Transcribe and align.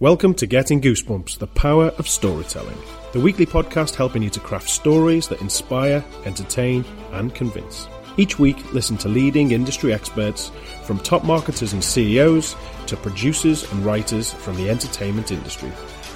Welcome 0.00 0.32
to 0.36 0.46
Getting 0.46 0.80
Goosebumps, 0.80 1.36
the 1.36 1.46
power 1.46 1.88
of 1.98 2.08
storytelling. 2.08 2.78
The 3.12 3.20
weekly 3.20 3.44
podcast 3.44 3.96
helping 3.96 4.22
you 4.22 4.30
to 4.30 4.40
craft 4.40 4.70
stories 4.70 5.28
that 5.28 5.42
inspire, 5.42 6.02
entertain, 6.24 6.86
and 7.12 7.34
convince. 7.34 7.86
Each 8.16 8.38
week, 8.38 8.72
listen 8.72 8.96
to 8.96 9.10
leading 9.10 9.52
industry 9.52 9.92
experts, 9.92 10.52
from 10.84 11.00
top 11.00 11.22
marketers 11.22 11.74
and 11.74 11.84
CEOs 11.84 12.56
to 12.86 12.96
producers 12.96 13.70
and 13.70 13.84
writers 13.84 14.32
from 14.32 14.56
the 14.56 14.70
entertainment 14.70 15.32
industry. 15.32 15.70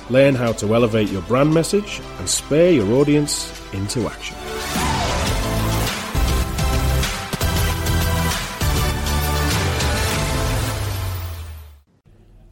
Learn 0.09 0.35
how 0.35 0.53
to 0.53 0.75
elevate 0.75 1.11
your 1.11 1.21
brand 1.21 1.53
message 1.53 2.01
and 2.19 2.27
spur 2.27 2.71
your 2.71 2.91
audience 2.95 3.53
into 3.75 4.09
action. 4.09 4.35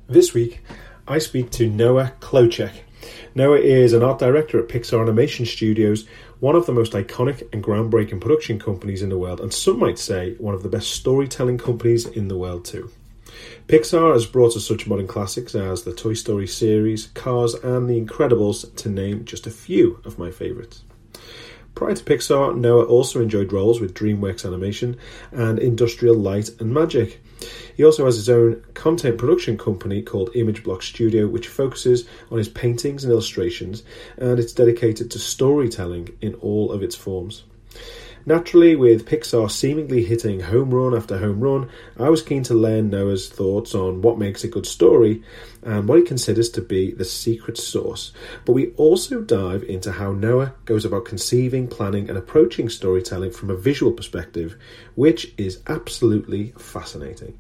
This 0.09 0.35
week, 0.35 0.61
I 1.13 1.19
speak 1.19 1.51
to 1.51 1.69
Noah 1.69 2.15
Klocek. 2.21 2.73
Noah 3.35 3.59
is 3.59 3.93
an 3.93 4.03
art 4.03 4.19
director 4.19 4.59
at 4.59 4.71
Pixar 4.71 5.03
Animation 5.03 5.45
Studios, 5.45 6.07
one 6.41 6.57
of 6.57 6.65
the 6.65 6.73
most 6.73 6.95
iconic 6.95 7.47
and 7.53 7.63
groundbreaking 7.63 8.19
production 8.19 8.59
companies 8.59 9.03
in 9.03 9.11
the 9.11 9.19
world, 9.19 9.39
and 9.39 9.53
some 9.53 9.79
might 9.79 9.99
say 9.99 10.37
one 10.39 10.55
of 10.55 10.63
the 10.63 10.71
best 10.71 10.91
storytelling 10.93 11.59
companies 11.59 12.07
in 12.07 12.29
the 12.29 12.39
world, 12.39 12.65
too. 12.65 12.91
Pixar 13.69 14.15
has 14.15 14.25
brought 14.25 14.57
us 14.57 14.67
such 14.67 14.87
modern 14.87 15.07
classics 15.07 15.55
as 15.55 15.83
the 15.83 15.93
Toy 15.93 16.15
Story 16.15 16.47
series, 16.47 17.09
Cars, 17.09 17.53
and 17.57 17.91
The 17.91 18.01
Incredibles, 18.01 18.75
to 18.77 18.89
name 18.89 19.27
just 19.27 19.47
a 19.47 19.51
few 19.51 20.01
of 20.07 20.19
my 20.19 20.31
favourites. 20.31 20.83
Prior 21.75 21.95
to 21.95 22.05
Pixar, 22.05 22.57
Noah 22.57 22.87
also 22.87 23.21
enjoyed 23.21 23.53
roles 23.53 23.83
with 23.83 23.93
DreamWorks 23.93 24.47
Animation 24.47 24.97
and 25.31 25.59
Industrial 25.59 26.17
Light 26.17 26.49
and 26.59 26.73
Magic. 26.73 27.21
He 27.77 27.85
also 27.85 28.05
has 28.05 28.17
his 28.17 28.29
own 28.29 28.63
content 28.75 29.19
production 29.19 29.57
company 29.59 30.03
called 30.03 30.35
Image 30.35 30.63
Block 30.63 30.83
Studio, 30.83 31.27
which 31.27 31.49
focuses 31.49 32.07
on 32.31 32.39
his 32.39 32.49
paintings 32.49 33.05
and 33.05 33.13
illustrations, 33.13 33.83
and 34.17 34.39
it's 34.39 34.53
dedicated 34.53 35.11
to 35.11 35.19
storytelling 35.19 36.17
in 36.21 36.35
all 36.35 36.73
of 36.73 36.83
its 36.83 36.95
forms. 36.95 37.45
Naturally, 38.25 38.77
with 38.77 39.05
Pixar 39.05 39.51
seemingly 39.51 40.05
hitting 40.05 40.39
home 40.39 40.73
run 40.73 40.95
after 40.95 41.19
home 41.19 41.41
run, 41.41 41.69
I 41.99 42.09
was 42.09 42.23
keen 42.23 42.45
to 42.45 42.55
learn 42.55 42.89
Noah's 42.89 43.29
thoughts 43.29 43.75
on 43.75 44.01
what 44.01 44.17
makes 44.19 44.45
a 44.45 44.49
good 44.49 44.65
story 44.65 45.25
and 45.63 45.89
what 45.89 45.99
he 45.99 46.05
considers 46.05 46.49
to 46.51 46.61
be 46.61 46.93
the 46.93 47.05
secret 47.05 47.59
sauce. 47.59 48.13
But 48.45 48.53
we 48.53 48.71
also 48.75 49.23
dive 49.23 49.65
into 49.65 49.91
how 49.91 50.13
Noah 50.13 50.55
goes 50.67 50.85
about 50.85 51.05
conceiving, 51.05 51.67
planning, 51.67 52.09
and 52.09 52.17
approaching 52.17 52.69
storytelling 52.69 53.33
from 53.33 53.51
a 53.51 53.57
visual 53.57 53.91
perspective, 53.91 54.57
which 54.95 55.35
is 55.37 55.61
absolutely 55.67 56.53
fascinating. 56.57 57.37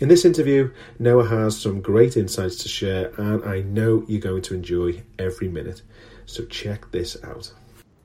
In 0.00 0.08
this 0.08 0.24
interview, 0.24 0.72
Noah 0.98 1.28
has 1.28 1.60
some 1.60 1.82
great 1.82 2.16
insights 2.16 2.56
to 2.62 2.68
share, 2.68 3.12
and 3.18 3.44
I 3.44 3.60
know 3.60 4.04
you're 4.08 4.20
going 4.20 4.42
to 4.42 4.54
enjoy 4.54 5.02
every 5.18 5.48
minute. 5.48 5.82
So 6.24 6.46
check 6.46 6.90
this 6.90 7.22
out. 7.22 7.52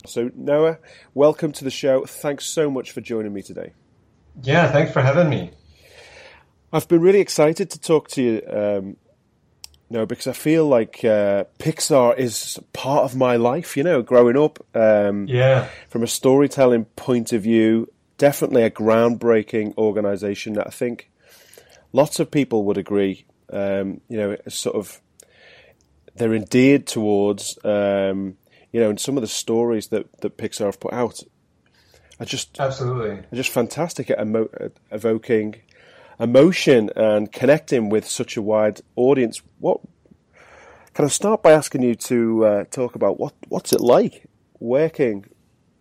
So, 0.06 0.32
Noah, 0.36 0.78
welcome 1.14 1.52
to 1.54 1.64
the 1.64 1.72
show. 1.72 2.06
Thanks 2.06 2.46
so 2.46 2.70
much 2.70 2.92
for 2.92 3.02
joining 3.02 3.34
me 3.34 3.42
today. 3.42 3.74
Yeah, 4.44 4.72
thanks 4.72 4.92
for 4.92 5.02
having 5.02 5.30
me. 5.30 5.52
I've 6.72 6.88
been 6.88 7.02
really 7.02 7.20
excited 7.20 7.70
to 7.72 7.80
talk 7.80 8.08
to 8.10 8.22
you, 8.22 8.42
um, 8.50 8.98
Noah, 9.90 10.06
because 10.06 10.28
I 10.28 10.34
feel 10.34 10.68
like 10.68 11.04
uh, 11.04 11.46
Pixar 11.60 12.18
is 12.18 12.60
part 12.74 13.04
of 13.04 13.16
my 13.16 13.38
life, 13.38 13.76
you 13.76 13.84
know, 13.84 14.02
growing 14.02 14.38
up. 14.38 14.60
Um, 14.76 15.28
yeah. 15.28 15.70
From 15.90 16.04
a 16.04 16.08
storytelling 16.08 16.86
point 16.86 17.34
of 17.34 17.44
view, 17.44 17.92
definitely 18.18 18.64
a 18.64 18.70
groundbreaking 18.70 19.78
organization 19.78 20.54
that 20.54 20.68
I 20.68 20.72
think 20.72 21.10
lots 21.94 22.20
of 22.20 22.30
people 22.30 22.64
would 22.66 22.78
agree, 22.78 23.26
um, 23.52 24.02
you 24.10 24.18
know, 24.18 24.38
sort 24.48 24.76
of 24.76 25.02
they're 26.16 26.36
endeared 26.36 26.86
towards. 26.88 27.58
Um, 27.64 28.38
you 28.78 28.84
know, 28.84 28.92
and 28.92 29.00
some 29.00 29.18
of 29.18 29.22
the 29.22 29.28
stories 29.28 29.88
that, 29.88 30.06
that 30.22 30.38
Pixar 30.38 30.68
have 30.68 30.80
put 30.80 30.94
out 30.94 31.24
are 32.20 32.28
just 32.28 32.60
absolutely 32.60 33.10
are 33.10 33.28
just 33.34 33.50
fantastic 33.50 34.12
at, 34.12 34.20
emo- 34.20 34.52
at 34.60 34.74
evoking 34.92 35.56
emotion 36.20 36.92
and 36.96 37.32
connecting 37.32 37.90
with 37.90 38.08
such 38.08 38.38
a 38.38 38.42
wide 38.44 38.82
audience. 38.96 39.42
What 39.58 39.82
can 40.94 41.06
I 41.06 41.08
start 41.08 41.42
by 41.42 41.54
asking 41.54 41.82
you 41.82 41.96
to 41.96 42.46
uh, 42.46 42.64
talk 42.66 42.94
about 42.94 43.20
what 43.20 43.34
what's 43.48 43.74
it 43.74 43.82
like 43.82 44.30
working 44.60 45.26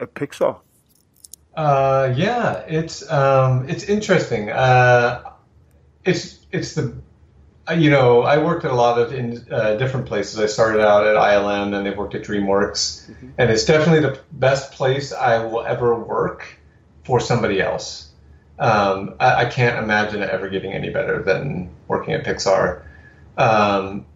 at 0.00 0.14
Pixar? 0.14 0.60
Uh, 1.54 2.14
yeah, 2.16 2.64
it's 2.66 3.06
um, 3.12 3.68
it's 3.68 3.84
interesting. 3.84 4.48
Uh, 4.48 5.32
it's 6.02 6.46
it's 6.50 6.74
the 6.74 6.96
you 7.74 7.90
know, 7.90 8.22
I 8.22 8.38
worked 8.38 8.64
at 8.64 8.70
a 8.70 8.74
lot 8.74 8.98
of 8.98 9.12
in 9.12 9.44
uh, 9.50 9.76
different 9.76 10.06
places. 10.06 10.38
I 10.38 10.46
started 10.46 10.80
out 10.80 11.06
at 11.06 11.16
ILM, 11.16 11.74
and 11.74 11.84
they 11.84 11.90
worked 11.90 12.14
at 12.14 12.22
DreamWorks, 12.22 13.10
mm-hmm. 13.10 13.30
and 13.38 13.50
it's 13.50 13.64
definitely 13.64 14.08
the 14.08 14.18
best 14.32 14.72
place 14.72 15.12
I 15.12 15.44
will 15.44 15.64
ever 15.64 15.98
work 15.98 16.58
for 17.04 17.20
somebody 17.20 17.60
else. 17.60 18.10
Um, 18.58 19.14
I, 19.20 19.44
I, 19.44 19.44
can't 19.46 19.82
imagine 19.84 20.22
it 20.22 20.30
ever 20.30 20.48
getting 20.48 20.72
any 20.72 20.88
better 20.88 21.22
than 21.22 21.70
working 21.88 22.14
at 22.14 22.24
Pixar. 22.24 22.82
Um, 23.36 24.06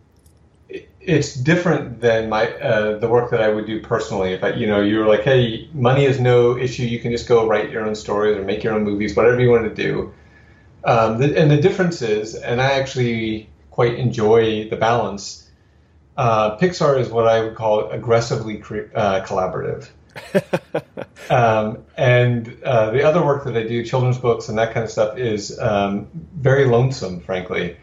it, 0.68 0.88
it's 0.98 1.34
different 1.34 2.00
than 2.00 2.30
my 2.30 2.50
uh, 2.54 2.98
the 2.98 3.08
work 3.08 3.30
that 3.32 3.42
I 3.42 3.48
would 3.48 3.66
do 3.66 3.82
personally. 3.82 4.32
If 4.32 4.42
I, 4.42 4.54
you 4.54 4.66
know, 4.66 4.80
you're 4.80 5.06
like, 5.06 5.24
hey, 5.24 5.68
money 5.74 6.06
is 6.06 6.20
no 6.20 6.56
issue. 6.56 6.84
You 6.84 7.00
can 7.00 7.10
just 7.10 7.28
go 7.28 7.46
write 7.46 7.70
your 7.70 7.84
own 7.84 7.94
stories 7.94 8.36
or 8.36 8.42
make 8.42 8.64
your 8.64 8.74
own 8.74 8.82
movies, 8.82 9.14
whatever 9.14 9.40
you 9.40 9.50
want 9.50 9.64
to 9.64 9.74
do. 9.74 10.14
Um, 10.84 11.18
the, 11.18 11.38
and 11.38 11.50
the 11.50 11.60
difference 11.60 12.02
is, 12.02 12.34
and 12.34 12.60
I 12.60 12.72
actually 12.72 13.48
quite 13.70 13.94
enjoy 13.94 14.68
the 14.68 14.76
balance. 14.76 15.48
Uh, 16.16 16.56
Pixar 16.58 16.98
is 16.98 17.08
what 17.08 17.26
I 17.26 17.42
would 17.42 17.54
call 17.54 17.90
aggressively 17.90 18.58
cre- 18.58 18.90
uh, 18.94 19.24
collaborative. 19.24 19.88
um, 21.30 21.84
and 21.96 22.56
uh, 22.64 22.90
the 22.90 23.02
other 23.02 23.24
work 23.24 23.44
that 23.44 23.56
I 23.56 23.62
do, 23.62 23.84
children's 23.84 24.18
books 24.18 24.48
and 24.48 24.58
that 24.58 24.74
kind 24.74 24.84
of 24.84 24.90
stuff, 24.90 25.16
is 25.16 25.58
um, 25.58 26.08
very 26.34 26.66
lonesome, 26.66 27.20
frankly. 27.20 27.76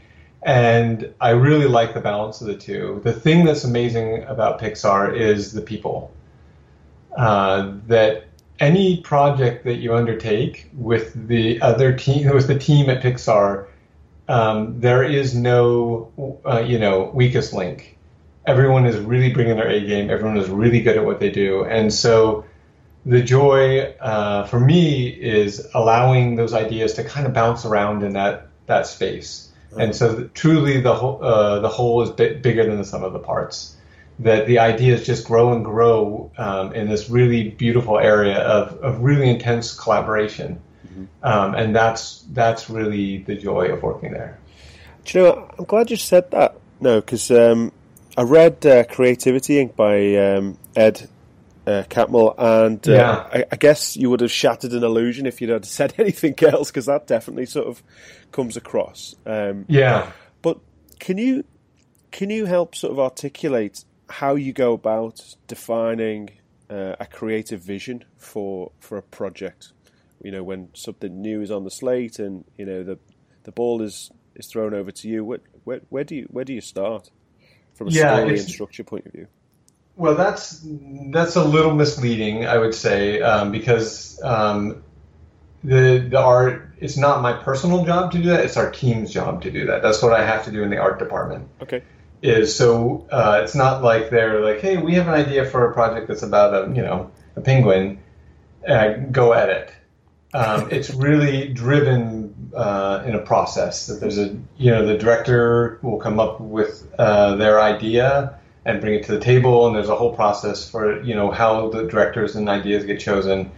And 0.43 1.13
I 1.19 1.31
really 1.31 1.67
like 1.67 1.93
the 1.93 1.99
balance 1.99 2.41
of 2.41 2.47
the 2.47 2.55
two. 2.55 3.01
The 3.03 3.13
thing 3.13 3.45
that's 3.45 3.63
amazing 3.63 4.23
about 4.23 4.59
Pixar 4.59 5.15
is 5.15 5.51
the 5.51 5.61
people. 5.61 6.13
Uh, 7.17 7.73
that 7.87 8.27
any 8.59 8.97
project 8.97 9.65
that 9.65 9.75
you 9.75 9.95
undertake 9.95 10.69
with 10.73 11.27
the 11.27 11.61
other 11.61 11.95
team, 11.95 12.33
with 12.33 12.47
the 12.47 12.57
team 12.57 12.89
at 12.89 13.03
Pixar, 13.03 13.67
um, 14.27 14.79
there 14.79 15.03
is 15.03 15.35
no, 15.35 16.39
uh, 16.45 16.59
you 16.59 16.79
know, 16.79 17.11
weakest 17.13 17.53
link. 17.53 17.97
Everyone 18.45 18.85
is 18.85 18.97
really 18.97 19.31
bringing 19.31 19.55
their 19.55 19.67
A 19.67 19.85
game. 19.85 20.09
Everyone 20.09 20.37
is 20.37 20.49
really 20.49 20.81
good 20.81 20.97
at 20.97 21.05
what 21.05 21.19
they 21.19 21.29
do, 21.29 21.65
and 21.65 21.93
so 21.93 22.45
the 23.05 23.21
joy 23.21 23.81
uh, 24.01 24.45
for 24.45 24.59
me 24.59 25.07
is 25.07 25.65
allowing 25.73 26.35
those 26.35 26.53
ideas 26.53 26.93
to 26.95 27.03
kind 27.03 27.25
of 27.25 27.33
bounce 27.33 27.65
around 27.65 28.03
in 28.03 28.13
that 28.13 28.47
that 28.65 28.85
space. 28.85 29.49
And 29.77 29.95
so, 29.95 30.29
truly, 30.33 30.81
the 30.81 30.95
whole 30.95 31.23
uh, 31.23 31.59
the 31.59 31.69
whole 31.69 32.01
is 32.01 32.09
bigger 32.09 32.65
than 32.65 32.77
the 32.77 32.85
sum 32.85 33.03
of 33.03 33.13
the 33.13 33.19
parts 33.19 33.76
that 34.19 34.47
the 34.47 34.59
ideas 34.59 35.05
just 35.05 35.25
grow 35.25 35.53
and 35.53 35.63
grow 35.63 36.31
um, 36.37 36.73
in 36.73 36.89
this 36.89 37.09
really 37.09 37.49
beautiful 37.49 37.99
area 37.99 38.39
of, 38.39 38.77
of 38.79 39.01
really 39.01 39.29
intense 39.29 39.73
collaboration. 39.73 40.59
Mm-hmm. 40.87 41.05
Um, 41.23 41.55
and 41.55 41.75
that's 41.75 42.25
that's 42.31 42.69
really 42.69 43.19
the 43.19 43.35
joy 43.35 43.71
of 43.71 43.83
working 43.83 44.11
there. 44.11 44.39
Do 45.05 45.19
you 45.19 45.25
know? 45.25 45.51
I'm 45.57 45.65
glad 45.65 45.91
you 45.91 45.97
said 45.97 46.31
that. 46.31 46.57
No, 46.79 46.99
because 46.99 47.29
um, 47.31 47.71
I 48.17 48.23
read 48.23 48.65
uh, 48.65 48.83
Creativity 48.85 49.63
Inc. 49.63 49.75
by 49.75 50.15
um, 50.15 50.57
Ed 50.75 51.07
uh, 51.67 51.83
Catmull, 51.89 52.33
and 52.37 52.87
uh, 52.87 52.91
yeah. 52.91 53.29
I, 53.31 53.45
I, 53.51 53.55
guess 53.57 53.97
you 53.97 54.09
would 54.09 54.21
have 54.21 54.31
shattered 54.31 54.71
an 54.71 54.83
illusion 54.83 55.25
if 55.25 55.41
you'd 55.41 55.49
had 55.49 55.65
said 55.65 55.93
anything 55.97 56.35
else, 56.41 56.71
because 56.71 56.85
that 56.85 57.07
definitely 57.07 57.45
sort 57.45 57.67
of 57.67 57.83
comes 58.31 58.57
across. 58.57 59.15
Um, 59.25 59.65
yeah. 59.67 60.11
But 60.41 60.59
can 60.99 61.17
you 61.17 61.43
can 62.11 62.29
you 62.29 62.45
help 62.45 62.73
sort 62.73 62.93
of 62.93 62.99
articulate 62.99 63.83
how 64.09 64.35
you 64.35 64.53
go 64.53 64.73
about 64.73 65.35
defining 65.47 66.31
uh, 66.69 66.95
a 66.99 67.05
creative 67.05 67.61
vision 67.61 68.03
for 68.17 68.71
for 68.79 68.97
a 68.97 69.01
project. 69.01 69.73
You 70.23 70.31
know, 70.31 70.43
when 70.43 70.69
something 70.73 71.21
new 71.21 71.41
is 71.41 71.51
on 71.51 71.63
the 71.63 71.71
slate, 71.71 72.19
and 72.19 72.45
you 72.57 72.65
know 72.65 72.83
the 72.83 72.99
the 73.43 73.51
ball 73.51 73.81
is 73.81 74.11
is 74.35 74.47
thrown 74.47 74.73
over 74.73 74.91
to 74.91 75.07
you. 75.07 75.23
Where 75.23 75.39
where, 75.63 75.81
where 75.89 76.03
do 76.03 76.15
you 76.15 76.27
where 76.29 76.45
do 76.45 76.53
you 76.53 76.61
start 76.61 77.09
from 77.75 77.87
a 77.87 77.91
yeah, 77.91 78.15
story 78.15 78.39
and 78.39 78.49
structure 78.49 78.83
point 78.83 79.05
of 79.05 79.11
view? 79.11 79.27
Well, 79.95 80.15
that's 80.15 80.65
that's 81.11 81.35
a 81.35 81.43
little 81.43 81.73
misleading, 81.73 82.45
I 82.45 82.57
would 82.57 82.75
say, 82.75 83.21
um, 83.21 83.51
because 83.51 84.21
um, 84.23 84.83
the 85.63 86.07
the 86.09 86.19
art 86.19 86.63
it's 86.79 86.97
not 86.97 87.21
my 87.21 87.33
personal 87.33 87.83
job 87.83 88.11
to 88.11 88.19
do 88.19 88.29
that. 88.29 88.45
It's 88.45 88.57
our 88.57 88.71
team's 88.71 89.11
job 89.11 89.41
to 89.43 89.51
do 89.51 89.65
that. 89.67 89.81
That's 89.81 90.01
what 90.01 90.13
I 90.13 90.25
have 90.25 90.45
to 90.45 90.51
do 90.51 90.63
in 90.63 90.69
the 90.69 90.77
art 90.77 90.99
department. 90.99 91.47
Okay 91.61 91.83
is 92.21 92.55
so 92.55 93.07
uh, 93.11 93.41
it's 93.43 93.55
not 93.55 93.83
like 93.83 94.09
they're 94.09 94.41
like, 94.41 94.59
hey, 94.59 94.77
we 94.77 94.95
have 94.95 95.07
an 95.07 95.13
idea 95.13 95.45
for 95.45 95.69
a 95.69 95.73
project 95.73 96.07
that's 96.07 96.23
about 96.23 96.53
a 96.53 96.73
you 96.73 96.81
know 96.81 97.11
a 97.35 97.41
penguin, 97.41 97.99
uh, 98.67 98.93
go 99.11 99.33
at 99.33 99.49
it. 99.49 99.71
Um, 100.33 100.67
it's 100.71 100.89
really 100.89 101.47
driven 101.49 102.51
uh, 102.55 103.03
in 103.05 103.15
a 103.15 103.19
process. 103.19 103.87
That 103.87 103.99
there's 103.99 104.17
a 104.17 104.35
you 104.57 104.71
know 104.71 104.85
the 104.85 104.97
director 104.97 105.79
will 105.81 105.99
come 105.99 106.19
up 106.19 106.39
with 106.39 106.87
uh, 106.97 107.35
their 107.35 107.61
idea 107.61 108.39
and 108.65 108.81
bring 108.81 108.95
it 108.95 109.05
to 109.05 109.13
the 109.13 109.19
table, 109.19 109.67
and 109.67 109.75
there's 109.75 109.89
a 109.89 109.95
whole 109.95 110.15
process 110.15 110.69
for 110.69 111.01
you 111.03 111.15
know 111.15 111.31
how 111.31 111.69
the 111.69 111.83
directors 111.83 112.35
and 112.35 112.49
ideas 112.49 112.83
get 112.85 112.99
chosen. 112.99 113.51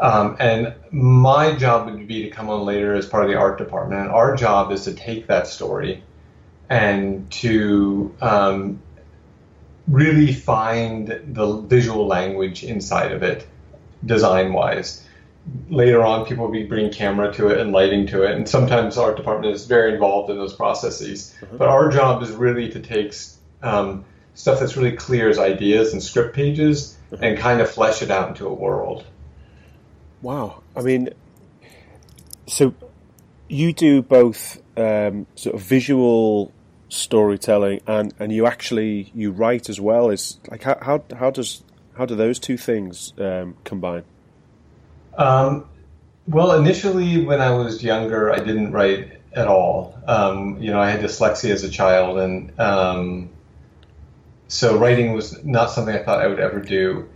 Um, 0.00 0.36
and 0.40 0.74
my 0.90 1.54
job 1.54 1.88
would 1.88 2.08
be 2.08 2.24
to 2.24 2.30
come 2.30 2.50
on 2.50 2.64
later 2.64 2.94
as 2.94 3.06
part 3.06 3.24
of 3.24 3.30
the 3.30 3.36
art 3.36 3.58
department. 3.58 4.00
And 4.00 4.10
our 4.10 4.34
job 4.34 4.72
is 4.72 4.82
to 4.84 4.92
take 4.92 5.28
that 5.28 5.46
story 5.46 6.02
and 6.68 7.30
to 7.30 8.14
um, 8.20 8.80
really 9.86 10.32
find 10.32 11.20
the 11.26 11.60
visual 11.60 12.06
language 12.06 12.64
inside 12.64 13.12
of 13.12 13.22
it, 13.22 13.46
design 14.04 14.52
wise. 14.52 15.06
Later 15.68 16.02
on, 16.02 16.24
people 16.24 16.46
will 16.46 16.52
be 16.52 16.64
bringing 16.64 16.90
camera 16.90 17.32
to 17.34 17.48
it 17.48 17.58
and 17.60 17.72
lighting 17.72 18.06
to 18.08 18.22
it, 18.22 18.32
and 18.32 18.48
sometimes 18.48 18.96
our 18.96 19.14
department 19.14 19.54
is 19.54 19.66
very 19.66 19.92
involved 19.92 20.30
in 20.30 20.38
those 20.38 20.54
processes. 20.54 21.34
Uh-huh. 21.42 21.56
But 21.58 21.68
our 21.68 21.90
job 21.90 22.22
is 22.22 22.30
really 22.30 22.70
to 22.70 22.80
take 22.80 23.14
um, 23.62 24.04
stuff 24.34 24.60
that's 24.60 24.76
really 24.76 24.96
clear 24.96 25.28
as 25.28 25.38
ideas 25.38 25.92
and 25.92 26.02
script 26.02 26.34
pages 26.34 26.96
uh-huh. 27.12 27.24
and 27.24 27.38
kind 27.38 27.60
of 27.60 27.70
flesh 27.70 28.00
it 28.00 28.10
out 28.10 28.28
into 28.28 28.46
a 28.46 28.54
world. 28.54 29.04
Wow. 30.22 30.62
I 30.74 30.80
mean, 30.80 31.10
so 32.46 32.74
you 33.48 33.72
do 33.72 34.02
both 34.02 34.60
um, 34.76 35.26
sort 35.34 35.54
of 35.54 35.62
visual 35.62 36.52
storytelling 36.88 37.80
and, 37.86 38.14
and 38.18 38.32
you 38.32 38.46
actually 38.46 39.10
you 39.14 39.30
write 39.30 39.68
as 39.68 39.80
well. 39.80 40.10
Is 40.10 40.38
like 40.50 40.62
how 40.62 40.78
how, 40.80 41.04
how 41.16 41.30
does 41.30 41.62
how 41.96 42.06
do 42.06 42.14
those 42.14 42.38
two 42.38 42.56
things 42.56 43.12
um, 43.18 43.56
combine? 43.64 44.04
Um, 45.16 45.66
well, 46.26 46.52
initially 46.52 47.24
when 47.24 47.40
I 47.40 47.50
was 47.50 47.82
younger, 47.82 48.32
I 48.32 48.38
didn't 48.38 48.72
write 48.72 49.20
at 49.32 49.46
all. 49.46 49.98
Um, 50.06 50.60
you 50.60 50.70
know, 50.70 50.80
I 50.80 50.90
had 50.90 51.00
dyslexia 51.00 51.50
as 51.50 51.64
a 51.64 51.70
child, 51.70 52.18
and 52.18 52.58
um, 52.58 53.30
so 54.48 54.78
writing 54.78 55.12
was 55.12 55.44
not 55.44 55.70
something 55.70 55.94
I 55.94 56.02
thought 56.02 56.20
I 56.20 56.26
would 56.26 56.40
ever 56.40 56.60
do. 56.60 57.08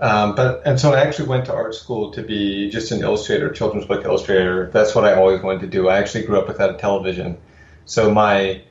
Um, 0.00 0.34
but 0.36 0.62
and 0.64 0.78
so 0.78 0.92
I 0.92 1.00
actually 1.00 1.28
went 1.28 1.46
to 1.46 1.54
art 1.54 1.74
school 1.74 2.12
to 2.12 2.22
be 2.22 2.70
just 2.70 2.92
an 2.92 3.02
illustrator, 3.02 3.50
children's 3.50 3.86
book 3.86 4.04
illustrator. 4.04 4.70
That's 4.72 4.94
what 4.94 5.04
I 5.04 5.14
always 5.14 5.42
wanted 5.42 5.62
to 5.62 5.66
do. 5.66 5.88
I 5.88 5.98
actually 5.98 6.24
grew 6.24 6.38
up 6.38 6.46
without 6.46 6.74
a 6.74 6.78
television, 6.78 7.38
so 7.84 8.10
my 8.12 8.62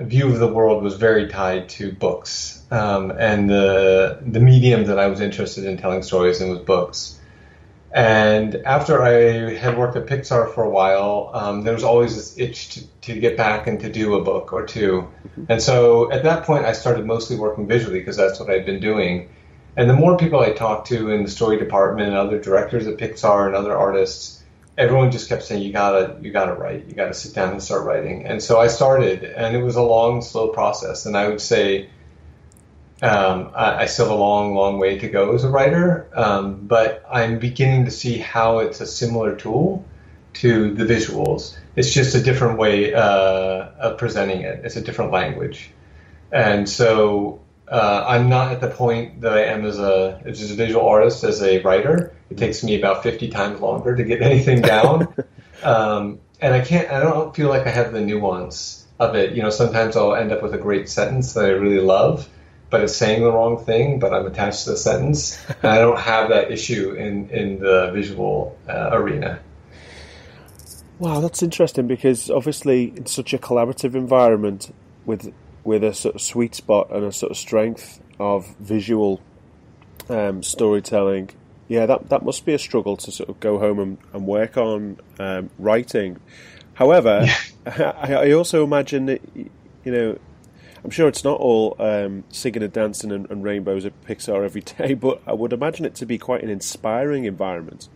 view 0.00 0.28
of 0.28 0.38
the 0.38 0.48
world 0.48 0.82
was 0.82 0.94
very 0.94 1.28
tied 1.28 1.68
to 1.68 1.92
books, 1.92 2.62
um, 2.72 3.12
and 3.12 3.48
the 3.48 4.18
the 4.26 4.40
medium 4.40 4.86
that 4.86 4.98
I 4.98 5.06
was 5.06 5.20
interested 5.20 5.64
in 5.64 5.76
telling 5.76 6.02
stories 6.02 6.40
in 6.40 6.50
was 6.50 6.58
books. 6.58 7.16
And 7.92 8.54
after 8.66 9.02
I 9.02 9.54
had 9.54 9.76
worked 9.76 9.96
at 9.96 10.06
Pixar 10.06 10.54
for 10.54 10.62
a 10.62 10.70
while, 10.70 11.30
um, 11.34 11.64
there 11.64 11.74
was 11.74 11.82
always 11.82 12.14
this 12.14 12.38
itch 12.38 12.68
to, 12.74 12.86
to 13.00 13.18
get 13.18 13.36
back 13.36 13.66
and 13.66 13.80
to 13.80 13.90
do 13.90 14.14
a 14.14 14.22
book 14.22 14.52
or 14.52 14.64
2 14.64 15.02
mm-hmm. 15.02 15.44
And 15.48 15.60
so 15.60 16.10
at 16.12 16.22
that 16.22 16.44
point, 16.44 16.66
I 16.66 16.72
started 16.72 17.04
mostly 17.04 17.36
working 17.36 17.66
visually 17.66 17.98
because 17.98 18.16
that's 18.16 18.38
what 18.38 18.48
I'd 18.48 18.64
been 18.64 18.78
doing. 18.78 19.30
And 19.80 19.88
the 19.88 19.94
more 19.94 20.18
people 20.18 20.40
I 20.40 20.52
talked 20.52 20.88
to 20.88 21.08
in 21.08 21.22
the 21.22 21.30
story 21.30 21.56
department 21.56 22.08
and 22.08 22.16
other 22.18 22.38
directors 22.38 22.86
at 22.86 22.98
Pixar 22.98 23.46
and 23.46 23.56
other 23.56 23.74
artists, 23.74 24.42
everyone 24.76 25.10
just 25.10 25.30
kept 25.30 25.42
saying, 25.42 25.62
"You 25.62 25.72
gotta, 25.72 26.18
you 26.20 26.30
gotta 26.30 26.52
write. 26.52 26.84
You 26.86 26.94
gotta 26.94 27.14
sit 27.14 27.34
down 27.34 27.52
and 27.52 27.62
start 27.62 27.86
writing." 27.86 28.26
And 28.26 28.42
so 28.42 28.60
I 28.60 28.66
started, 28.66 29.24
and 29.24 29.56
it 29.56 29.62
was 29.62 29.76
a 29.76 29.82
long, 29.82 30.20
slow 30.20 30.48
process. 30.48 31.06
And 31.06 31.16
I 31.16 31.28
would 31.28 31.40
say, 31.40 31.88
um, 33.00 33.52
I, 33.54 33.84
I, 33.84 33.86
still 33.86 34.04
have 34.04 34.14
a 34.14 34.18
long, 34.18 34.54
long 34.54 34.78
way 34.78 34.98
to 34.98 35.08
go 35.08 35.34
as 35.34 35.44
a 35.44 35.48
writer, 35.48 36.10
um, 36.12 36.66
but 36.66 37.02
I'm 37.10 37.38
beginning 37.38 37.86
to 37.86 37.90
see 37.90 38.18
how 38.18 38.58
it's 38.58 38.82
a 38.82 38.86
similar 38.86 39.34
tool 39.34 39.82
to 40.34 40.74
the 40.74 40.84
visuals. 40.84 41.56
It's 41.74 41.90
just 41.90 42.14
a 42.14 42.20
different 42.20 42.58
way 42.58 42.92
uh, 42.92 43.70
of 43.80 43.96
presenting 43.96 44.42
it. 44.42 44.60
It's 44.62 44.76
a 44.76 44.82
different 44.82 45.10
language, 45.10 45.70
and 46.30 46.68
so 46.68 47.40
uh, 47.70 48.04
I'm 48.06 48.28
not 48.28 48.50
at 48.50 48.60
the 48.60 48.68
point 48.68 49.20
that 49.20 49.32
I 49.32 49.44
am 49.44 49.64
as 49.64 49.78
a 49.78 50.20
as 50.24 50.50
a 50.50 50.54
visual 50.54 50.86
artist 50.86 51.22
as 51.22 51.40
a 51.40 51.62
writer. 51.62 52.12
It 52.28 52.36
takes 52.36 52.64
me 52.64 52.78
about 52.78 53.02
50 53.02 53.28
times 53.28 53.60
longer 53.60 53.94
to 53.94 54.02
get 54.02 54.22
anything 54.30 54.60
down, 54.60 55.14
um, 55.62 56.18
and 56.40 56.52
I 56.52 56.62
can't. 56.62 56.90
I 56.90 57.00
don't 57.00 57.34
feel 57.34 57.48
like 57.48 57.66
I 57.66 57.70
have 57.70 57.92
the 57.92 58.00
nuance 58.00 58.86
of 58.98 59.14
it. 59.14 59.34
You 59.34 59.42
know, 59.42 59.50
sometimes 59.50 59.96
I'll 59.96 60.16
end 60.16 60.32
up 60.32 60.42
with 60.42 60.52
a 60.52 60.58
great 60.58 60.88
sentence 60.88 61.34
that 61.34 61.44
I 61.44 61.50
really 61.50 61.80
love, 61.80 62.28
but 62.70 62.80
it's 62.80 62.96
saying 62.96 63.22
the 63.22 63.30
wrong 63.30 63.64
thing. 63.64 64.00
But 64.00 64.12
I'm 64.12 64.26
attached 64.26 64.64
to 64.64 64.70
the 64.70 64.76
sentence, 64.76 65.40
and 65.62 65.70
I 65.70 65.78
don't 65.78 65.98
have 65.98 66.30
that 66.30 66.50
issue 66.50 66.94
in 66.94 67.30
in 67.30 67.60
the 67.60 67.92
visual 67.94 68.58
uh, 68.68 68.90
arena. 68.92 69.38
Wow, 70.98 71.20
that's 71.20 71.42
interesting 71.42 71.86
because 71.86 72.30
obviously 72.30 72.92
in 72.96 73.06
such 73.06 73.32
a 73.32 73.38
collaborative 73.38 73.94
environment 73.94 74.74
with 75.06 75.32
with 75.64 75.84
a 75.84 75.94
sort 75.94 76.14
of 76.14 76.20
sweet 76.20 76.54
spot 76.54 76.90
and 76.90 77.04
a 77.04 77.12
sort 77.12 77.30
of 77.30 77.36
strength 77.36 78.00
of 78.18 78.54
visual 78.56 79.20
um, 80.08 80.42
storytelling. 80.42 81.30
Yeah, 81.68 81.86
that 81.86 82.08
that 82.08 82.24
must 82.24 82.44
be 82.44 82.52
a 82.52 82.58
struggle 82.58 82.96
to 82.96 83.12
sort 83.12 83.28
of 83.28 83.38
go 83.40 83.58
home 83.58 83.78
and, 83.78 83.98
and 84.12 84.26
work 84.26 84.56
on 84.56 84.98
um, 85.18 85.50
writing. 85.58 86.18
However. 86.74 87.26
I, 87.66 88.14
I, 88.14 88.32
also 88.32 88.64
imagine 88.64 89.04
that 89.06 89.20
you 89.84 89.92
know, 89.92 90.18
I'm 90.84 90.90
sure 90.90 91.08
it's 91.08 91.24
not 91.24 91.38
all 91.40 91.76
um, 91.78 92.24
singing 92.30 92.62
and 92.62 92.72
dancing 92.72 93.12
and, 93.12 93.30
and, 93.30 93.42
rainbows 93.42 93.84
at 93.84 94.00
Pixar 94.04 94.44
every 94.44 94.60
day, 94.78 94.94
but 94.94 95.20
I 95.26 95.32
would 95.32 95.52
imagine 95.52 95.84
it 95.84 95.94
to 95.96 96.06
be 96.06 96.18
quite 96.18 96.42
an 96.42 96.50
inspiring 96.50 97.24
environment. 97.24 97.88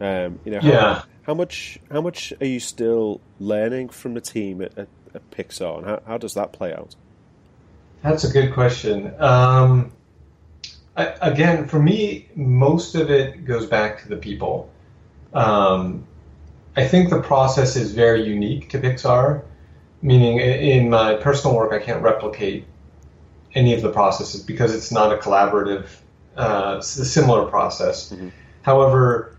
Um, 0.00 0.38
you 0.44 0.52
know, 0.52 0.60
how, 0.60 0.68
yeah. 0.68 1.02
how 1.22 1.34
much 1.34 1.80
how 1.90 2.00
much 2.00 2.32
are 2.40 2.46
you 2.46 2.60
still 2.60 3.20
learning 3.40 3.88
from 3.88 4.14
the 4.14 4.20
team 4.20 4.62
at, 4.62 4.78
at, 4.78 4.88
at 5.14 5.30
Pixar, 5.32 5.78
and 5.78 5.86
how, 5.86 6.02
how 6.06 6.18
does 6.18 6.34
that 6.34 6.52
play 6.52 6.72
out? 6.72 6.94
That's 8.02 8.24
a 8.24 8.30
good 8.30 8.52
question. 8.52 9.14
Um, 9.18 9.92
I, 10.96 11.14
again, 11.20 11.66
for 11.66 11.80
me, 11.80 12.28
most 12.34 12.94
of 12.94 13.10
it 13.10 13.44
goes 13.44 13.66
back 13.66 14.02
to 14.02 14.08
the 14.08 14.16
people. 14.16 14.70
Um, 15.32 16.06
I 16.76 16.86
think 16.86 17.10
the 17.10 17.20
process 17.20 17.76
is 17.76 17.92
very 17.92 18.22
unique 18.24 18.68
to 18.70 18.78
Pixar, 18.78 19.42
meaning 20.00 20.38
in 20.38 20.90
my 20.90 21.14
personal 21.14 21.56
work, 21.56 21.72
I 21.72 21.84
can't 21.84 22.02
replicate 22.02 22.66
any 23.54 23.74
of 23.74 23.82
the 23.82 23.90
processes 23.90 24.42
because 24.42 24.74
it's 24.74 24.92
not 24.92 25.12
a 25.12 25.16
collaborative, 25.16 25.86
uh, 26.36 26.76
a 26.78 26.82
similar 26.82 27.46
process. 27.46 28.10
Mm-hmm. 28.10 28.28
However, 28.62 29.36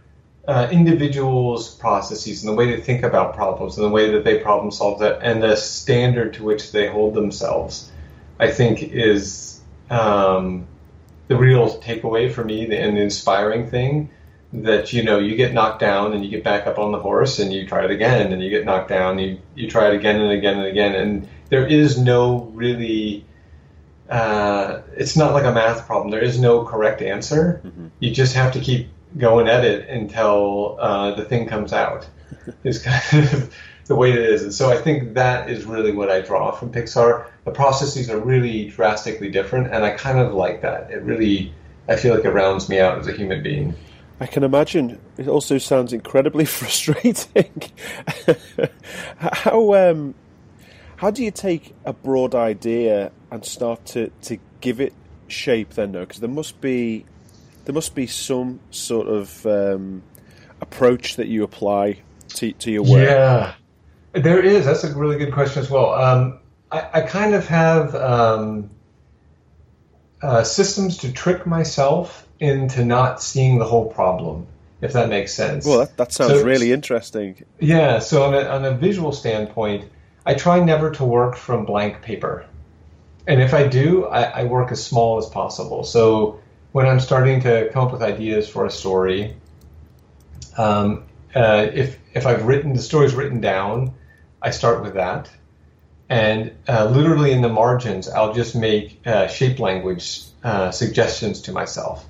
uh, 0.47 0.67
individuals' 0.71 1.75
processes 1.75 2.43
and 2.43 2.51
the 2.51 2.55
way 2.55 2.75
they 2.75 2.81
think 2.81 3.03
about 3.03 3.35
problems 3.35 3.77
and 3.77 3.85
the 3.85 3.89
way 3.89 4.11
that 4.11 4.23
they 4.23 4.39
problem 4.39 4.71
solve 4.71 4.99
that 4.99 5.19
and 5.21 5.43
the 5.43 5.55
standard 5.55 6.33
to 6.33 6.43
which 6.43 6.71
they 6.71 6.87
hold 6.87 7.13
themselves 7.13 7.91
I 8.39 8.51
think 8.51 8.81
is 8.81 9.61
um, 9.89 10.67
the 11.27 11.35
real 11.35 11.79
takeaway 11.81 12.31
for 12.31 12.43
me 12.43 12.63
and 12.63 12.97
the 12.97 13.01
inspiring 13.01 13.69
thing 13.69 14.09
that 14.51 14.93
you 14.93 15.03
know 15.03 15.19
you 15.19 15.35
get 15.35 15.53
knocked 15.53 15.79
down 15.79 16.13
and 16.13 16.23
you 16.23 16.31
get 16.31 16.43
back 16.43 16.65
up 16.65 16.79
on 16.79 16.91
the 16.91 16.99
horse 16.99 17.37
and 17.37 17.53
you 17.53 17.67
try 17.67 17.85
it 17.85 17.91
again 17.91 18.33
and 18.33 18.41
you 18.41 18.49
get 18.49 18.65
knocked 18.65 18.89
down. 18.89 19.19
You 19.19 19.39
you 19.55 19.69
try 19.69 19.89
it 19.89 19.95
again 19.95 20.19
and 20.19 20.31
again 20.31 20.57
and 20.57 20.67
again. 20.67 20.95
And 20.95 21.29
there 21.49 21.67
is 21.67 21.99
no 21.99 22.45
really 22.53 23.25
uh, 24.09 24.81
it's 24.97 25.15
not 25.15 25.33
like 25.33 25.45
a 25.45 25.51
math 25.51 25.85
problem. 25.85 26.09
There 26.09 26.23
is 26.23 26.39
no 26.39 26.63
correct 26.63 27.01
answer. 27.01 27.61
Mm-hmm. 27.63 27.87
you 27.99 28.11
just 28.11 28.33
have 28.33 28.53
to 28.53 28.59
keep 28.59 28.89
going 29.17 29.47
at 29.47 29.63
it 29.63 29.87
until 29.89 30.77
uh, 30.79 31.13
the 31.15 31.25
thing 31.25 31.47
comes 31.47 31.73
out. 31.73 32.07
Is 32.63 32.81
kind 32.81 33.25
of 33.25 33.53
the 33.85 33.95
way 33.95 34.11
it 34.11 34.19
is. 34.19 34.43
And 34.43 34.53
so 34.53 34.71
I 34.71 34.77
think 34.77 35.15
that 35.15 35.49
is 35.49 35.65
really 35.65 35.91
what 35.91 36.11
I 36.11 36.21
draw 36.21 36.51
from 36.51 36.71
Pixar 36.71 37.25
the 37.49 37.55
processes 37.55 38.09
are 38.09 38.19
really 38.19 38.69
drastically 38.69 39.29
different, 39.29 39.73
and 39.73 39.83
I 39.83 39.91
kind 39.91 40.19
of 40.19 40.33
like 40.33 40.61
that. 40.61 40.91
It 40.91 41.01
really, 41.01 41.53
I 41.87 41.95
feel 41.95 42.15
like 42.15 42.23
it 42.23 42.29
rounds 42.29 42.69
me 42.69 42.79
out 42.79 42.99
as 42.99 43.07
a 43.07 43.13
human 43.13 43.41
being. 43.41 43.75
I 44.19 44.27
can 44.27 44.43
imagine. 44.43 44.99
It 45.17 45.27
also 45.27 45.57
sounds 45.57 45.93
incredibly 45.93 46.45
frustrating. 46.59 47.63
how 49.17 49.73
um, 49.73 50.13
how 50.97 51.09
do 51.09 51.23
you 51.23 51.31
take 51.31 51.73
a 51.85 51.93
broad 51.93 52.35
idea 52.35 53.11
and 53.31 53.43
start 53.43 53.85
to, 53.87 54.11
to 54.23 54.37
give 54.61 54.79
it 54.79 54.93
shape? 55.27 55.71
Then, 55.71 55.93
though, 55.93 56.01
because 56.01 56.19
there 56.19 56.29
must 56.29 56.61
be 56.61 57.05
there 57.65 57.73
must 57.73 57.95
be 57.95 58.05
some 58.05 58.59
sort 58.69 59.07
of 59.07 59.45
um, 59.47 60.03
approach 60.61 61.15
that 61.15 61.27
you 61.27 61.43
apply 61.43 61.99
to, 62.35 62.51
to 62.51 62.71
your 62.71 62.83
work. 62.83 63.07
Yeah, 63.07 63.53
there 64.13 64.43
is. 64.43 64.65
That's 64.65 64.83
a 64.83 64.95
really 64.95 65.17
good 65.17 65.33
question 65.33 65.63
as 65.63 65.69
well. 65.71 65.93
Um, 65.93 66.39
I, 66.71 66.89
I 66.93 67.01
kind 67.01 67.33
of 67.33 67.47
have 67.47 67.95
um, 67.95 68.69
uh, 70.21 70.43
systems 70.43 70.97
to 70.97 71.11
trick 71.11 71.45
myself 71.45 72.27
into 72.39 72.85
not 72.85 73.21
seeing 73.21 73.59
the 73.59 73.65
whole 73.65 73.91
problem, 73.91 74.47
if 74.81 74.93
that 74.93 75.09
makes 75.09 75.33
sense. 75.33 75.65
Well, 75.65 75.79
that, 75.79 75.97
that 75.97 76.13
sounds 76.13 76.33
so, 76.33 76.43
really 76.43 76.71
interesting. 76.71 77.43
Yeah, 77.59 77.99
so 77.99 78.23
on 78.23 78.33
a, 78.33 78.41
on 78.41 78.65
a 78.65 78.71
visual 78.71 79.11
standpoint, 79.11 79.89
I 80.25 80.33
try 80.35 80.59
never 80.59 80.91
to 80.91 81.05
work 81.05 81.35
from 81.35 81.65
blank 81.65 82.01
paper. 82.01 82.45
And 83.27 83.41
if 83.41 83.53
I 83.53 83.67
do, 83.67 84.05
I, 84.05 84.23
I 84.23 84.43
work 84.45 84.71
as 84.71 84.83
small 84.83 85.17
as 85.17 85.27
possible. 85.27 85.83
So 85.83 86.39
when 86.71 86.85
I'm 86.85 86.99
starting 86.99 87.41
to 87.41 87.69
come 87.71 87.87
up 87.87 87.91
with 87.91 88.01
ideas 88.01 88.49
for 88.49 88.65
a 88.65 88.71
story, 88.71 89.35
um, 90.57 91.03
uh, 91.35 91.67
if 91.73 91.97
if 92.13 92.25
I've 92.25 92.45
written 92.45 92.73
the 92.73 92.81
story's 92.81 93.13
written 93.13 93.39
down, 93.39 93.93
I 94.41 94.49
start 94.51 94.81
with 94.81 94.95
that, 94.95 95.29
and 96.09 96.51
uh, 96.67 96.85
literally 96.85 97.31
in 97.31 97.41
the 97.41 97.49
margins, 97.49 98.09
I'll 98.09 98.33
just 98.33 98.55
make 98.55 98.99
uh, 99.05 99.27
shape 99.27 99.59
language 99.59 100.21
uh, 100.43 100.71
suggestions 100.71 101.41
to 101.41 101.51
myself. 101.51 102.05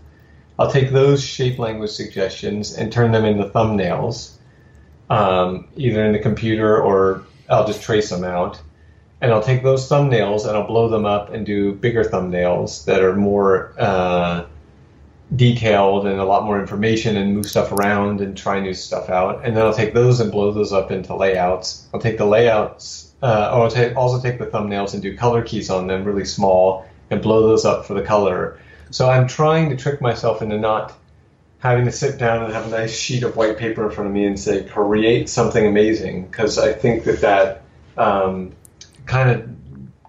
I'll 0.57 0.71
take 0.71 0.91
those 0.91 1.23
shape 1.23 1.59
language 1.59 1.91
suggestions 1.91 2.73
and 2.73 2.91
turn 2.91 3.11
them 3.11 3.25
into 3.25 3.45
thumbnails, 3.45 4.31
um, 5.09 5.67
either 5.75 6.05
in 6.05 6.13
the 6.13 6.19
computer 6.19 6.81
or 6.81 7.25
I'll 7.49 7.67
just 7.67 7.81
trace 7.81 8.09
them 8.09 8.23
out. 8.23 8.61
And 9.21 9.33
I'll 9.33 9.43
take 9.43 9.63
those 9.63 9.89
thumbnails 9.89 10.47
and 10.47 10.55
I'll 10.55 10.67
blow 10.67 10.87
them 10.87 11.05
up 11.05 11.33
and 11.33 11.45
do 11.45 11.73
bigger 11.73 12.05
thumbnails 12.05 12.85
that 12.85 13.01
are 13.01 13.15
more 13.15 13.73
uh, 13.77 14.45
detailed 15.35 16.07
and 16.07 16.19
a 16.19 16.25
lot 16.25 16.43
more 16.43 16.59
information 16.59 17.15
and 17.15 17.35
move 17.35 17.45
stuff 17.45 17.71
around 17.71 18.19
and 18.21 18.35
try 18.35 18.59
new 18.59 18.73
stuff 18.73 19.09
out. 19.09 19.45
And 19.45 19.55
then 19.55 19.65
I'll 19.65 19.73
take 19.73 19.93
those 19.93 20.19
and 20.19 20.31
blow 20.31 20.51
those 20.51 20.73
up 20.73 20.91
into 20.91 21.15
layouts. 21.15 21.87
I'll 21.93 21.99
take 21.99 22.17
the 22.17 22.25
layouts, 22.25 23.13
uh, 23.21 23.51
or 23.53 23.63
I'll 23.63 23.71
take, 23.71 23.95
also 23.95 24.21
take 24.21 24.39
the 24.39 24.47
thumbnails 24.47 24.93
and 24.93 25.03
do 25.03 25.15
color 25.15 25.43
keys 25.43 25.69
on 25.69 25.87
them 25.87 26.03
really 26.03 26.25
small 26.25 26.85
and 27.11 27.21
blow 27.21 27.47
those 27.47 27.65
up 27.65 27.85
for 27.85 27.93
the 27.93 28.01
color. 28.01 28.59
So 28.89 29.07
I'm 29.07 29.27
trying 29.27 29.69
to 29.69 29.77
trick 29.77 30.01
myself 30.01 30.41
into 30.41 30.57
not 30.57 30.93
having 31.59 31.85
to 31.85 31.91
sit 31.91 32.17
down 32.17 32.43
and 32.43 32.53
have 32.53 32.65
a 32.65 32.69
nice 32.69 32.97
sheet 32.97 33.21
of 33.23 33.35
white 33.35 33.57
paper 33.57 33.87
in 33.87 33.91
front 33.91 34.07
of 34.07 34.13
me 34.13 34.25
and 34.25 34.39
say, 34.39 34.63
create 34.63 35.29
something 35.29 35.67
amazing. 35.67 36.25
Because 36.25 36.57
I 36.57 36.73
think 36.73 37.03
that 37.03 37.21
that 37.21 37.61
um, 37.97 38.53
kind 39.05 39.29
of 39.29 39.58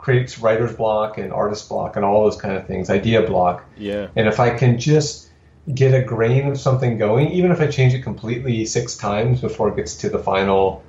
creates 0.01 0.39
writer's 0.39 0.75
block 0.75 1.19
and 1.19 1.33
artist 1.33 1.69
block 1.69 1.97
and 1.97 2.05
all 2.05 2.25
those 2.25 2.41
kind 2.41 2.57
of 2.57 2.67
things, 2.67 2.91
idea 2.91 3.23
block. 3.23 3.65
Yeah. 3.77 4.09
And 4.17 4.27
if 4.27 4.41
I 4.41 4.57
can 4.57 4.79
just 4.79 5.29
get 5.75 5.95
a 5.95 6.03
grain 6.03 6.49
of 6.49 6.59
something 6.59 6.99
going, 6.99 7.31
even 7.31 7.51
if 7.51 7.61
I 7.61 7.67
change 7.67 7.95
it 7.95 8.03
completely 8.03 8.65
six 8.65 8.97
times 8.97 9.41
before 9.41 9.69
it 9.69 9.77
gets 9.77 9.97
to 9.97 10.09
the 10.09 10.19
final 10.19 10.83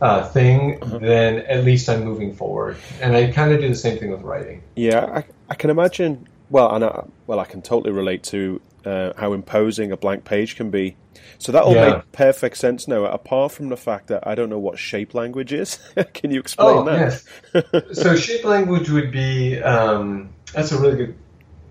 uh, 0.00 0.26
thing, 0.28 0.82
uh-huh. 0.82 0.98
then 0.98 1.38
at 1.40 1.64
least 1.64 1.88
I'm 1.88 2.04
moving 2.04 2.34
forward. 2.34 2.76
And 3.00 3.14
I 3.14 3.30
kind 3.30 3.52
of 3.52 3.60
do 3.60 3.68
the 3.68 3.74
same 3.74 3.98
thing 3.98 4.10
with 4.10 4.22
writing. 4.22 4.62
Yeah, 4.76 5.04
I, 5.04 5.24
I 5.50 5.54
can 5.54 5.70
imagine. 5.70 6.26
Well, 6.50 6.74
and 6.74 6.84
I, 6.84 7.04
well, 7.26 7.40
I 7.40 7.44
can 7.44 7.62
totally 7.62 7.92
relate 7.92 8.22
to 8.24 8.60
uh, 8.84 9.12
how 9.16 9.32
imposing 9.32 9.92
a 9.92 9.96
blank 9.96 10.24
page 10.24 10.56
can 10.56 10.70
be. 10.70 10.96
So 11.38 11.52
that 11.52 11.62
all 11.62 11.74
yeah. 11.74 11.90
made 11.90 12.12
perfect 12.12 12.56
sense 12.56 12.86
now. 12.88 13.04
Apart 13.04 13.52
from 13.52 13.68
the 13.68 13.76
fact 13.76 14.08
that 14.08 14.26
I 14.26 14.34
don't 14.34 14.50
know 14.50 14.58
what 14.58 14.78
shape 14.78 15.14
language 15.14 15.52
is, 15.52 15.78
can 16.14 16.30
you 16.30 16.40
explain 16.40 16.78
oh, 16.78 16.84
that? 16.84 17.22
Yes. 17.52 17.92
so 17.92 18.16
shape 18.16 18.44
language 18.44 18.90
would 18.90 19.10
be 19.10 19.60
um, 19.62 20.30
that's 20.52 20.72
a 20.72 20.78
really 20.78 20.96
good. 20.96 21.18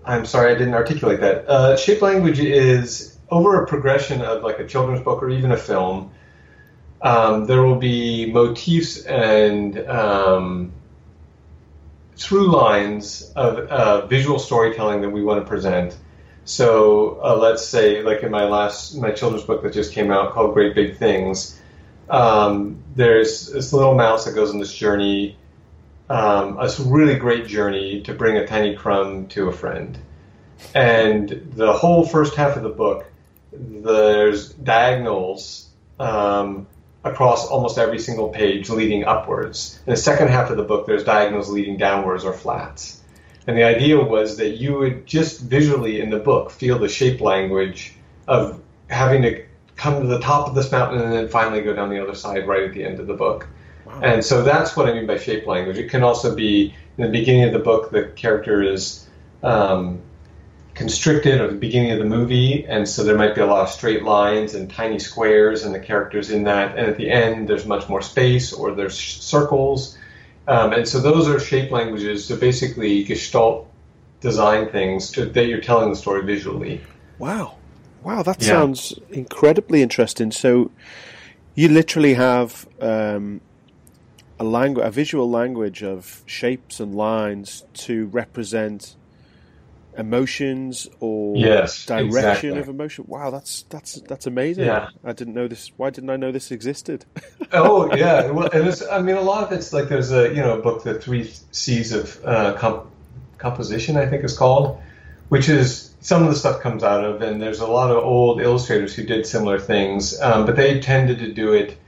I'm 0.04 0.26
sorry, 0.26 0.54
I 0.54 0.58
didn't 0.58 0.74
articulate 0.74 1.20
that. 1.20 1.48
Uh, 1.48 1.76
shape 1.76 2.02
language 2.02 2.38
is 2.38 3.18
over 3.30 3.62
a 3.62 3.66
progression 3.66 4.20
of 4.20 4.42
like 4.42 4.58
a 4.58 4.66
children's 4.66 5.02
book 5.02 5.22
or 5.22 5.30
even 5.30 5.50
a 5.50 5.56
film. 5.56 6.10
Um, 7.00 7.46
there 7.46 7.62
will 7.62 7.76
be 7.78 8.30
motifs 8.30 9.02
and 9.04 9.78
um, 9.88 10.72
through 12.16 12.50
lines 12.50 13.32
of 13.34 13.58
uh, 13.58 14.06
visual 14.06 14.38
storytelling 14.38 15.00
that 15.02 15.10
we 15.10 15.22
want 15.22 15.42
to 15.42 15.48
present 15.48 15.96
so 16.44 17.20
uh, 17.22 17.36
let's 17.36 17.66
say, 17.66 18.02
like 18.02 18.22
in 18.22 18.30
my 18.30 18.44
last 18.44 18.96
my 18.96 19.10
children's 19.10 19.44
book 19.44 19.62
that 19.62 19.72
just 19.72 19.92
came 19.92 20.10
out 20.10 20.32
called 20.32 20.54
Great 20.54 20.74
Big 20.74 20.96
Things, 20.96 21.60
um, 22.08 22.82
there's 22.94 23.48
this 23.48 23.72
little 23.72 23.94
mouse 23.94 24.24
that 24.24 24.34
goes 24.34 24.50
on 24.50 24.58
this 24.58 24.74
journey, 24.74 25.36
um, 26.10 26.58
a 26.58 26.70
really 26.84 27.16
great 27.16 27.46
journey 27.46 28.02
to 28.02 28.14
bring 28.14 28.36
a 28.36 28.46
tiny 28.46 28.76
crumb 28.76 29.26
to 29.28 29.48
a 29.48 29.52
friend, 29.52 29.98
and 30.74 31.28
the 31.54 31.72
whole 31.72 32.06
first 32.06 32.34
half 32.34 32.56
of 32.56 32.62
the 32.62 32.68
book, 32.68 33.10
there's 33.52 34.50
diagonals. 34.50 35.68
Um, 35.98 36.66
across 37.04 37.46
almost 37.46 37.78
every 37.78 37.98
single 37.98 38.30
page 38.30 38.70
leading 38.70 39.04
upwards. 39.04 39.78
In 39.86 39.90
the 39.92 39.96
second 39.96 40.28
half 40.28 40.50
of 40.50 40.56
the 40.56 40.62
book, 40.62 40.86
there's 40.86 41.04
diagonals 41.04 41.50
leading 41.50 41.76
downwards 41.76 42.24
or 42.24 42.32
flats. 42.32 43.02
And 43.46 43.56
the 43.56 43.64
idea 43.64 44.00
was 44.02 44.36
that 44.38 44.56
you 44.56 44.78
would 44.78 45.06
just 45.06 45.40
visually 45.40 46.00
in 46.00 46.10
the 46.10 46.18
book 46.18 46.50
feel 46.50 46.78
the 46.78 46.88
shape 46.88 47.20
language 47.20 47.94
of 48.26 48.60
having 48.88 49.22
to 49.22 49.44
come 49.76 50.00
to 50.00 50.06
the 50.06 50.20
top 50.20 50.48
of 50.48 50.54
this 50.54 50.70
mountain 50.72 51.00
and 51.00 51.12
then 51.12 51.28
finally 51.28 51.60
go 51.60 51.74
down 51.74 51.90
the 51.90 52.02
other 52.02 52.14
side 52.14 52.46
right 52.46 52.62
at 52.62 52.72
the 52.72 52.84
end 52.84 53.00
of 53.00 53.06
the 53.06 53.14
book. 53.14 53.46
Wow. 53.84 54.00
And 54.02 54.24
so 54.24 54.42
that's 54.42 54.76
what 54.76 54.88
I 54.88 54.94
mean 54.94 55.06
by 55.06 55.18
shape 55.18 55.46
language. 55.46 55.78
It 55.78 55.90
can 55.90 56.02
also 56.02 56.34
be 56.34 56.74
in 56.96 57.04
the 57.04 57.10
beginning 57.10 57.44
of 57.44 57.52
the 57.52 57.58
book, 57.58 57.90
the 57.90 58.04
character 58.04 58.62
is 58.62 59.06
um, 59.42 60.00
constricted, 60.74 61.40
or 61.40 61.48
the 61.48 61.56
beginning 61.56 61.90
of 61.90 61.98
the 61.98 62.04
movie, 62.04 62.64
and 62.66 62.88
so 62.88 63.02
there 63.02 63.16
might 63.16 63.34
be 63.34 63.40
a 63.40 63.46
lot 63.46 63.62
of 63.62 63.68
straight 63.68 64.04
lines 64.04 64.54
and 64.54 64.70
tiny 64.70 64.98
squares, 64.98 65.64
and 65.64 65.74
the 65.74 65.80
characters 65.80 66.30
in 66.30 66.44
that. 66.44 66.78
And 66.78 66.86
at 66.86 66.96
the 66.96 67.10
end, 67.10 67.48
there's 67.48 67.66
much 67.66 67.88
more 67.88 68.00
space, 68.00 68.52
or 68.52 68.74
there's 68.74 68.98
circles. 68.98 69.98
Um, 70.46 70.72
and 70.72 70.86
so 70.86 71.00
those 71.00 71.28
are 71.28 71.40
shape 71.40 71.70
languages 71.70 72.26
to 72.28 72.36
basically 72.36 73.04
gestalt 73.04 73.70
design 74.20 74.68
things 74.70 75.10
to, 75.12 75.26
that 75.26 75.46
you're 75.46 75.60
telling 75.60 75.90
the 75.90 75.96
story 75.96 76.22
visually. 76.22 76.80
Wow. 77.18 77.56
Wow, 78.02 78.22
that 78.22 78.42
yeah. 78.42 78.48
sounds 78.48 78.92
incredibly 79.10 79.80
interesting. 79.82 80.30
So 80.30 80.70
you 81.54 81.68
literally 81.68 82.14
have 82.14 82.68
um, 82.80 83.40
a 84.38 84.44
language, 84.44 84.86
a 84.86 84.90
visual 84.90 85.30
language 85.30 85.82
of 85.82 86.22
shapes 86.26 86.80
and 86.80 86.94
lines 86.94 87.64
to 87.74 88.06
represent 88.06 88.96
emotions 89.96 90.88
or 91.00 91.36
yes, 91.36 91.86
direction 91.86 92.06
exactly. 92.06 92.58
of 92.58 92.68
emotion. 92.68 93.04
Wow, 93.08 93.30
that's 93.30 93.62
that's 93.68 94.00
that's 94.02 94.26
amazing. 94.26 94.64
Yeah. 94.64 94.88
I 95.04 95.12
didn't 95.12 95.34
know 95.34 95.48
this. 95.48 95.70
Why 95.76 95.90
didn't 95.90 96.10
I 96.10 96.16
know 96.16 96.32
this 96.32 96.50
existed? 96.50 97.04
oh 97.52 97.94
yeah, 97.94 98.30
well, 98.30 98.48
and 98.52 98.68
it's, 98.68 98.86
I 98.86 99.00
mean, 99.00 99.16
a 99.16 99.20
lot 99.20 99.44
of 99.44 99.52
it's 99.52 99.72
like 99.72 99.88
there's 99.88 100.12
a 100.12 100.28
you 100.28 100.42
know 100.42 100.60
book, 100.60 100.82
the 100.82 100.94
three 100.94 101.30
C's 101.52 101.92
of 101.92 102.20
uh, 102.24 102.54
comp- 102.54 102.90
composition, 103.38 103.96
I 103.96 104.06
think 104.06 104.24
is 104.24 104.36
called, 104.36 104.80
which 105.28 105.48
is 105.48 105.94
some 106.00 106.22
of 106.22 106.28
the 106.28 106.36
stuff 106.36 106.60
comes 106.60 106.84
out 106.84 107.04
of, 107.04 107.22
and 107.22 107.40
there's 107.40 107.60
a 107.60 107.66
lot 107.66 107.90
of 107.90 107.98
old 107.98 108.40
illustrators 108.40 108.94
who 108.94 109.04
did 109.04 109.26
similar 109.26 109.58
things, 109.58 110.20
um, 110.20 110.46
but 110.46 110.56
they 110.56 110.80
tended 110.80 111.18
to 111.20 111.32
do 111.32 111.52
it 111.52 111.78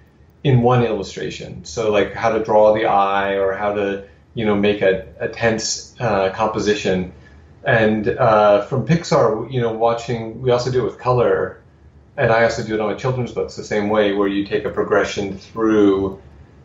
in 0.42 0.62
one 0.62 0.84
illustration. 0.84 1.64
So 1.64 1.90
like 1.90 2.14
how 2.14 2.30
to 2.32 2.42
draw 2.42 2.72
the 2.72 2.86
eye 2.86 3.34
or 3.34 3.52
how 3.52 3.74
to 3.74 4.04
you 4.34 4.44
know 4.44 4.54
make 4.54 4.82
a, 4.82 5.06
a 5.18 5.28
tense 5.28 5.94
uh, 5.98 6.30
composition 6.30 7.12
and 7.66 8.08
uh, 8.08 8.62
from 8.62 8.86
Pixar, 8.86 9.52
you 9.52 9.60
know, 9.60 9.72
watching, 9.72 10.40
we 10.40 10.52
also 10.52 10.70
do 10.70 10.82
it 10.82 10.84
with 10.84 10.98
color, 11.00 11.60
and 12.16 12.30
I 12.30 12.44
also 12.44 12.62
do 12.62 12.74
it 12.74 12.80
on 12.80 12.88
my 12.92 12.96
children's 12.96 13.32
books 13.32 13.56
the 13.56 13.64
same 13.64 13.88
way, 13.88 14.12
where 14.12 14.28
you 14.28 14.46
take 14.46 14.64
a 14.64 14.70
progression 14.70 15.36
through 15.36 16.22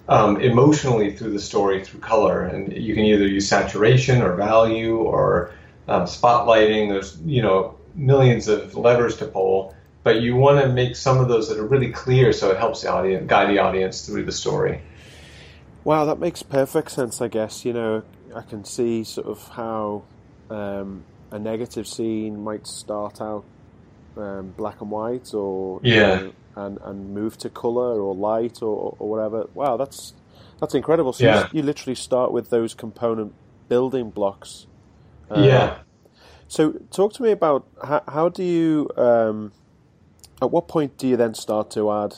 um, 0.08 0.40
emotionally 0.40 1.16
through 1.16 1.32
the 1.32 1.40
story 1.40 1.84
through 1.84 2.02
color, 2.02 2.44
and 2.44 2.72
you 2.72 2.94
can 2.94 3.04
either 3.04 3.26
use 3.26 3.50
saturation 3.50 4.22
or 4.22 4.36
value 4.36 4.98
or 4.98 5.52
um, 5.88 6.04
spotlighting. 6.04 6.90
There's 6.90 7.20
you 7.22 7.42
know 7.42 7.80
millions 7.96 8.48
of 8.48 8.76
levers 8.76 9.18
to 9.18 9.26
pull, 9.26 9.76
but 10.04 10.22
you 10.22 10.36
want 10.36 10.62
to 10.62 10.70
make 10.70 10.96
some 10.96 11.20
of 11.20 11.28
those 11.30 11.50
that 11.50 11.58
are 11.58 11.66
really 11.66 11.92
clear, 11.92 12.32
so 12.32 12.52
it 12.52 12.58
helps 12.58 12.84
the 12.84 12.92
audience 12.92 13.28
guide 13.28 13.50
the 13.50 13.58
audience 13.58 14.06
through 14.06 14.26
the 14.26 14.32
story. 14.32 14.82
Wow, 15.84 16.06
that 16.06 16.20
makes 16.20 16.44
perfect 16.44 16.92
sense. 16.92 17.22
I 17.22 17.28
guess 17.28 17.66
you 17.66 17.74
know 17.74 18.04
I 18.36 18.44
can 18.44 18.64
see 18.64 19.04
sort 19.04 19.26
of 19.26 19.48
how 19.48 20.04
um, 20.52 21.04
a 21.32 21.40
negative 21.40 21.88
scene 21.88 22.44
might 22.44 22.68
start 22.68 23.22
out 23.22 23.46
um, 24.18 24.54
black 24.58 24.82
and 24.82 24.92
white, 24.92 25.34
or 25.34 25.80
yeah, 25.84 26.28
and 26.56 26.78
and 26.82 27.14
move 27.14 27.38
to 27.40 27.50
color 27.50 28.02
or 28.02 28.14
light 28.14 28.62
or, 28.62 28.96
or 29.00 29.10
whatever. 29.10 29.48
Wow, 29.54 29.78
that's 29.78 30.14
that's 30.60 30.76
incredible. 30.76 31.14
So 31.14 31.26
yeah. 31.26 31.48
you, 31.52 31.60
you, 31.60 31.64
literally 31.64 31.96
start 31.96 32.32
with 32.32 32.50
those 32.50 32.74
component 32.74 33.34
building 33.70 34.10
blocks. 34.10 34.68
Uh, 35.30 35.42
yeah. 35.42 35.78
So 36.48 36.74
talk 36.92 37.14
to 37.14 37.24
me 37.24 37.32
about 37.32 37.66
how, 37.82 38.04
how 38.08 38.30
do 38.30 38.44
you 38.44 38.90
um, 38.98 39.54
at 40.42 40.52
what 40.52 40.68
point 40.68 40.98
do 40.98 41.08
you 41.08 41.16
then 41.16 41.34
start 41.34 41.72
to 41.72 41.92
add 41.92 42.16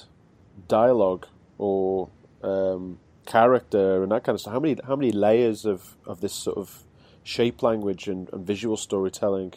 dialogue 0.68 1.28
or 1.60 2.10
um, 2.42 2.98
character 3.28 4.02
and 4.02 4.12
that 4.12 4.24
kind 4.24 4.36
of 4.36 4.42
stuff? 4.42 4.54
How 4.54 4.60
many 4.60 4.78
how 4.88 4.96
many 4.96 5.12
layers 5.12 5.66
of, 5.66 5.96
of 6.08 6.22
this 6.22 6.34
sort 6.34 6.58
of 6.58 6.84
shape 7.24 7.64
language 7.64 8.08
and, 8.08 8.30
and 8.34 8.46
visual 8.46 8.78
storytelling 8.78 9.54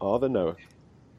are 0.00 0.18
there, 0.18 0.28
Noah? 0.28 0.56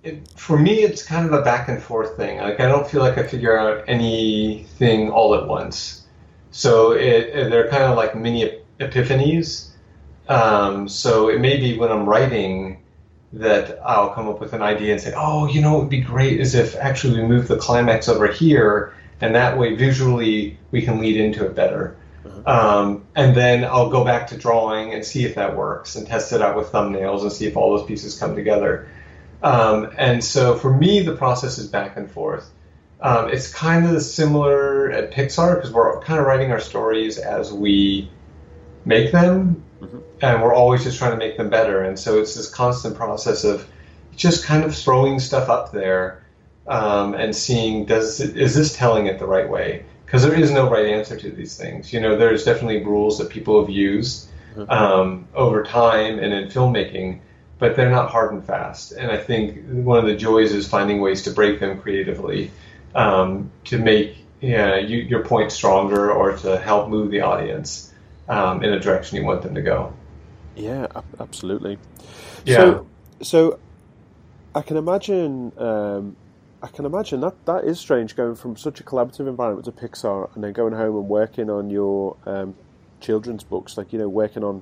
It, 0.04 0.28
for 0.36 0.58
me, 0.58 0.82
it's 0.82 1.04
kind 1.04 1.28
of 1.28 1.34
a 1.34 1.44
back 1.44 1.68
and 1.70 1.82
forth 1.82 2.18
thing. 2.18 2.40
Like 2.40 2.60
I 2.60 2.68
don't 2.68 2.90
feel 2.90 3.02
like 3.02 3.18
I 3.18 3.24
figure 3.24 3.58
out 3.58 3.84
anything 3.88 5.12
all 5.12 5.36
at 5.36 5.48
once. 5.48 6.08
So 6.50 6.92
it, 6.92 7.30
it, 7.30 7.50
they're 7.52 7.70
kind 7.70 7.84
of 7.84 7.96
like 7.96 8.16
mini 8.16 8.60
epiphanies. 8.80 9.70
Um, 10.28 10.90
so 10.90 11.30
it 11.30 11.40
may 11.40 11.58
be 11.58 11.78
when 11.78 11.92
I'm 11.92 12.08
writing 12.08 12.84
that 13.34 13.80
I'll 13.86 14.10
come 14.10 14.28
up 14.28 14.42
with 14.42 14.54
an 14.54 14.62
idea 14.62 14.94
and 14.94 15.02
say, 15.02 15.14
oh, 15.16 15.48
you 15.48 15.62
know, 15.62 15.78
it 15.78 15.80
would 15.82 15.90
be 15.90 16.02
great 16.02 16.40
is 16.40 16.56
if 16.56 16.76
actually 16.76 17.22
we 17.22 17.28
move 17.28 17.48
the 17.48 17.58
climax 17.58 18.10
over 18.10 18.28
here, 18.28 18.94
and 19.22 19.36
that 19.36 19.58
way 19.58 19.76
visually 19.76 20.58
we 20.72 20.82
can 20.82 21.00
lead 21.00 21.16
into 21.16 21.46
it 21.46 21.56
better. 21.56 21.96
Um, 22.46 23.06
and 23.16 23.36
then 23.36 23.64
I'll 23.64 23.90
go 23.90 24.04
back 24.04 24.28
to 24.28 24.38
drawing 24.38 24.94
and 24.94 25.06
see 25.06 25.26
if 25.26 25.36
that 25.36 25.56
works 25.56 25.96
and 25.96 26.08
test 26.08 26.34
it 26.34 26.42
out 26.42 26.56
with 26.56 26.72
thumbnails 26.72 27.22
and 27.22 27.32
see 27.32 27.46
if 27.46 27.56
all 27.56 27.78
those 27.78 27.86
pieces 27.86 28.18
come 28.20 28.36
together. 28.36 28.88
Um, 29.44 29.92
and 29.98 30.24
so 30.24 30.56
for 30.56 30.74
me, 30.74 31.02
the 31.02 31.16
process 31.16 31.58
is 31.58 31.68
back 31.68 31.98
and 31.98 32.10
forth. 32.10 32.50
Um, 33.02 33.30
it's 33.30 33.52
kind 33.52 33.88
of 33.88 34.02
similar 34.02 34.92
at 34.92 35.12
Pixar 35.12 35.56
because 35.56 35.72
we're 35.72 36.00
kind 36.02 36.20
of 36.20 36.26
writing 36.26 36.52
our 36.52 36.60
stories 36.60 37.18
as 37.18 37.52
we 37.52 38.10
make 38.86 39.12
them, 39.12 39.64
mm-hmm. 39.82 39.98
and 40.22 40.42
we're 40.42 40.54
always 40.54 40.84
just 40.84 41.00
trying 41.00 41.12
to 41.12 41.18
make 41.18 41.38
them 41.38 41.50
better. 41.50 41.82
And 41.84 41.98
so 41.98 42.20
it's 42.20 42.36
this 42.36 42.50
constant 42.50 42.96
process 42.96 43.44
of 43.44 43.68
just 44.16 44.46
kind 44.46 44.64
of 44.64 44.76
throwing 44.76 45.20
stuff 45.20 45.50
up 45.50 45.72
there 45.72 46.24
um, 46.68 47.16
and 47.16 47.36
seeing 47.36 47.86
does 47.86 48.20
is 48.20 48.56
this 48.56 48.76
telling 48.76 49.08
it 49.08 49.18
the 49.18 49.26
right 49.26 49.50
way? 49.50 49.86
Because 50.12 50.24
there 50.24 50.38
is 50.38 50.52
no 50.52 50.70
right 50.70 50.88
answer 50.88 51.16
to 51.16 51.32
these 51.32 51.56
things. 51.56 51.94
You 51.94 52.02
know, 52.02 52.18
there's 52.18 52.44
definitely 52.44 52.84
rules 52.84 53.18
that 53.20 53.30
people 53.30 53.62
have 53.62 53.70
used 53.70 54.28
mm-hmm. 54.54 54.70
um, 54.70 55.26
over 55.34 55.64
time 55.64 56.20
and 56.20 56.34
in 56.34 56.50
filmmaking, 56.50 57.22
but 57.60 57.78
they're 57.78 57.90
not 57.90 58.12
hard 58.12 58.34
and 58.34 58.46
fast. 58.46 58.92
And 58.92 59.10
I 59.10 59.16
think 59.16 59.66
one 59.70 60.00
of 60.00 60.06
the 60.06 60.16
joys 60.18 60.52
is 60.52 60.68
finding 60.68 61.00
ways 61.00 61.22
to 61.22 61.32
break 61.32 61.62
them 61.62 61.80
creatively 61.80 62.52
um, 62.94 63.52
to 63.64 63.78
make 63.78 64.18
yeah, 64.42 64.76
you, 64.76 64.98
your 64.98 65.24
point 65.24 65.54
stronger 65.54 66.12
or 66.12 66.36
to 66.40 66.58
help 66.58 66.90
move 66.90 67.10
the 67.10 67.22
audience 67.22 67.94
um, 68.28 68.66
in 68.66 68.74
a 68.74 68.82
direction 68.82 69.16
you 69.16 69.24
want 69.24 69.44
them 69.44 69.56
to 69.56 69.62
go. 69.62 69.94
Yeah, 70.58 70.88
absolutely. 71.22 71.78
Yeah. 72.44 72.58
So, 72.58 72.88
so 73.22 73.60
I 74.54 74.62
can 74.62 74.76
imagine. 74.76 75.54
I 76.64 76.68
can 76.68 76.86
imagine 76.86 77.22
that 77.22 77.46
that 77.46 77.64
is 77.64 77.80
strange 77.80 78.16
going 78.16 78.36
from 78.36 78.56
such 78.56 78.80
a 78.80 78.84
collaborative 78.84 79.28
environment 79.28 79.66
to 79.66 79.72
Pixar 79.72 80.34
and 80.36 80.44
then 80.44 80.54
going 80.54 80.74
home 80.74 80.96
and 80.96 81.08
working 81.08 81.50
on 81.50 81.70
your 81.70 82.18
um, 82.26 82.56
children's 83.00 83.44
books, 83.44 83.78
like 83.78 83.92
you 83.92 84.00
know, 84.00 84.08
working 84.08 84.44
on 84.44 84.62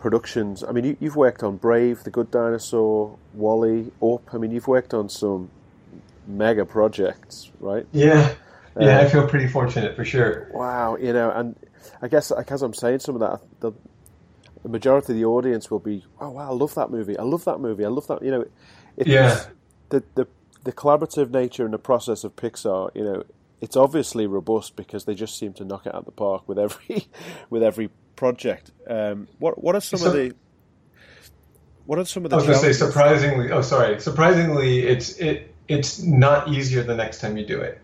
productions. 0.00 0.64
I 0.64 0.72
mean, 0.72 0.96
you, 1.00 1.08
have 1.08 1.16
worked 1.16 1.42
on 1.42 1.56
Brave, 1.56 2.02
The 2.02 2.10
Good 2.10 2.30
Dinosaur, 2.30 3.16
WALL-E, 3.34 3.92
Up. 4.02 4.34
I 4.34 4.38
mean, 4.38 4.50
you've 4.50 4.66
worked 4.66 4.92
on 4.92 5.08
some 5.08 5.50
mega 6.26 6.64
projects, 6.64 7.50
right? 7.60 7.86
Yeah, 7.92 8.34
yeah. 8.78 9.00
I 9.00 9.08
feel 9.08 9.26
pretty 9.26 9.48
fortunate 9.48 9.94
for 9.96 10.04
sure. 10.04 10.48
Wow, 10.52 10.96
you 10.96 11.12
know, 11.12 11.30
and 11.30 11.56
I 12.02 12.08
guess 12.08 12.30
as 12.30 12.62
I'm 12.62 12.74
saying 12.74 13.00
some 13.00 13.14
of 13.14 13.20
that, 13.20 13.40
the, 13.60 13.72
the 14.62 14.68
majority 14.68 15.12
of 15.12 15.18
the 15.18 15.24
audience 15.24 15.70
will 15.70 15.78
be, 15.78 16.04
oh 16.20 16.30
wow, 16.30 16.50
I 16.50 16.54
love 16.54 16.74
that 16.74 16.90
movie. 16.90 17.16
I 17.16 17.22
love 17.22 17.44
that 17.44 17.58
movie. 17.58 17.84
I 17.84 17.88
love 17.88 18.06
that. 18.08 18.22
You 18.22 18.30
know, 18.32 18.44
it, 18.96 19.06
yeah. 19.06 19.44
The 19.90 20.02
the 20.14 20.26
the 20.64 20.72
collaborative 20.72 21.30
nature 21.30 21.64
and 21.64 21.74
the 21.74 21.78
process 21.78 22.24
of 22.24 22.36
Pixar, 22.36 22.94
you 22.94 23.04
know, 23.04 23.24
it's 23.60 23.76
obviously 23.76 24.26
robust 24.26 24.76
because 24.76 25.04
they 25.04 25.14
just 25.14 25.38
seem 25.38 25.52
to 25.54 25.64
knock 25.64 25.86
it 25.86 25.94
out 25.94 26.00
of 26.00 26.04
the 26.04 26.12
park 26.12 26.48
with 26.48 26.58
every 26.58 27.08
with 27.50 27.62
every 27.62 27.90
project. 28.16 28.70
Um, 28.88 29.28
what 29.38 29.62
what 29.62 29.74
are 29.74 29.80
some 29.80 30.00
so, 30.00 30.08
of 30.08 30.12
the 30.12 30.34
what 31.86 31.98
are 31.98 32.04
some 32.04 32.24
of 32.24 32.30
the? 32.30 32.36
I 32.36 32.38
was 32.38 32.46
going 32.46 32.58
to 32.58 32.64
say 32.64 32.72
surprisingly. 32.72 33.50
Oh, 33.50 33.62
sorry. 33.62 34.00
Surprisingly, 34.00 34.80
it's 34.80 35.18
it 35.18 35.54
it's 35.68 36.02
not 36.02 36.48
easier 36.48 36.82
the 36.82 36.94
next 36.94 37.20
time 37.20 37.36
you 37.36 37.46
do 37.46 37.60
it. 37.60 37.80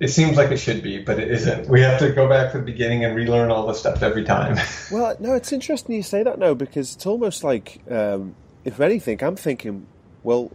It 0.00 0.08
seems 0.08 0.36
like 0.36 0.50
it 0.50 0.56
should 0.56 0.82
be, 0.82 0.98
but 0.98 1.20
it 1.20 1.30
isn't. 1.30 1.68
We 1.68 1.80
have 1.82 2.00
to 2.00 2.10
go 2.10 2.28
back 2.28 2.52
to 2.52 2.58
the 2.58 2.64
beginning 2.64 3.04
and 3.04 3.14
relearn 3.14 3.50
all 3.52 3.66
the 3.68 3.74
stuff 3.74 4.02
every 4.02 4.24
time. 4.24 4.58
well, 4.90 5.16
no, 5.20 5.34
it's 5.34 5.52
interesting 5.52 5.94
you 5.94 6.02
say 6.02 6.24
that 6.24 6.40
now 6.40 6.54
because 6.54 6.96
it's 6.96 7.06
almost 7.06 7.44
like, 7.44 7.80
um, 7.88 8.34
if 8.64 8.80
anything, 8.80 9.22
I'm 9.22 9.36
thinking, 9.36 9.86
well, 10.24 10.50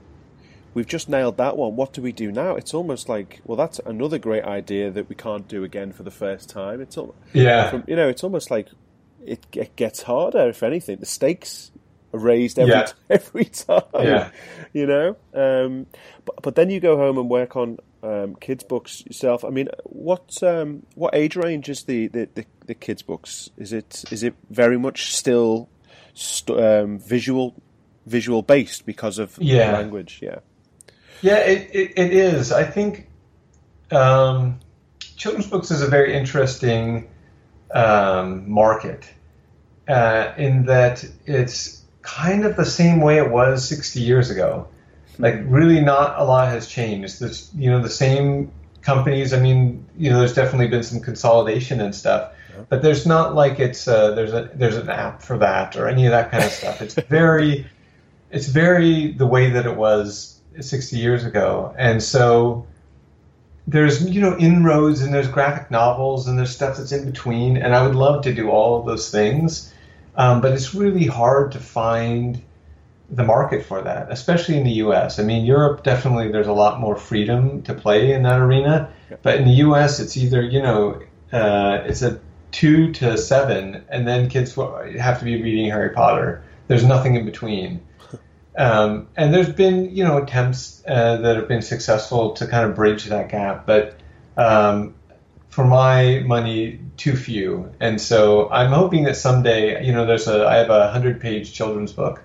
we've 0.78 0.86
just 0.86 1.10
nailed 1.10 1.38
that 1.38 1.58
one. 1.58 1.76
What 1.76 1.92
do 1.92 2.04
we 2.04 2.12
do 2.12 2.32
now? 2.32 2.56
It's 2.56 2.72
almost 2.72 3.10
like, 3.10 3.42
well, 3.46 3.56
that's 3.56 3.80
another 3.80 4.20
great 4.20 4.44
idea 4.44 4.92
that 4.92 5.10
we 5.10 5.16
can't 5.16 5.48
do 5.48 5.64
again 5.64 5.92
for 5.92 6.04
the 6.04 6.12
first 6.12 6.52
time. 6.52 6.82
It's 6.82 6.96
all, 7.00 7.16
yeah, 7.34 7.72
from, 7.72 7.84
you 7.88 7.96
know, 7.96 8.08
it's 8.08 8.24
almost 8.24 8.52
like 8.52 8.68
it, 9.26 9.44
it, 9.54 9.76
gets 9.76 10.04
harder. 10.04 10.50
If 10.50 10.62
anything, 10.62 10.98
the 10.98 11.08
stakes 11.08 11.72
are 12.14 12.20
raised 12.20 12.60
every 12.60 12.74
yeah. 12.76 12.92
every 13.10 13.46
time. 13.46 13.82
Yeah, 13.96 14.30
you 14.72 14.86
know. 14.86 15.18
Um, 15.34 15.88
but 16.26 16.44
but 16.44 16.54
then 16.54 16.70
you 16.70 16.80
go 16.80 16.96
home 16.96 17.18
and 17.18 17.28
work 17.28 17.56
on 17.56 17.80
um, 18.04 18.36
kids 18.36 18.64
books 18.64 19.04
yourself. 19.04 19.44
I 19.44 19.50
mean, 19.50 19.70
what 19.84 20.44
um, 20.44 20.86
what 20.94 21.16
age 21.16 21.36
range 21.36 21.70
is 21.70 21.86
the, 21.86 22.06
the, 22.06 22.30
the, 22.36 22.46
the, 22.68 22.76
kids 22.76 23.02
books? 23.02 23.50
Is 23.58 23.74
it 23.74 24.04
is 24.12 24.22
it 24.22 24.36
very 24.52 24.78
much 24.78 25.16
still 25.16 25.70
st- 26.14 26.60
um, 26.60 27.00
visual 27.00 27.56
visual 28.06 28.44
based 28.44 28.86
because 28.86 29.18
of 29.18 29.40
yeah. 29.42 29.72
language? 29.72 30.20
Yeah. 30.22 30.42
Yeah, 31.22 31.38
it, 31.38 31.70
it, 31.74 31.94
it 31.98 32.14
is. 32.14 32.52
I 32.52 32.64
think 32.64 33.08
um, 33.92 34.60
children's 35.16 35.48
books 35.48 35.72
is 35.72 35.82
a 35.82 35.88
very 35.88 36.14
interesting 36.14 37.10
um, 37.74 38.50
market 38.50 39.10
uh, 39.88 40.34
in 40.38 40.66
that 40.66 41.06
it's 41.26 41.84
kind 42.02 42.46
of 42.46 42.56
the 42.56 42.66
same 42.66 43.02
way 43.02 43.18
it 43.18 43.30
was 43.30 43.68
60 43.68 44.00
years 44.00 44.30
ago. 44.30 44.68
Like, 45.20 45.36
really, 45.46 45.82
not 45.82 46.20
a 46.20 46.24
lot 46.24 46.50
has 46.50 46.68
changed. 46.68 47.20
There's, 47.20 47.50
you 47.56 47.72
know, 47.72 47.82
the 47.82 47.90
same 47.90 48.52
companies. 48.82 49.34
I 49.34 49.40
mean, 49.40 49.86
you 49.98 50.10
know, 50.10 50.20
there's 50.20 50.36
definitely 50.36 50.68
been 50.68 50.84
some 50.84 51.00
consolidation 51.00 51.82
and 51.82 51.94
stuff, 51.94 52.32
but 52.70 52.82
there's 52.82 53.06
not 53.06 53.34
like 53.34 53.60
it's 53.60 53.88
uh, 53.88 54.12
there's 54.12 54.34
a 54.34 54.50
there's 54.54 54.78
an 54.78 54.90
app 54.90 55.22
for 55.22 55.38
that 55.40 55.76
or 55.76 55.88
any 55.88 56.06
of 56.06 56.12
that 56.12 56.32
kind 56.32 56.44
of 56.44 56.52
stuff. 56.52 56.82
It's 56.82 56.94
very, 57.10 57.68
it's 58.32 58.48
very 58.48 59.12
the 59.12 59.28
way 59.28 59.50
that 59.50 59.66
it 59.66 59.76
was 59.76 60.37
60 60.64 60.98
years 60.98 61.26
ago. 61.26 61.74
And 61.78 62.02
so 62.02 62.68
there's, 63.68 64.08
you 64.10 64.22
know, 64.22 64.38
inroads 64.38 65.02
and 65.02 65.14
there's 65.14 65.28
graphic 65.28 65.70
novels 65.72 66.28
and 66.28 66.38
there's 66.38 66.56
stuff 66.56 66.78
that's 66.78 66.92
in 66.92 67.06
between. 67.06 67.58
And 67.58 67.76
I 67.76 67.86
would 67.86 67.96
love 67.96 68.24
to 68.24 68.34
do 68.34 68.50
all 68.50 68.80
of 68.80 68.86
those 68.86 69.12
things. 69.12 69.74
Um, 70.16 70.42
but 70.42 70.54
it's 70.54 70.74
really 70.74 71.06
hard 71.06 71.52
to 71.52 71.60
find 71.60 72.42
the 73.10 73.24
market 73.24 73.66
for 73.66 73.82
that, 73.82 74.12
especially 74.12 74.58
in 74.58 74.64
the 74.64 74.74
US. 74.84 75.20
I 75.20 75.24
mean, 75.24 75.46
Europe 75.46 75.84
definitely 75.84 76.32
there's 76.32 76.48
a 76.48 76.54
lot 76.54 76.80
more 76.80 76.96
freedom 76.96 77.62
to 77.64 77.74
play 77.74 78.12
in 78.12 78.24
that 78.24 78.40
arena. 78.40 78.90
But 79.22 79.36
in 79.36 79.46
the 79.46 79.54
US, 79.66 80.00
it's 80.00 80.18
either, 80.18 80.42
you 80.42 80.62
know, 80.62 81.02
uh, 81.32 81.84
it's 81.86 82.02
a 82.02 82.20
two 82.52 82.92
to 82.94 83.18
seven, 83.18 83.84
and 83.90 84.08
then 84.08 84.30
kids 84.30 84.56
have 84.56 85.20
to 85.20 85.26
be 85.26 85.42
reading 85.42 85.70
Harry 85.70 85.92
Potter. 85.92 86.44
There's 86.68 86.84
nothing 86.84 87.16
in 87.16 87.26
between. 87.26 87.82
Um, 88.58 89.08
and 89.16 89.34
there's 89.34 89.50
been, 89.50 89.96
you 89.96 90.04
know, 90.04 90.18
attempts 90.18 90.84
uh, 90.88 91.18
that 91.18 91.36
have 91.36 91.48
been 91.48 91.62
successful 91.62 92.34
to 92.34 92.48
kind 92.48 92.68
of 92.68 92.76
bridge 92.76 93.06
that 93.06 93.30
gap, 93.30 93.68
but 93.68 94.00
um, 94.36 94.96
for 95.50 95.64
my 95.64 96.20
money, 96.26 96.80
too 96.98 97.16
few. 97.16 97.72
And 97.80 98.02
so 98.02 98.50
I'm 98.50 98.72
hoping 98.72 99.04
that 99.04 99.16
someday, 99.16 99.86
you 99.86 99.94
know, 99.94 100.06
there's 100.06 100.28
a 100.28 100.46
I 100.46 100.56
have 100.56 100.70
a 100.70 100.92
hundred 100.92 101.22
page 101.22 101.54
children's 101.54 101.94
book 101.94 102.24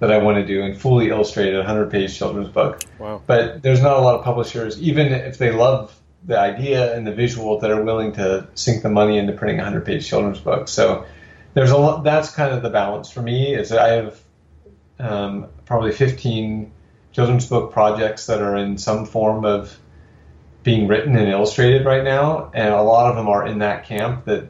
that 0.00 0.10
I 0.10 0.18
want 0.18 0.38
to 0.38 0.46
do 0.46 0.62
and 0.62 0.76
fully 0.76 1.10
illustrated 1.10 1.64
hundred 1.64 1.90
page 1.90 2.16
children's 2.16 2.48
book. 2.48 2.82
Wow. 2.98 3.22
But 3.24 3.62
there's 3.62 3.80
not 3.80 3.96
a 3.96 4.00
lot 4.00 4.16
of 4.16 4.24
publishers, 4.24 4.80
even 4.82 5.12
if 5.12 5.38
they 5.38 5.52
love 5.52 5.96
the 6.24 6.38
idea 6.38 6.96
and 6.96 7.06
the 7.06 7.14
visual, 7.14 7.60
that 7.60 7.70
are 7.70 7.82
willing 7.82 8.12
to 8.12 8.48
sink 8.54 8.82
the 8.82 8.88
money 8.88 9.18
into 9.18 9.32
printing 9.32 9.60
a 9.60 9.64
hundred 9.64 9.86
page 9.86 10.06
children's 10.06 10.40
book. 10.40 10.66
So 10.66 11.06
there's 11.54 11.70
a 11.70 11.76
lot. 11.76 12.02
That's 12.02 12.30
kind 12.30 12.52
of 12.52 12.62
the 12.62 12.70
balance 12.70 13.10
for 13.10 13.22
me. 13.22 13.54
Is 13.54 13.68
that 13.68 13.78
I 13.78 13.92
have 13.92 14.20
um, 14.98 15.46
probably 15.64 15.92
15 15.92 16.70
children's 17.12 17.46
book 17.46 17.72
projects 17.72 18.26
that 18.26 18.40
are 18.40 18.56
in 18.56 18.78
some 18.78 19.06
form 19.06 19.44
of 19.44 19.78
being 20.62 20.86
written 20.86 21.16
and 21.16 21.28
illustrated 21.28 21.84
right 21.84 22.04
now, 22.04 22.50
and 22.54 22.72
a 22.72 22.82
lot 22.82 23.10
of 23.10 23.16
them 23.16 23.28
are 23.28 23.46
in 23.46 23.58
that 23.58 23.84
camp 23.86 24.24
that 24.26 24.48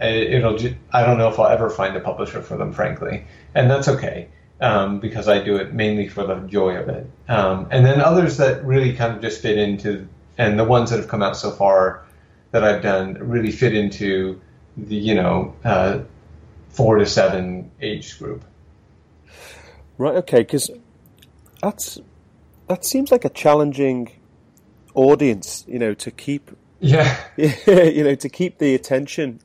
it'll. 0.00 0.58
I 0.92 1.04
don't 1.06 1.18
know 1.18 1.28
if 1.28 1.38
I'll 1.38 1.46
ever 1.46 1.70
find 1.70 1.96
a 1.96 2.00
publisher 2.00 2.42
for 2.42 2.56
them, 2.56 2.72
frankly, 2.72 3.24
and 3.54 3.70
that's 3.70 3.88
okay 3.88 4.28
um, 4.60 5.00
because 5.00 5.28
I 5.28 5.42
do 5.42 5.56
it 5.56 5.72
mainly 5.72 6.08
for 6.08 6.26
the 6.26 6.36
joy 6.40 6.76
of 6.76 6.88
it. 6.88 7.06
Um, 7.28 7.68
and 7.70 7.84
then 7.84 8.00
others 8.00 8.36
that 8.38 8.64
really 8.64 8.94
kind 8.94 9.14
of 9.14 9.22
just 9.22 9.42
fit 9.42 9.58
into, 9.58 10.08
and 10.38 10.58
the 10.58 10.64
ones 10.64 10.90
that 10.90 10.98
have 10.98 11.08
come 11.08 11.22
out 11.22 11.36
so 11.36 11.50
far 11.50 12.04
that 12.50 12.64
I've 12.64 12.82
done 12.82 13.14
really 13.14 13.50
fit 13.50 13.74
into 13.74 14.40
the 14.76 14.96
you 14.96 15.14
know 15.14 15.54
uh, 15.64 16.00
four 16.70 16.96
to 16.96 17.06
seven 17.06 17.70
age 17.80 18.18
group. 18.18 18.44
Right. 20.02 20.16
Okay. 20.16 20.40
Because 20.40 20.68
that's 21.62 22.00
that 22.66 22.84
seems 22.84 23.12
like 23.12 23.24
a 23.24 23.28
challenging 23.28 24.10
audience, 24.94 25.64
you 25.68 25.78
know, 25.78 25.94
to 25.94 26.10
keep. 26.10 26.50
Yeah. 26.80 27.16
you 27.36 28.02
know, 28.02 28.16
to 28.16 28.28
keep 28.28 28.58
the 28.58 28.74
attention 28.74 29.40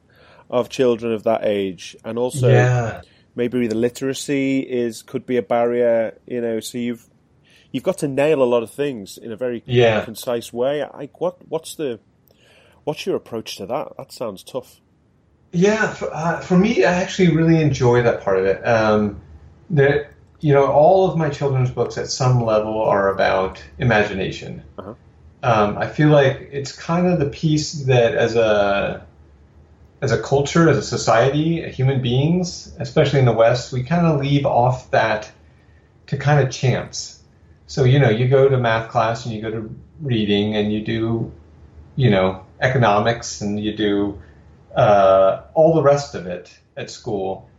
of 0.49 0.69
children 0.69 1.13
of 1.13 1.23
that 1.25 1.41
age, 1.43 1.95
and 2.03 2.17
also 2.17 2.49
yeah. 2.49 3.01
maybe 3.35 3.67
the 3.67 3.75
literacy 3.75 4.61
is 4.61 5.03
could 5.03 5.27
be 5.27 5.37
a 5.37 5.43
barrier. 5.43 6.17
You 6.25 6.41
know, 6.41 6.59
so 6.59 6.79
you've 6.79 7.07
you've 7.71 7.83
got 7.83 7.99
to 7.99 8.07
nail 8.07 8.41
a 8.41 8.45
lot 8.45 8.63
of 8.63 8.71
things 8.71 9.19
in 9.19 9.31
a 9.31 9.35
very 9.35 9.61
yeah. 9.67 10.03
concise 10.03 10.51
way. 10.51 10.83
Like, 10.91 11.21
what 11.21 11.47
what's 11.47 11.75
the 11.75 11.99
what's 12.83 13.05
your 13.05 13.15
approach 13.15 13.57
to 13.57 13.67
that? 13.67 13.89
That 13.99 14.11
sounds 14.11 14.43
tough. 14.43 14.81
Yeah, 15.51 15.93
for, 15.93 16.11
uh, 16.11 16.39
for 16.41 16.57
me, 16.57 16.83
I 16.83 16.93
actually 16.93 17.35
really 17.35 17.61
enjoy 17.61 18.01
that 18.01 18.21
part 18.21 18.39
of 18.39 18.45
it. 18.45 18.67
Um, 18.67 19.21
there, 19.69 20.16
you 20.39 20.53
know, 20.53 20.71
all 20.71 21.09
of 21.09 21.17
my 21.17 21.29
children's 21.29 21.71
books 21.71 21.97
at 21.97 22.07
some 22.07 22.43
level 22.43 22.81
are 22.81 23.09
about 23.09 23.63
imagination. 23.79 24.63
Uh-huh. 24.77 24.93
Um, 25.43 25.77
I 25.77 25.87
feel 25.87 26.09
like 26.09 26.49
it's 26.51 26.71
kind 26.71 27.07
of 27.07 27.19
the 27.19 27.27
piece 27.27 27.73
that, 27.85 28.15
as 28.15 28.35
a 28.35 29.05
as 30.01 30.11
a 30.11 30.21
culture, 30.21 30.69
as 30.69 30.77
a 30.77 30.83
society, 30.83 31.67
human 31.69 32.01
beings, 32.01 32.75
especially 32.79 33.19
in 33.19 33.25
the 33.25 33.33
West, 33.33 33.73
we 33.73 33.83
kind 33.83 34.05
of 34.05 34.19
leave 34.19 34.45
off 34.45 34.91
that 34.91 35.31
to 36.07 36.17
kind 36.17 36.45
of 36.45 36.53
chance. 36.53 37.21
So 37.65 37.83
you 37.83 37.99
know, 37.99 38.09
you 38.09 38.27
go 38.27 38.47
to 38.47 38.57
math 38.57 38.89
class 38.89 39.25
and 39.25 39.33
you 39.33 39.41
go 39.41 39.51
to 39.51 39.75
reading 40.01 40.55
and 40.55 40.71
you 40.71 40.81
do, 40.81 41.31
you 41.95 42.09
know, 42.09 42.45
economics 42.59 43.41
and 43.41 43.59
you 43.59 43.75
do 43.75 44.21
uh, 44.75 45.43
all 45.53 45.75
the 45.75 45.83
rest 45.83 46.15
of 46.15 46.27
it 46.27 46.55
at 46.75 46.89
school, 46.89 47.49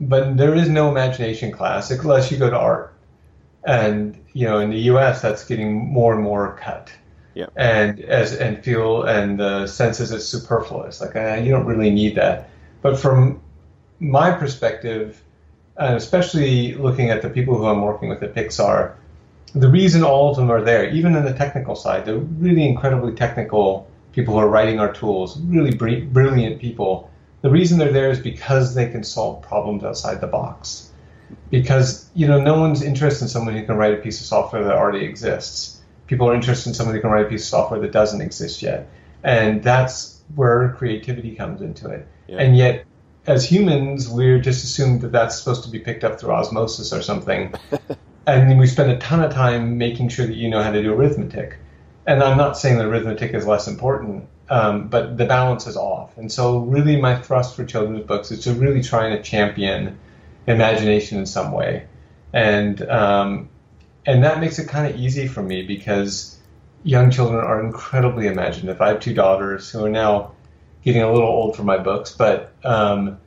but 0.00 0.36
there 0.36 0.54
is 0.54 0.68
no 0.68 0.88
imagination 0.90 1.52
class 1.52 1.90
unless 1.90 2.30
you 2.30 2.38
go 2.38 2.50
to 2.50 2.58
art. 2.58 2.94
And 3.64 4.18
you 4.32 4.46
know, 4.46 4.58
in 4.60 4.70
the 4.70 4.78
U.S., 4.92 5.20
that's 5.20 5.44
getting 5.44 5.74
more 5.74 6.14
and 6.14 6.22
more 6.22 6.56
cut. 6.62 6.92
Yeah. 7.34 7.46
And 7.56 8.00
as 8.00 8.34
and 8.34 8.62
feel 8.64 9.02
and 9.02 9.38
the 9.38 9.66
sense 9.66 10.00
is 10.00 10.26
superfluous. 10.26 11.00
Like 11.00 11.16
uh, 11.16 11.40
you 11.42 11.50
don't 11.50 11.66
really 11.66 11.90
need 11.90 12.14
that. 12.16 12.50
But 12.82 12.98
from 12.98 13.40
my 14.00 14.32
perspective, 14.32 15.22
and 15.76 15.96
especially 15.96 16.74
looking 16.74 17.10
at 17.10 17.22
the 17.22 17.30
people 17.30 17.56
who 17.56 17.66
I'm 17.66 17.82
working 17.82 18.08
with 18.08 18.22
at 18.22 18.34
Pixar, 18.34 18.94
the 19.54 19.68
reason 19.68 20.02
all 20.02 20.30
of 20.30 20.36
them 20.36 20.50
are 20.50 20.62
there, 20.62 20.88
even 20.90 21.16
in 21.16 21.24
the 21.24 21.32
technical 21.32 21.74
side, 21.74 22.04
they're 22.04 22.18
really 22.18 22.66
incredibly 22.66 23.12
technical 23.12 23.88
people 24.12 24.34
who 24.34 24.40
are 24.40 24.48
writing 24.48 24.78
our 24.80 24.92
tools, 24.92 25.40
really 25.42 25.74
br- 25.74 26.04
brilliant 26.12 26.60
people. 26.60 27.10
The 27.42 27.50
reason 27.50 27.78
they're 27.78 27.92
there 27.92 28.10
is 28.10 28.18
because 28.18 28.74
they 28.74 28.88
can 28.88 29.04
solve 29.04 29.42
problems 29.42 29.84
outside 29.84 30.20
the 30.20 30.26
box. 30.26 30.90
Because 31.50 32.08
you 32.14 32.26
know, 32.26 32.40
no 32.40 32.58
one's 32.58 32.82
interested 32.82 33.24
in 33.24 33.28
someone 33.28 33.54
who 33.54 33.64
can 33.64 33.76
write 33.76 33.94
a 33.94 33.98
piece 33.98 34.20
of 34.20 34.26
software 34.26 34.64
that 34.64 34.74
already 34.74 35.04
exists. 35.04 35.80
People 36.06 36.28
are 36.30 36.34
interested 36.34 36.70
in 36.70 36.74
someone 36.74 36.94
who 36.94 37.00
can 37.00 37.10
write 37.10 37.26
a 37.26 37.28
piece 37.28 37.42
of 37.42 37.48
software 37.48 37.80
that 37.80 37.92
doesn't 37.92 38.20
exist 38.22 38.62
yet, 38.62 38.88
and 39.22 39.62
that's 39.62 40.22
where 40.34 40.74
creativity 40.78 41.34
comes 41.34 41.60
into 41.60 41.90
it. 41.90 42.08
Yeah. 42.26 42.38
And 42.38 42.56
yet, 42.56 42.86
as 43.26 43.44
humans, 43.44 44.08
we're 44.08 44.40
just 44.40 44.64
assumed 44.64 45.02
that 45.02 45.12
that's 45.12 45.38
supposed 45.38 45.64
to 45.64 45.70
be 45.70 45.78
picked 45.78 46.04
up 46.04 46.18
through 46.18 46.32
osmosis 46.32 46.92
or 46.92 47.02
something. 47.02 47.54
and 48.26 48.58
we 48.58 48.66
spend 48.66 48.90
a 48.90 48.98
ton 48.98 49.22
of 49.22 49.32
time 49.32 49.78
making 49.78 50.08
sure 50.08 50.26
that 50.26 50.36
you 50.36 50.48
know 50.48 50.62
how 50.62 50.70
to 50.70 50.82
do 50.82 50.92
arithmetic. 50.92 51.58
And 52.06 52.22
I'm 52.22 52.38
not 52.38 52.56
saying 52.56 52.78
that 52.78 52.86
arithmetic 52.86 53.34
is 53.34 53.46
less 53.46 53.68
important, 53.68 54.26
um, 54.50 54.88
but 54.88 55.16
the 55.16 55.26
balance 55.26 55.66
is 55.66 55.76
off. 55.76 56.16
And 56.16 56.30
so, 56.30 56.58
really, 56.58 57.00
my 57.00 57.16
thrust 57.16 57.54
for 57.56 57.64
children's 57.64 58.06
books 58.06 58.30
is 58.30 58.44
to 58.44 58.54
really 58.54 58.82
trying 58.82 59.16
to 59.16 59.22
champion 59.22 59.98
imagination 60.46 61.18
in 61.18 61.26
some 61.26 61.52
way, 61.52 61.86
and 62.32 62.80
um, 62.88 63.48
and 64.06 64.24
that 64.24 64.40
makes 64.40 64.58
it 64.58 64.68
kind 64.68 64.92
of 64.92 64.98
easy 64.98 65.28
for 65.28 65.42
me 65.42 65.62
because 65.62 66.38
young 66.82 67.10
children 67.10 67.44
are 67.44 67.64
incredibly 67.64 68.26
imaginative. 68.26 68.80
I 68.80 68.88
have 68.88 69.00
two 69.00 69.14
daughters 69.14 69.70
who 69.70 69.84
are 69.84 69.90
now 69.90 70.32
getting 70.82 71.02
a 71.02 71.12
little 71.12 71.28
old 71.28 71.56
for 71.56 71.64
my 71.64 71.76
books, 71.76 72.14
but 72.14 72.54
um, 72.64 73.18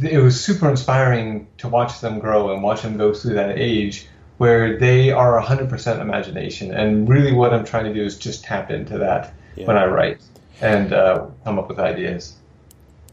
it 0.00 0.18
was 0.18 0.42
super 0.42 0.70
inspiring 0.70 1.48
to 1.58 1.68
watch 1.68 2.00
them 2.00 2.18
grow 2.18 2.52
and 2.52 2.62
watch 2.62 2.82
them 2.82 2.96
go 2.96 3.12
through 3.12 3.34
that 3.34 3.58
age 3.58 4.06
where 4.38 4.78
they 4.78 5.10
are 5.10 5.40
100% 5.40 6.00
imagination. 6.00 6.72
And 6.72 7.08
really, 7.08 7.32
what 7.32 7.52
I'm 7.52 7.64
trying 7.64 7.84
to 7.84 7.94
do 7.94 8.02
is 8.02 8.16
just 8.16 8.44
tap 8.44 8.70
into 8.70 8.98
that 8.98 9.34
Yeah. 9.56 9.66
when 9.66 9.76
I 9.76 9.86
write 9.86 10.20
and 10.60 10.92
uh, 10.92 11.26
come 11.44 11.58
up 11.58 11.68
with 11.68 11.78
ideas. 11.78 12.34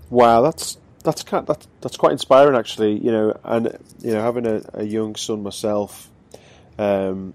Wow, 0.10 0.42
that's 0.42 0.78
that's 1.04 1.24
kind 1.24 1.46
that's 1.48 1.68
that's 1.82 1.98
quite 1.98 2.12
inspiring 2.14 2.56
actually. 2.58 2.94
You 2.98 3.12
know, 3.12 3.40
and 3.44 3.78
you 4.00 4.14
know, 4.14 4.22
having 4.22 4.46
a, 4.46 4.62
a 4.74 4.84
young 4.84 5.16
son 5.16 5.44
myself, 5.44 6.10
um, 6.78 7.34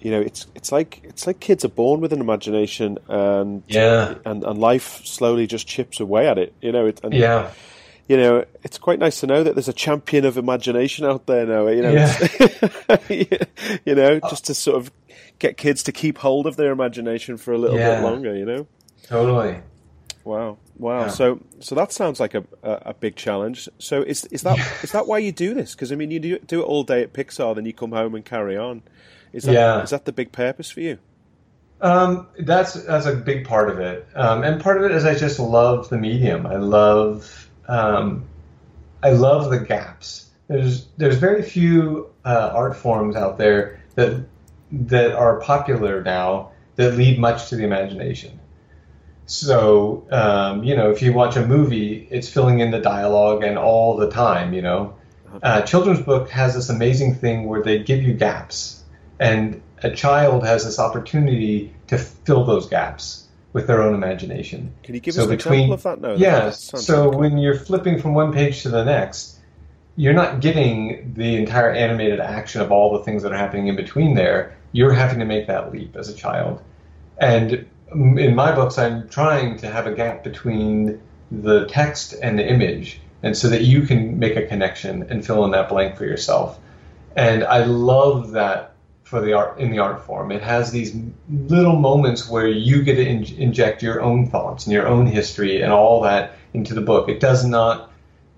you 0.00 0.10
know, 0.10 0.20
it's 0.20 0.46
it's 0.54 0.70
like 0.72 1.00
it's 1.04 1.26
like 1.26 1.40
kids 1.40 1.64
are 1.64 1.68
born 1.70 2.00
with 2.00 2.12
an 2.12 2.20
imagination, 2.20 2.98
and 3.08 3.62
Yeah. 3.68 4.14
and 4.24 4.44
and 4.44 4.58
life 4.58 5.04
slowly 5.04 5.46
just 5.46 5.66
chips 5.66 6.00
away 6.00 6.28
at 6.28 6.38
it. 6.38 6.52
You 6.60 6.72
know, 6.72 6.86
it, 6.86 7.00
and, 7.02 7.12
Yeah. 7.14 7.50
You 8.08 8.16
know, 8.16 8.44
it's 8.62 8.78
quite 8.78 8.98
nice 8.98 9.20
to 9.20 9.26
know 9.26 9.42
that 9.42 9.54
there's 9.54 9.68
a 9.68 9.72
champion 9.72 10.24
of 10.24 10.36
imagination 10.36 11.04
out 11.06 11.26
there 11.26 11.46
now. 11.46 11.68
You 11.68 11.82
know, 11.82 11.92
Yeah. 11.92 12.98
you 13.84 13.94
know, 13.94 14.20
just 14.20 14.46
to 14.46 14.54
sort 14.54 14.76
of 14.76 14.92
get 15.38 15.56
kids 15.56 15.82
to 15.84 15.92
keep 15.92 16.18
hold 16.18 16.46
of 16.46 16.56
their 16.56 16.70
imagination 16.72 17.36
for 17.36 17.52
a 17.52 17.58
little 17.58 17.78
Yeah. 17.78 17.96
bit 17.96 18.04
longer. 18.04 18.36
You 18.36 18.44
know. 18.44 18.66
Totally. 19.04 19.58
Wow, 20.24 20.56
wow. 20.78 21.00
Yeah. 21.02 21.08
So, 21.08 21.40
so 21.60 21.74
that 21.74 21.92
sounds 21.92 22.18
like 22.18 22.32
a, 22.34 22.44
a, 22.62 22.70
a 22.86 22.94
big 22.94 23.14
challenge. 23.16 23.68
So, 23.78 24.00
is 24.02 24.24
is 24.26 24.42
that 24.42 24.58
is 24.82 24.92
that 24.92 25.06
why 25.06 25.18
you 25.18 25.32
do 25.32 25.52
this? 25.54 25.74
Because 25.74 25.92
I 25.92 25.96
mean, 25.96 26.10
you 26.10 26.18
do, 26.20 26.38
do 26.38 26.60
it 26.60 26.64
all 26.64 26.82
day 26.84 27.02
at 27.02 27.12
Pixar, 27.12 27.54
then 27.54 27.66
you 27.66 27.72
come 27.74 27.92
home 27.92 28.14
and 28.14 28.24
carry 28.24 28.56
on. 28.56 28.82
Is 29.32 29.44
that 29.44 29.52
Yeah. 29.52 29.82
is 29.82 29.90
that 29.90 30.04
the 30.06 30.12
big 30.12 30.32
purpose 30.32 30.70
for 30.70 30.80
you? 30.80 30.98
Um, 31.80 32.28
that's 32.38 32.72
that's 32.74 33.04
a 33.04 33.14
big 33.14 33.46
part 33.46 33.68
of 33.68 33.78
it, 33.80 34.06
um, 34.14 34.42
and 34.44 34.62
part 34.62 34.78
of 34.78 34.84
it 34.84 34.92
is 34.92 35.04
I 35.04 35.14
just 35.14 35.38
love 35.38 35.90
the 35.90 35.98
medium. 35.98 36.46
I 36.46 36.56
love 36.56 37.43
um, 37.68 38.24
I 39.02 39.10
love 39.10 39.50
the 39.50 39.60
gaps. 39.60 40.30
There's 40.48 40.86
there's 40.96 41.16
very 41.16 41.42
few 41.42 42.10
uh, 42.24 42.50
art 42.54 42.76
forms 42.76 43.16
out 43.16 43.38
there 43.38 43.82
that 43.94 44.24
that 44.72 45.12
are 45.12 45.40
popular 45.40 46.02
now 46.02 46.52
that 46.76 46.94
lead 46.94 47.18
much 47.18 47.48
to 47.48 47.56
the 47.56 47.64
imagination. 47.64 48.40
So 49.26 50.06
um, 50.10 50.64
you 50.64 50.76
know, 50.76 50.90
if 50.90 51.02
you 51.02 51.12
watch 51.12 51.36
a 51.36 51.46
movie, 51.46 52.06
it's 52.10 52.28
filling 52.28 52.60
in 52.60 52.70
the 52.70 52.80
dialogue 52.80 53.42
and 53.42 53.58
all 53.58 53.96
the 53.96 54.10
time. 54.10 54.52
You 54.52 54.62
know, 54.62 54.94
uh, 55.42 55.62
children's 55.62 56.00
book 56.00 56.30
has 56.30 56.54
this 56.54 56.68
amazing 56.68 57.14
thing 57.14 57.46
where 57.46 57.62
they 57.62 57.82
give 57.82 58.02
you 58.02 58.14
gaps, 58.14 58.82
and 59.18 59.62
a 59.82 59.90
child 59.90 60.44
has 60.44 60.64
this 60.64 60.78
opportunity 60.78 61.74
to 61.88 61.98
fill 61.98 62.44
those 62.44 62.68
gaps 62.68 63.23
with 63.54 63.66
their 63.68 63.80
own 63.82 63.94
imagination. 63.94 64.70
Can 64.82 64.94
you 64.94 65.00
give 65.00 65.14
So 65.14 65.22
us 65.22 65.28
an 65.30 65.36
between- 65.36 65.72
example 65.72 65.74
of 65.74 65.82
that? 65.84 66.00
No. 66.02 66.08
that 66.14 66.18
Yes. 66.18 66.60
sounds 66.64 66.84
So 66.86 67.10
cool. 67.10 67.20
when 67.20 67.38
you're 67.38 67.54
flipping 67.54 67.98
from 67.98 68.12
one 68.12 68.32
page 68.32 68.62
to 68.64 68.68
the 68.68 68.84
next, 68.84 69.38
you're 69.96 70.12
not 70.12 70.40
getting 70.40 71.12
the 71.16 71.36
entire 71.36 71.70
animated 71.70 72.18
action 72.20 72.60
of 72.60 72.70
all 72.72 72.98
the 72.98 73.04
things 73.04 73.22
that 73.22 73.32
are 73.32 73.36
happening 73.38 73.68
in 73.68 73.76
between 73.76 74.14
there. 74.14 74.52
You're 74.72 74.92
having 74.92 75.20
to 75.20 75.24
make 75.24 75.46
that 75.46 75.72
leap 75.72 75.96
as 75.96 76.08
a 76.08 76.14
child. 76.14 76.60
And 77.16 77.64
in 77.92 78.34
my 78.34 78.52
books, 78.52 78.76
I'm 78.76 79.08
trying 79.08 79.56
to 79.58 79.70
have 79.70 79.86
a 79.86 79.92
gap 79.94 80.24
between 80.24 81.00
the 81.30 81.66
text 81.66 82.12
and 82.20 82.36
the 82.38 82.46
image, 82.46 83.00
and 83.22 83.36
so 83.36 83.48
that 83.48 83.62
you 83.62 83.82
can 83.82 84.18
make 84.18 84.34
a 84.36 84.42
connection 84.46 85.06
and 85.08 85.24
fill 85.24 85.44
in 85.44 85.52
that 85.52 85.68
blank 85.68 85.96
for 85.96 86.04
yourself. 86.04 86.58
And 87.14 87.44
I 87.44 87.64
love 87.64 88.32
that 88.32 88.73
for 89.04 89.20
the 89.20 89.34
art 89.34 89.58
in 89.58 89.70
the 89.70 89.78
art 89.78 90.04
form. 90.04 90.32
It 90.32 90.42
has 90.42 90.72
these 90.72 90.96
little 91.30 91.76
moments 91.76 92.28
where 92.28 92.48
you 92.48 92.82
get 92.82 92.96
to 92.96 93.06
in- 93.06 93.38
inject 93.38 93.82
your 93.82 94.02
own 94.02 94.26
thoughts 94.28 94.66
and 94.66 94.72
your 94.72 94.88
own 94.88 95.06
history 95.06 95.60
and 95.60 95.72
all 95.72 96.00
that 96.02 96.32
into 96.54 96.74
the 96.74 96.80
book. 96.80 97.08
It 97.08 97.20
does 97.20 97.44
not 97.44 97.92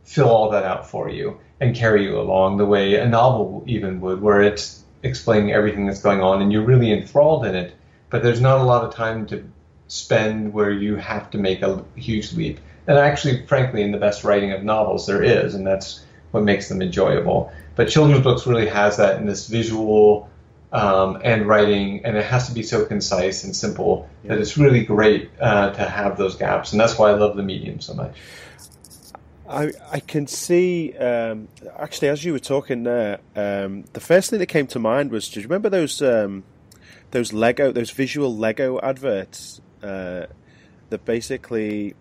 fill 0.05 0.29
all 0.29 0.51
that 0.51 0.65
out 0.65 0.89
for 0.89 1.09
you 1.09 1.39
and 1.61 1.75
carry 1.75 2.05
you 2.05 2.21
along 2.21 2.59
the 2.59 2.67
way 2.67 2.97
a 2.97 3.09
novel 3.09 3.65
even 3.67 4.01
would, 4.01 4.21
where 4.21 4.43
it's 4.43 4.83
explaining 5.03 5.53
everything 5.53 5.87
that's 5.87 6.03
going 6.03 6.21
on 6.21 6.43
and 6.43 6.53
you're 6.53 6.63
really 6.63 6.93
enthralled 6.93 7.47
in 7.47 7.55
it. 7.55 7.75
But 8.11 8.23
there's 8.23 8.41
not 8.41 8.61
a 8.61 8.65
lot 8.65 8.85
of 8.85 8.95
time 8.95 9.27
to 9.27 9.45
spend 9.89 10.53
where 10.53 10.73
you 10.73 10.97
have 10.97 11.31
to 11.31 11.39
make 11.39 11.63
a 11.63 11.85
huge 11.95 12.33
leap. 12.33 12.59
And 12.89 12.99
actually, 12.99 13.47
frankly, 13.47 13.83
in 13.83 13.93
the 13.93 13.99
best 13.99 14.25
writing 14.25 14.53
of 14.53 14.65
novels, 14.65 15.07
there 15.07 15.23
is, 15.23 15.55
and 15.55 15.67
that's 15.67 16.05
what 16.33 16.43
makes 16.43 16.69
them 16.69 16.83
enjoyable. 16.83 17.53
But 17.77 17.89
children's 17.89 18.25
books 18.25 18.47
really 18.47 18.69
has 18.69 18.97
that 18.97 19.19
in 19.19 19.27
this 19.27 19.47
visual 19.47 20.29
um, 20.73 21.21
and 21.23 21.47
writing, 21.47 22.05
and 22.05 22.17
it 22.17 22.25
has 22.25 22.49
to 22.49 22.55
be 22.55 22.63
so 22.63 22.85
concise 22.85 23.45
and 23.45 23.55
simple 23.55 24.09
that 24.25 24.39
it's 24.39 24.59
really 24.59 24.85
great 24.85 25.31
uh, 25.41 25.71
to 25.71 25.85
have 25.85 26.17
those 26.19 26.37
gaps, 26.37 26.73
and 26.73 26.81
that's 26.81 26.99
why 26.99 27.11
I 27.11 27.15
love 27.15 27.37
the 27.37 27.43
medium 27.43 27.81
so 27.81 27.95
much. 27.95 28.17
I 29.49 29.73
I 29.91 30.01
can 30.01 30.27
see. 30.27 30.97
Um, 30.97 31.49
actually, 31.79 32.09
as 32.09 32.25
you 32.25 32.33
were 32.33 32.41
talking 32.41 32.83
there, 32.83 33.21
um, 33.37 33.85
the 33.93 34.01
first 34.01 34.31
thing 34.31 34.39
that 34.41 34.47
came 34.47 34.67
to 34.69 34.79
mind 34.79 35.11
was: 35.11 35.29
Do 35.29 35.41
you 35.41 35.47
remember 35.47 35.71
those 35.71 36.03
um, 36.03 36.45
those 37.13 37.33
Lego, 37.33 37.73
those 37.73 37.91
visual 37.91 38.37
Lego 38.37 38.81
adverts 38.81 39.61
uh, 39.83 40.27
that 40.91 41.05
basically 41.05 41.95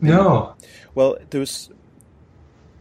No, 0.00 0.54
Well, 0.94 1.16
there 1.30 1.40
was 1.40 1.70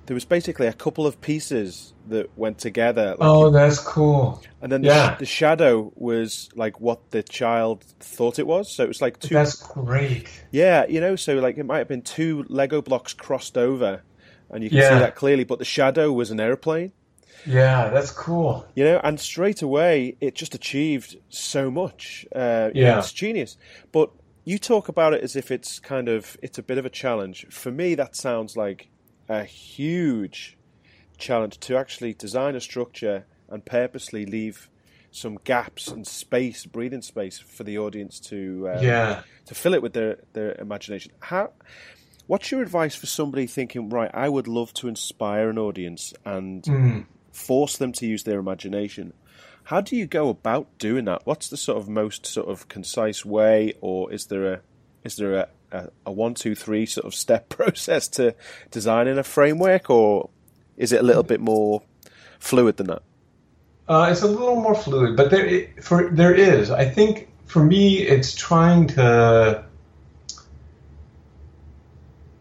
there 0.10 0.16
was 0.16 0.26
basically 0.26 0.66
a 0.66 0.74
couple 0.74 1.06
of 1.06 1.22
pieces 1.22 1.94
that 2.08 2.36
went 2.36 2.58
together, 2.58 3.10
like 3.12 3.18
oh, 3.22 3.52
that's 3.52 3.78
cool. 3.80 4.42
and 4.60 4.72
then 4.72 4.82
the, 4.82 4.88
yeah. 4.88 5.16
the 5.20 5.26
shadow 5.28 5.92
was 5.96 6.50
like 6.56 6.82
what 6.82 7.12
the 7.12 7.22
child 7.22 7.84
thought 8.00 8.40
it 8.40 8.48
was. 8.48 8.72
So 8.72 8.84
it 8.84 8.88
was 8.88 9.04
like 9.04 9.20
two, 9.20 9.36
That's 9.36 9.54
great. 9.56 10.28
yeah, 10.50 10.88
you 10.88 11.00
know. 11.00 11.16
So 11.16 11.36
like 11.36 11.60
it 11.60 11.64
might 11.68 11.78
have 11.78 11.88
been 11.88 12.02
two 12.02 12.44
Lego 12.50 12.82
blocks 12.82 13.14
crossed 13.14 13.56
over, 13.56 14.02
and 14.50 14.64
you 14.64 14.72
can 14.72 14.80
Yeah. 14.80 14.90
see 14.96 15.00
that 15.00 15.14
clearly. 15.16 15.44
But 15.44 15.60
the 15.60 15.66
shadow 15.66 16.12
was 16.12 16.32
an 16.32 16.40
airplane, 16.40 16.92
Yeah, 17.46 17.90
that's 17.90 18.10
cool. 18.10 18.66
you 18.74 18.84
know, 18.84 19.00
and 19.04 19.20
straight 19.20 19.62
away 19.62 20.18
it 20.20 20.34
just 20.34 20.56
achieved 20.56 21.18
so 21.30 21.70
much. 21.70 22.26
Uh, 22.36 22.72
you 22.74 22.82
know, 22.82 22.88
Yeah. 22.90 22.98
it's 22.98 23.14
genius. 23.14 23.58
But 23.92 24.10
you 24.44 24.58
talk 24.58 24.90
about 24.90 25.14
it 25.14 25.22
as 25.22 25.36
if 25.36 25.52
it's 25.52 25.78
kind 25.78 26.10
of 26.10 26.36
it's 26.42 26.58
a 26.58 26.64
bit 26.64 26.80
of 26.80 26.86
a 26.88 26.90
challenge. 26.90 27.46
For 27.52 27.70
me, 27.72 27.94
that 27.94 28.16
sounds 28.16 28.58
like 28.58 28.90
a 29.30 29.44
huge 29.46 30.58
challenge 31.18 31.60
to 31.60 31.78
actually 31.78 32.14
design 32.14 32.56
a 32.56 32.62
structure 32.62 33.26
and 33.48 33.64
purposely 33.66 34.26
leave 34.26 34.70
some 35.12 35.38
gaps 35.44 35.88
and 35.88 36.06
space, 36.06 36.66
breathing 36.66 37.02
space 37.02 37.40
for 37.40 37.64
the 37.64 37.78
audience 37.78 38.20
to 38.20 38.70
um, 38.70 38.84
Yeah. 38.84 39.22
to 39.46 39.56
fill 39.56 39.74
it 39.74 39.82
with 39.82 39.94
their 39.94 40.18
their 40.34 40.54
imagination. 40.60 41.12
How? 41.20 41.52
What's 42.28 42.52
your 42.52 42.62
advice 42.62 42.94
for 42.96 43.08
somebody 43.08 43.48
thinking, 43.48 43.90
right? 43.90 44.12
I 44.14 44.30
would 44.30 44.48
love 44.48 44.72
to 44.76 44.88
inspire 44.88 45.50
an 45.50 45.58
audience 45.58 46.14
and 46.26 46.64
Mm. 46.64 47.06
force 47.32 47.78
them 47.78 47.92
to 47.94 48.06
use 48.06 48.24
their 48.24 48.40
imagination. 48.40 49.14
How 49.64 49.82
do 49.82 49.96
you 49.96 50.06
go 50.06 50.30
about 50.30 50.78
doing 50.78 51.06
that? 51.06 51.26
What's 51.26 51.48
the 51.50 51.58
sort 51.58 51.78
of 51.80 51.88
most 51.90 52.26
sort 52.26 52.48
of 52.48 52.68
concise 52.68 53.26
way, 53.26 53.74
or 53.82 54.12
is 54.14 54.26
there 54.28 54.54
a 54.54 54.62
is 55.04 55.16
there 55.16 55.34
a, 55.36 55.48
a, 55.72 55.90
a 56.06 56.12
one 56.12 56.34
two 56.34 56.56
three 56.56 56.86
sort 56.86 57.06
of 57.06 57.16
step 57.16 57.50
process 57.58 58.08
to 58.10 58.36
designing 58.72 59.18
a 59.18 59.24
framework, 59.24 59.90
or 59.90 60.30
is 60.78 60.92
it 60.92 61.02
a 61.02 61.04
little 61.04 61.24
bit 61.24 61.40
more 61.40 61.82
fluid 62.40 62.78
than 62.78 62.88
that? 62.88 63.04
Uh, 63.88 64.08
it's 64.12 64.22
a 64.22 64.28
little 64.28 64.56
more 64.56 64.76
fluid, 64.76 65.18
but 65.18 65.32
there 65.32 65.68
for 65.82 66.12
there 66.12 66.34
is. 66.34 66.70
I 66.70 66.86
think 66.86 67.30
for 67.46 67.64
me, 67.64 67.98
it's 67.98 68.36
trying 68.36 68.88
to 68.90 69.66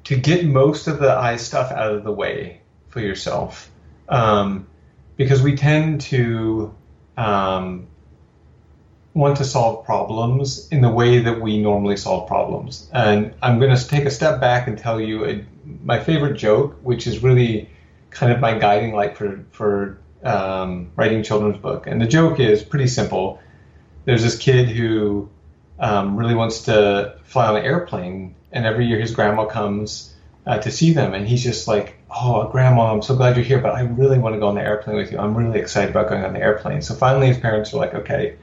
to 0.04 0.16
get 0.16 0.44
most 0.44 0.86
of 0.86 1.00
the 1.00 1.10
I 1.10 1.36
stuff 1.36 1.70
out 1.70 1.92
of 1.94 2.04
the 2.04 2.12
way 2.12 2.60
for 2.88 3.00
yourself, 3.00 3.70
um, 4.08 4.66
because 5.16 5.42
we 5.42 5.56
tend 5.56 6.02
to 6.02 6.74
um, 7.16 7.86
want 9.14 9.36
to 9.38 9.44
solve 9.44 9.84
problems 9.84 10.68
in 10.68 10.80
the 10.80 10.90
way 10.90 11.18
that 11.20 11.40
we 11.40 11.60
normally 11.60 11.96
solve 11.96 12.28
problems. 12.28 12.88
And 12.92 13.34
I'm 13.42 13.58
going 13.58 13.74
to 13.74 13.88
take 13.88 14.04
a 14.04 14.10
step 14.10 14.40
back 14.40 14.68
and 14.68 14.78
tell 14.78 15.00
you 15.00 15.24
a, 15.24 15.44
my 15.82 15.98
favorite 15.98 16.36
joke, 16.36 16.76
which 16.82 17.06
is 17.06 17.22
really 17.22 17.70
kind 18.10 18.32
of 18.32 18.40
my 18.40 18.58
guiding 18.58 18.94
light 18.94 19.16
for 19.16 19.44
for 19.50 19.98
um, 20.22 20.90
writing 20.96 21.22
children's 21.22 21.58
book. 21.58 21.86
And 21.86 22.00
the 22.00 22.06
joke 22.06 22.40
is 22.40 22.62
pretty 22.62 22.86
simple. 22.86 23.40
There's 24.04 24.22
this 24.22 24.38
kid 24.38 24.68
who 24.68 25.28
um, 25.78 26.16
really 26.16 26.34
wants 26.34 26.62
to 26.62 27.16
fly 27.24 27.46
on 27.46 27.56
an 27.56 27.64
airplane, 27.64 28.34
and 28.52 28.66
every 28.66 28.86
year 28.86 28.98
his 28.98 29.14
grandma 29.14 29.44
comes 29.46 30.14
uh, 30.46 30.58
to 30.58 30.70
see 30.70 30.92
them, 30.92 31.14
and 31.14 31.26
he's 31.26 31.42
just 31.42 31.68
like, 31.68 31.98
"Oh, 32.10 32.48
grandma, 32.48 32.92
I'm 32.92 33.02
so 33.02 33.14
glad 33.14 33.36
you're 33.36 33.44
here, 33.44 33.60
but 33.60 33.74
I 33.74 33.82
really 33.82 34.18
want 34.18 34.34
to 34.34 34.40
go 34.40 34.48
on 34.48 34.54
the 34.54 34.62
airplane 34.62 34.96
with 34.96 35.12
you. 35.12 35.18
I'm 35.18 35.36
really 35.36 35.60
excited 35.60 35.90
about 35.90 36.08
going 36.08 36.24
on 36.24 36.32
the 36.32 36.40
airplane." 36.40 36.82
So 36.82 36.94
finally, 36.94 37.28
his 37.28 37.38
parents 37.38 37.72
are 37.74 37.76
like, 37.76 37.94
"Okay, 37.94 38.36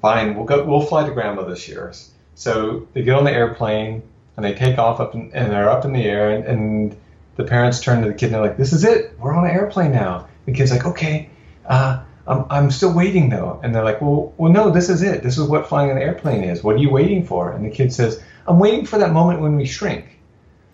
fine, 0.00 0.34
we'll 0.34 0.44
go. 0.44 0.64
We'll 0.64 0.82
fly 0.82 1.06
to 1.06 1.12
grandma 1.12 1.42
this 1.42 1.68
year." 1.68 1.92
So 2.34 2.88
they 2.94 3.02
get 3.02 3.14
on 3.14 3.24
the 3.24 3.32
airplane 3.32 4.02
and 4.36 4.44
they 4.44 4.54
take 4.54 4.78
off 4.78 5.00
up 5.00 5.14
in, 5.14 5.30
and 5.34 5.52
they're 5.52 5.68
up 5.68 5.84
in 5.84 5.92
the 5.92 6.04
air, 6.04 6.30
and, 6.30 6.44
and 6.44 6.96
the 7.36 7.44
parents 7.44 7.80
turn 7.80 8.02
to 8.02 8.08
the 8.08 8.14
kid 8.14 8.26
and 8.26 8.34
they're 8.34 8.42
like, 8.42 8.56
"This 8.56 8.72
is 8.72 8.84
it. 8.84 9.18
We're 9.18 9.34
on 9.34 9.44
an 9.44 9.50
airplane 9.50 9.92
now." 9.92 10.28
The 10.46 10.52
kid's 10.52 10.70
like, 10.70 10.86
"Okay, 10.86 11.30
uh, 11.66 12.02
I'm, 12.26 12.46
I'm 12.50 12.70
still 12.70 12.94
waiting 12.94 13.28
though." 13.28 13.60
And 13.62 13.74
they're 13.74 13.84
like, 13.84 14.00
"Well, 14.00 14.32
well, 14.36 14.52
no, 14.52 14.70
this 14.70 14.88
is 14.88 15.02
it. 15.02 15.22
This 15.22 15.38
is 15.38 15.46
what 15.46 15.68
flying 15.68 15.90
an 15.90 15.98
airplane 15.98 16.44
is. 16.44 16.62
What 16.62 16.76
are 16.76 16.78
you 16.78 16.90
waiting 16.90 17.26
for?" 17.26 17.52
And 17.52 17.64
the 17.64 17.70
kid 17.70 17.92
says, 17.92 18.22
"I'm 18.46 18.58
waiting 18.58 18.86
for 18.86 18.98
that 18.98 19.12
moment 19.12 19.40
when 19.40 19.56
we 19.56 19.66
shrink." 19.66 20.18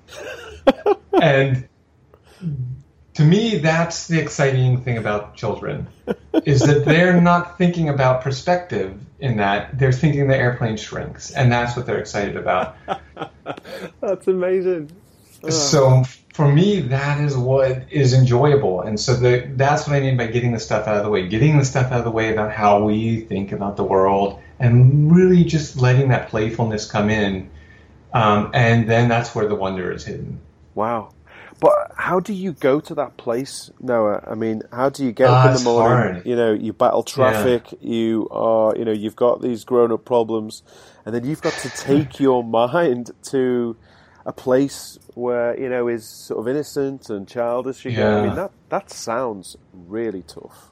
and 1.21 1.69
to 3.15 3.23
me, 3.23 3.59
that's 3.59 4.09
the 4.09 4.21
exciting 4.21 4.83
thing 4.83 4.99
about 4.99 5.35
children, 5.35 5.87
is 6.45 6.61
that 6.61 6.85
they're 6.85 7.21
not 7.21 7.57
thinking 7.59 7.89
about 7.89 8.21
perspective 8.21 8.99
in 9.19 9.39
that 9.39 9.79
they're 9.79 9.93
thinking 9.93 10.29
the 10.29 10.37
airplane 10.37 10.77
shrinks, 10.77 11.31
and 11.31 11.51
that's 11.51 11.77
what 11.77 11.87
they're 11.87 11.99
excited 11.99 12.37
about. 12.37 12.77
that's 14.01 14.29
amazing. 14.29 14.91
Oh. 15.43 15.51
So 15.51 16.05
for 16.35 16.51
me, 16.51 16.81
that 16.81 17.21
is 17.21 17.37
what 17.37 17.91
is 17.91 18.13
enjoyable, 18.13 18.83
and 18.83 18.99
so 18.99 19.15
the, 19.17 19.51
that's 19.55 19.87
what 19.87 19.97
I 19.97 20.01
mean 20.01 20.17
by 20.17 20.27
getting 20.27 20.53
the 20.53 20.61
stuff 20.61 20.87
out 20.87 20.97
of 20.97 21.05
the 21.05 21.11
way, 21.11 21.29
getting 21.29 21.59
the 21.59 21.65
stuff 21.65 21.93
out 21.93 21.99
of 21.99 22.05
the 22.05 22.11
way 22.11 22.33
about 22.33 22.53
how 22.53 22.85
we 22.85 23.21
think 23.21 23.53
about 23.53 23.77
the 23.77 23.85
world, 23.85 24.41
and 24.59 25.15
really 25.15 25.45
just 25.45 25.77
letting 25.77 26.09
that 26.09 26.29
playfulness 26.29 26.91
come 26.91 27.11
in, 27.11 27.51
um, 28.13 28.51
and 28.55 28.89
then 28.89 29.09
that's 29.09 29.35
where 29.35 29.49
the 29.49 29.55
wonder 29.55 29.93
is 29.93 30.05
hidden. 30.05 30.41
Wow. 30.75 31.11
But 31.59 31.93
how 31.97 32.21
do 32.21 32.35
you 32.35 32.53
go 32.53 32.81
to 32.81 32.95
that 32.97 33.17
place, 33.17 33.71
Noah? 33.81 34.23
I 34.27 34.35
mean, 34.35 34.63
how 34.73 34.91
do 34.91 35.05
you 35.05 35.13
get 35.13 35.31
up 35.31 35.47
uh, 35.47 35.49
in 35.49 35.55
the 35.57 35.65
morning? 35.65 36.15
Hard. 36.15 36.27
You 36.27 36.37
know, 36.37 36.53
you 36.53 36.73
battle 36.73 37.03
traffic. 37.03 37.73
Yeah. 37.81 37.91
You 37.93 38.29
are, 38.31 38.77
you 38.77 38.85
know, 38.85 38.93
you've 38.93 39.17
got 39.17 39.41
these 39.41 39.65
grown-up 39.65 40.05
problems, 40.05 40.63
and 41.05 41.15
then 41.15 41.25
you've 41.25 41.41
got 41.41 41.55
to 41.55 41.71
take 41.71 42.21
your 42.21 42.45
mind 42.45 43.11
to 43.31 43.77
a 44.27 44.33
place 44.33 44.99
where 45.15 45.59
you 45.59 45.69
know 45.69 45.89
is 45.89 46.07
sort 46.07 46.41
of 46.41 46.49
innocent 46.49 47.09
and 47.09 47.27
childish. 47.27 47.87
Again. 47.87 47.99
Yeah. 47.99 48.17
I 48.17 48.27
mean, 48.27 48.37
that 48.37 48.51
that 48.69 48.91
sounds 48.91 49.57
really 49.73 50.23
tough. 50.23 50.71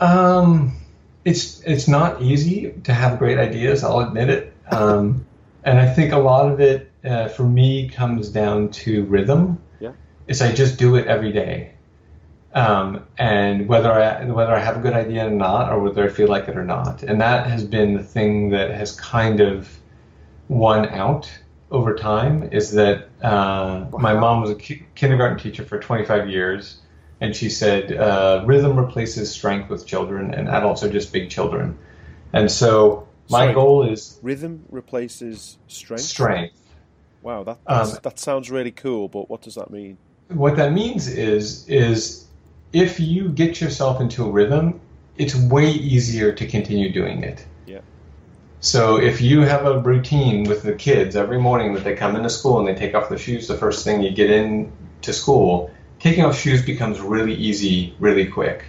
Um, 0.00 0.76
it's 1.24 1.62
it's 1.62 1.88
not 1.88 2.20
easy 2.20 2.74
to 2.84 2.92
have 2.92 3.18
great 3.18 3.38
ideas. 3.38 3.82
I'll 3.82 4.00
admit 4.00 4.28
it. 4.30 4.50
Um, 4.70 5.26
and 5.62 5.78
I 5.78 5.92
think 5.92 6.14
a 6.14 6.18
lot 6.18 6.50
of 6.50 6.58
it 6.58 6.90
uh, 7.04 7.28
for 7.28 7.44
me 7.44 7.90
comes 7.90 8.30
down 8.30 8.70
to 8.70 9.04
rhythm 9.04 9.58
is 10.26 10.42
I 10.42 10.52
just 10.52 10.78
do 10.78 10.96
it 10.96 11.06
every 11.06 11.32
day. 11.32 11.72
Um, 12.54 13.04
and 13.18 13.66
whether 13.68 13.92
I 13.92 14.24
whether 14.26 14.54
I 14.54 14.60
have 14.60 14.76
a 14.76 14.80
good 14.80 14.92
idea 14.92 15.26
or 15.26 15.30
not, 15.30 15.72
or 15.72 15.80
whether 15.80 16.04
I 16.04 16.08
feel 16.08 16.28
like 16.28 16.48
it 16.48 16.56
or 16.56 16.64
not, 16.64 17.02
and 17.02 17.20
that 17.20 17.48
has 17.48 17.64
been 17.64 17.94
the 17.94 18.02
thing 18.02 18.50
that 18.50 18.70
has 18.70 18.92
kind 18.92 19.40
of 19.40 19.68
won 20.48 20.88
out 20.88 21.28
over 21.72 21.96
time. 21.96 22.48
Is 22.52 22.72
that 22.72 23.08
uh, 23.22 23.86
wow. 23.90 23.98
my 23.98 24.14
mom 24.14 24.40
was 24.40 24.50
a 24.50 24.54
ki- 24.54 24.86
kindergarten 24.94 25.36
teacher 25.36 25.64
for 25.64 25.80
25 25.80 26.30
years, 26.30 26.78
and 27.20 27.34
she 27.34 27.50
said 27.50 27.92
uh, 27.92 28.44
rhythm 28.46 28.78
replaces 28.78 29.32
strength 29.32 29.68
with 29.68 29.84
children, 29.84 30.32
and 30.32 30.48
adults 30.48 30.84
are 30.84 30.90
just 30.90 31.12
big 31.12 31.30
children. 31.30 31.76
And 32.32 32.48
so 32.48 33.08
my 33.30 33.46
Sorry, 33.46 33.54
goal 33.54 33.90
is 33.90 34.20
rhythm 34.22 34.64
replaces 34.68 35.58
strength. 35.66 36.04
Strength. 36.04 36.60
Wow, 37.22 37.42
that 37.42 37.58
um, 37.66 37.90
that 38.02 38.18
sounds 38.18 38.50
really 38.50 38.70
cool, 38.70 39.08
but 39.08 39.28
what 39.28 39.42
does 39.42 39.54
that 39.56 39.70
mean? 39.70 39.98
What 40.28 40.56
that 40.56 40.72
means 40.72 41.08
is 41.08 41.68
is 41.68 42.26
if 42.72 42.98
you 42.98 43.28
get 43.28 43.60
yourself 43.60 44.00
into 44.00 44.24
a 44.24 44.30
rhythm, 44.30 44.80
it's 45.16 45.34
way 45.34 45.70
easier 45.70 46.32
to 46.32 46.46
continue 46.46 46.92
doing 46.92 47.22
it. 47.22 47.44
Yeah. 47.66 47.80
So 48.60 48.96
if 48.96 49.20
you 49.20 49.42
have 49.42 49.66
a 49.66 49.78
routine 49.78 50.44
with 50.44 50.62
the 50.62 50.72
kids 50.72 51.14
every 51.14 51.38
morning 51.38 51.74
that 51.74 51.84
they 51.84 51.94
come 51.94 52.16
into 52.16 52.30
school 52.30 52.58
and 52.58 52.66
they 52.66 52.74
take 52.74 52.94
off 52.94 53.08
their 53.08 53.18
shoes 53.18 53.46
the 53.46 53.56
first 53.56 53.84
thing 53.84 54.02
you 54.02 54.10
get 54.10 54.30
in 54.30 54.72
to 55.02 55.12
school, 55.12 55.70
taking 56.00 56.24
off 56.24 56.38
shoes 56.38 56.64
becomes 56.64 57.00
really 57.00 57.34
easy 57.34 57.94
really 58.00 58.26
quick. 58.26 58.64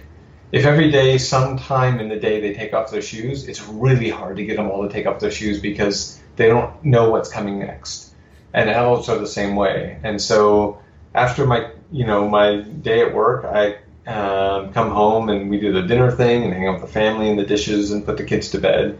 If 0.52 0.64
every 0.64 0.92
day, 0.92 1.18
sometime 1.18 1.98
in 1.98 2.08
the 2.08 2.16
day, 2.16 2.40
they 2.40 2.54
take 2.54 2.72
off 2.72 2.92
their 2.92 3.02
shoes, 3.02 3.48
it's 3.48 3.66
really 3.66 4.08
hard 4.08 4.36
to 4.36 4.44
get 4.44 4.56
them 4.56 4.70
all 4.70 4.86
to 4.86 4.88
take 4.88 5.06
off 5.06 5.18
their 5.18 5.32
shoes 5.32 5.60
because 5.60 6.20
they 6.36 6.46
don't 6.46 6.84
know 6.84 7.10
what's 7.10 7.28
coming 7.28 7.58
next. 7.58 8.14
And 8.54 8.70
adults 8.70 9.08
are 9.08 9.18
the 9.18 9.26
same 9.26 9.56
way. 9.56 9.98
And 10.04 10.22
so 10.22 10.80
after 11.16 11.46
my 11.46 11.70
you 11.90 12.06
know 12.06 12.28
my 12.28 12.56
day 12.60 13.00
at 13.00 13.14
work, 13.14 13.44
I 13.44 13.78
um, 14.06 14.72
come 14.72 14.90
home 14.90 15.28
and 15.30 15.50
we 15.50 15.58
do 15.58 15.72
the 15.72 15.82
dinner 15.82 16.12
thing 16.12 16.44
and 16.44 16.52
hang 16.52 16.68
out 16.68 16.80
with 16.80 16.82
the 16.82 16.92
family 16.92 17.28
and 17.28 17.38
the 17.38 17.44
dishes 17.44 17.90
and 17.90 18.04
put 18.04 18.18
the 18.18 18.24
kids 18.24 18.50
to 18.50 18.58
bed. 18.58 18.98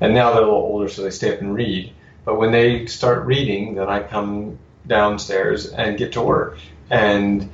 And 0.00 0.14
now 0.14 0.32
they're 0.32 0.42
a 0.42 0.46
little 0.46 0.60
older, 0.60 0.88
so 0.88 1.02
they 1.02 1.10
stay 1.10 1.34
up 1.34 1.40
and 1.40 1.54
read. 1.54 1.92
But 2.24 2.38
when 2.38 2.50
they 2.52 2.86
start 2.86 3.26
reading, 3.26 3.74
then 3.76 3.88
I 3.88 4.02
come 4.02 4.58
downstairs 4.86 5.66
and 5.66 5.98
get 5.98 6.12
to 6.12 6.22
work. 6.22 6.58
And 6.90 7.50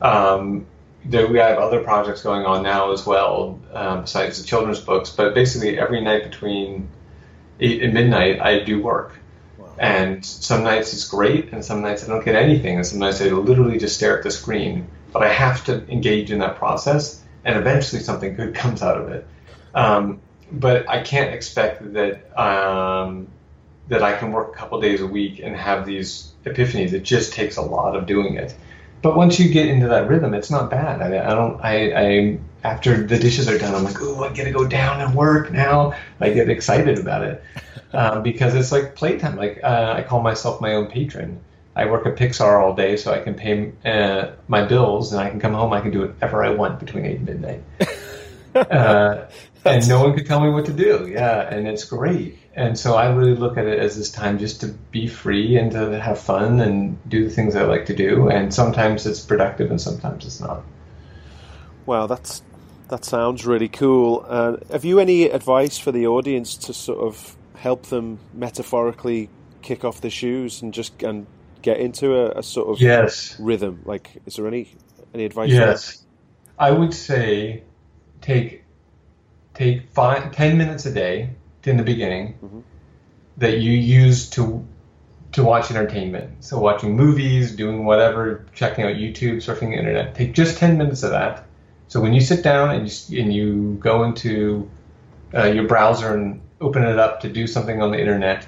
um, 0.00 0.66
there, 1.04 1.26
we 1.26 1.38
have 1.38 1.58
other 1.58 1.82
projects 1.82 2.22
going 2.22 2.44
on 2.44 2.62
now 2.62 2.92
as 2.92 3.04
well, 3.04 3.60
um, 3.72 4.02
besides 4.02 4.40
the 4.40 4.46
children's 4.46 4.80
books. 4.80 5.10
But 5.10 5.34
basically, 5.34 5.78
every 5.78 6.00
night 6.00 6.24
between 6.24 6.88
eight 7.60 7.82
and 7.82 7.94
midnight, 7.94 8.40
I 8.40 8.60
do 8.60 8.82
work. 8.82 9.12
And 9.78 10.24
some 10.24 10.62
nights 10.64 10.92
it's 10.92 11.06
great, 11.06 11.52
and 11.52 11.64
some 11.64 11.82
nights 11.82 12.04
I 12.04 12.08
don't 12.08 12.24
get 12.24 12.34
anything, 12.34 12.76
and 12.76 12.86
some 12.86 12.98
nights 12.98 13.20
I 13.20 13.26
literally 13.26 13.78
just 13.78 13.96
stare 13.96 14.16
at 14.16 14.22
the 14.22 14.30
screen. 14.30 14.88
But 15.12 15.22
I 15.22 15.28
have 15.28 15.64
to 15.66 15.86
engage 15.90 16.30
in 16.30 16.38
that 16.38 16.56
process, 16.56 17.22
and 17.44 17.58
eventually 17.58 18.02
something 18.02 18.34
good 18.34 18.54
comes 18.62 18.82
out 18.82 19.00
of 19.00 19.08
it. 19.08 19.26
Um, 19.74 20.20
but 20.50 20.88
I 20.88 21.02
can't 21.02 21.34
expect 21.34 21.92
that 21.92 22.40
um, 22.40 23.28
that 23.88 24.02
I 24.02 24.16
can 24.16 24.32
work 24.32 24.54
a 24.54 24.56
couple 24.56 24.80
days 24.80 25.00
a 25.00 25.06
week 25.06 25.40
and 25.42 25.54
have 25.54 25.84
these 25.84 26.32
epiphanies. 26.44 26.92
It 26.92 27.02
just 27.02 27.32
takes 27.32 27.56
a 27.56 27.62
lot 27.62 27.96
of 27.96 28.06
doing 28.06 28.36
it. 28.36 28.54
But 29.02 29.16
once 29.16 29.38
you 29.38 29.50
get 29.50 29.66
into 29.66 29.88
that 29.88 30.08
rhythm, 30.08 30.32
it's 30.34 30.50
not 30.50 30.70
bad. 30.70 31.02
I, 31.02 31.30
I 31.30 31.34
don't. 31.34 31.60
I, 31.62 31.92
I 31.92 32.38
after 32.64 33.06
the 33.06 33.18
dishes 33.18 33.46
are 33.48 33.58
done, 33.58 33.74
I'm 33.74 33.84
like, 33.84 34.00
oh, 34.00 34.24
I 34.24 34.32
get 34.32 34.44
to 34.44 34.50
go 34.50 34.66
down 34.66 35.00
and 35.02 35.14
work 35.14 35.52
now. 35.52 35.94
I 36.18 36.30
get 36.30 36.48
excited 36.48 36.98
about 36.98 37.22
it 37.22 37.44
um, 37.92 38.22
because 38.22 38.54
it's 38.54 38.72
like 38.72 38.94
playtime. 38.94 39.36
Like 39.36 39.60
uh, 39.62 39.94
I 39.96 40.02
call 40.02 40.22
myself 40.22 40.60
my 40.60 40.74
own 40.74 40.88
patron. 40.88 41.40
I 41.74 41.86
work 41.86 42.06
at 42.06 42.16
Pixar 42.16 42.62
all 42.62 42.74
day, 42.74 42.96
so 42.96 43.12
I 43.12 43.20
can 43.20 43.34
pay 43.34 43.72
uh, 43.84 44.32
my 44.48 44.64
bills, 44.64 45.12
and 45.12 45.20
I 45.20 45.28
can 45.28 45.40
come 45.40 45.52
home. 45.52 45.72
I 45.72 45.80
can 45.80 45.90
do 45.90 46.00
whatever 46.00 46.42
I 46.42 46.50
want 46.50 46.80
between 46.80 47.04
eight 47.04 47.16
and 47.16 47.26
midnight, 47.26 47.62
uh, 48.54 49.26
and 49.64 49.88
no 49.88 50.02
one 50.02 50.16
can 50.16 50.24
tell 50.24 50.40
me 50.40 50.50
what 50.50 50.66
to 50.66 50.72
do. 50.72 51.06
Yeah, 51.10 51.42
and 51.42 51.68
it's 51.68 51.84
great. 51.84 52.38
And 52.54 52.78
so 52.78 52.94
I 52.94 53.12
really 53.12 53.34
look 53.34 53.58
at 53.58 53.66
it 53.66 53.78
as 53.78 53.98
this 53.98 54.10
time 54.10 54.38
just 54.38 54.62
to 54.62 54.68
be 54.68 55.06
free 55.06 55.58
and 55.58 55.70
to 55.72 56.00
have 56.00 56.18
fun 56.18 56.60
and 56.60 56.96
do 57.06 57.24
the 57.24 57.30
things 57.30 57.54
I 57.54 57.64
like 57.64 57.84
to 57.86 57.94
do. 57.94 58.30
And 58.30 58.54
sometimes 58.54 59.04
it's 59.04 59.20
productive, 59.20 59.70
and 59.70 59.78
sometimes 59.78 60.24
it's 60.24 60.40
not. 60.40 60.62
Wow, 61.84 62.06
that's 62.06 62.42
that 62.88 63.04
sounds 63.04 63.44
really 63.44 63.68
cool. 63.68 64.24
Uh, 64.26 64.56
have 64.70 64.84
you 64.84 64.98
any 64.98 65.24
advice 65.24 65.76
for 65.78 65.92
the 65.92 66.06
audience 66.06 66.56
to 66.56 66.72
sort 66.72 67.00
of 67.00 67.35
help 67.56 67.86
them 67.86 68.18
metaphorically 68.34 69.28
kick 69.62 69.84
off 69.84 70.00
the 70.00 70.10
shoes 70.10 70.62
and 70.62 70.72
just 70.72 71.02
and 71.02 71.26
get 71.62 71.78
into 71.78 72.14
a, 72.14 72.38
a 72.38 72.42
sort 72.42 72.68
of 72.68 72.80
yes 72.80 73.38
rhythm? 73.40 73.82
Like, 73.84 74.10
is 74.26 74.36
there 74.36 74.46
any 74.46 74.74
any 75.14 75.24
advice? 75.24 75.50
Yes, 75.50 76.04
I 76.58 76.70
would 76.70 76.94
say 76.94 77.62
take 78.20 78.64
take 79.54 79.90
five, 79.92 80.32
10 80.32 80.58
minutes 80.58 80.84
a 80.86 80.92
day 80.92 81.30
in 81.64 81.76
the 81.78 81.82
beginning 81.82 82.34
Mhm. 82.44 82.62
that 83.38 83.58
you 83.58 83.72
use 83.72 84.30
to 84.30 84.64
to 85.32 85.42
watch 85.44 85.70
entertainment. 85.70 86.44
So 86.44 86.58
watching 86.58 86.96
movies, 86.96 87.54
doing 87.54 87.84
whatever, 87.84 88.46
checking 88.54 88.84
out 88.84 88.94
YouTube, 88.94 89.36
surfing 89.36 89.70
the 89.70 89.78
internet. 89.78 90.14
Take 90.14 90.32
just 90.32 90.56
10 90.56 90.78
minutes 90.78 91.02
of 91.02 91.10
that. 91.10 91.44
So 91.88 92.00
when 92.00 92.14
you 92.14 92.20
sit 92.20 92.42
down 92.42 92.70
and 92.70 92.88
you, 92.88 93.22
and 93.22 93.32
you 93.34 93.76
go 93.80 94.04
into 94.04 94.70
uh, 95.34 95.44
your 95.46 95.64
browser 95.64 96.14
and 96.14 96.40
open 96.60 96.84
it 96.84 96.98
up 96.98 97.20
to 97.20 97.28
do 97.28 97.46
something 97.46 97.82
on 97.82 97.90
the 97.90 98.00
internet, 98.00 98.46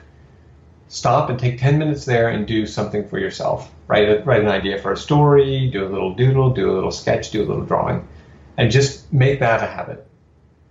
stop 0.88 1.28
and 1.30 1.38
take 1.38 1.58
10 1.58 1.78
minutes 1.78 2.04
there 2.04 2.28
and 2.28 2.46
do 2.46 2.66
something 2.66 3.06
for 3.08 3.18
yourself. 3.18 3.70
Write, 3.86 4.08
a, 4.08 4.22
write 4.24 4.40
an 4.40 4.48
idea 4.48 4.78
for 4.78 4.92
a 4.92 4.96
story, 4.96 5.68
do 5.70 5.86
a 5.86 5.88
little 5.88 6.14
doodle, 6.14 6.50
do 6.50 6.70
a 6.70 6.74
little 6.74 6.90
sketch, 6.90 7.30
do 7.30 7.42
a 7.42 7.46
little 7.46 7.64
drawing, 7.64 8.06
and 8.56 8.70
just 8.70 9.12
make 9.12 9.40
that 9.40 9.62
a 9.62 9.66
habit. 9.66 10.06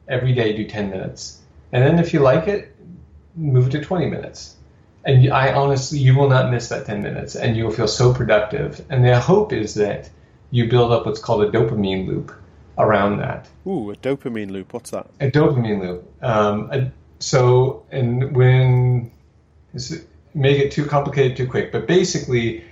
Every 0.07 0.33
day, 0.33 0.55
do 0.55 0.65
10 0.65 0.89
minutes. 0.89 1.41
And 1.71 1.83
then 1.83 1.99
if 1.99 2.13
you 2.13 2.21
like 2.21 2.47
it, 2.47 2.75
move 3.35 3.67
it 3.67 3.71
to 3.71 3.81
20 3.81 4.07
minutes. 4.07 4.55
And 5.05 5.31
I 5.31 5.53
honestly, 5.53 5.99
you 5.99 6.15
will 6.15 6.29
not 6.29 6.51
miss 6.51 6.69
that 6.69 6.85
10 6.85 7.01
minutes 7.01 7.35
and 7.35 7.55
you 7.55 7.65
will 7.65 7.71
feel 7.71 7.87
so 7.87 8.13
productive. 8.13 8.85
And 8.89 9.05
the 9.05 9.19
hope 9.19 9.53
is 9.53 9.75
that 9.75 10.09
you 10.51 10.67
build 10.69 10.91
up 10.91 11.05
what's 11.05 11.19
called 11.19 11.43
a 11.43 11.51
dopamine 11.51 12.07
loop 12.07 12.33
around 12.77 13.17
that 13.17 13.47
Ooh, 13.65 13.89
a 13.91 13.95
dopamine 13.95 14.51
loop. 14.51 14.73
What's 14.73 14.91
that? 14.91 15.07
a 15.19 15.31
dopamine 15.31 15.81
loop. 15.81 16.23
Um, 16.23 16.69
a- 16.71 16.91
so, 17.19 17.85
and 17.91 18.35
when 18.35 19.11
this 19.73 20.03
make 20.33 20.59
it 20.59 20.71
too 20.71 20.85
complicated 20.85 21.35
too 21.35 21.47
quick, 21.47 21.71
but 21.71 21.87
basically, 21.87 22.63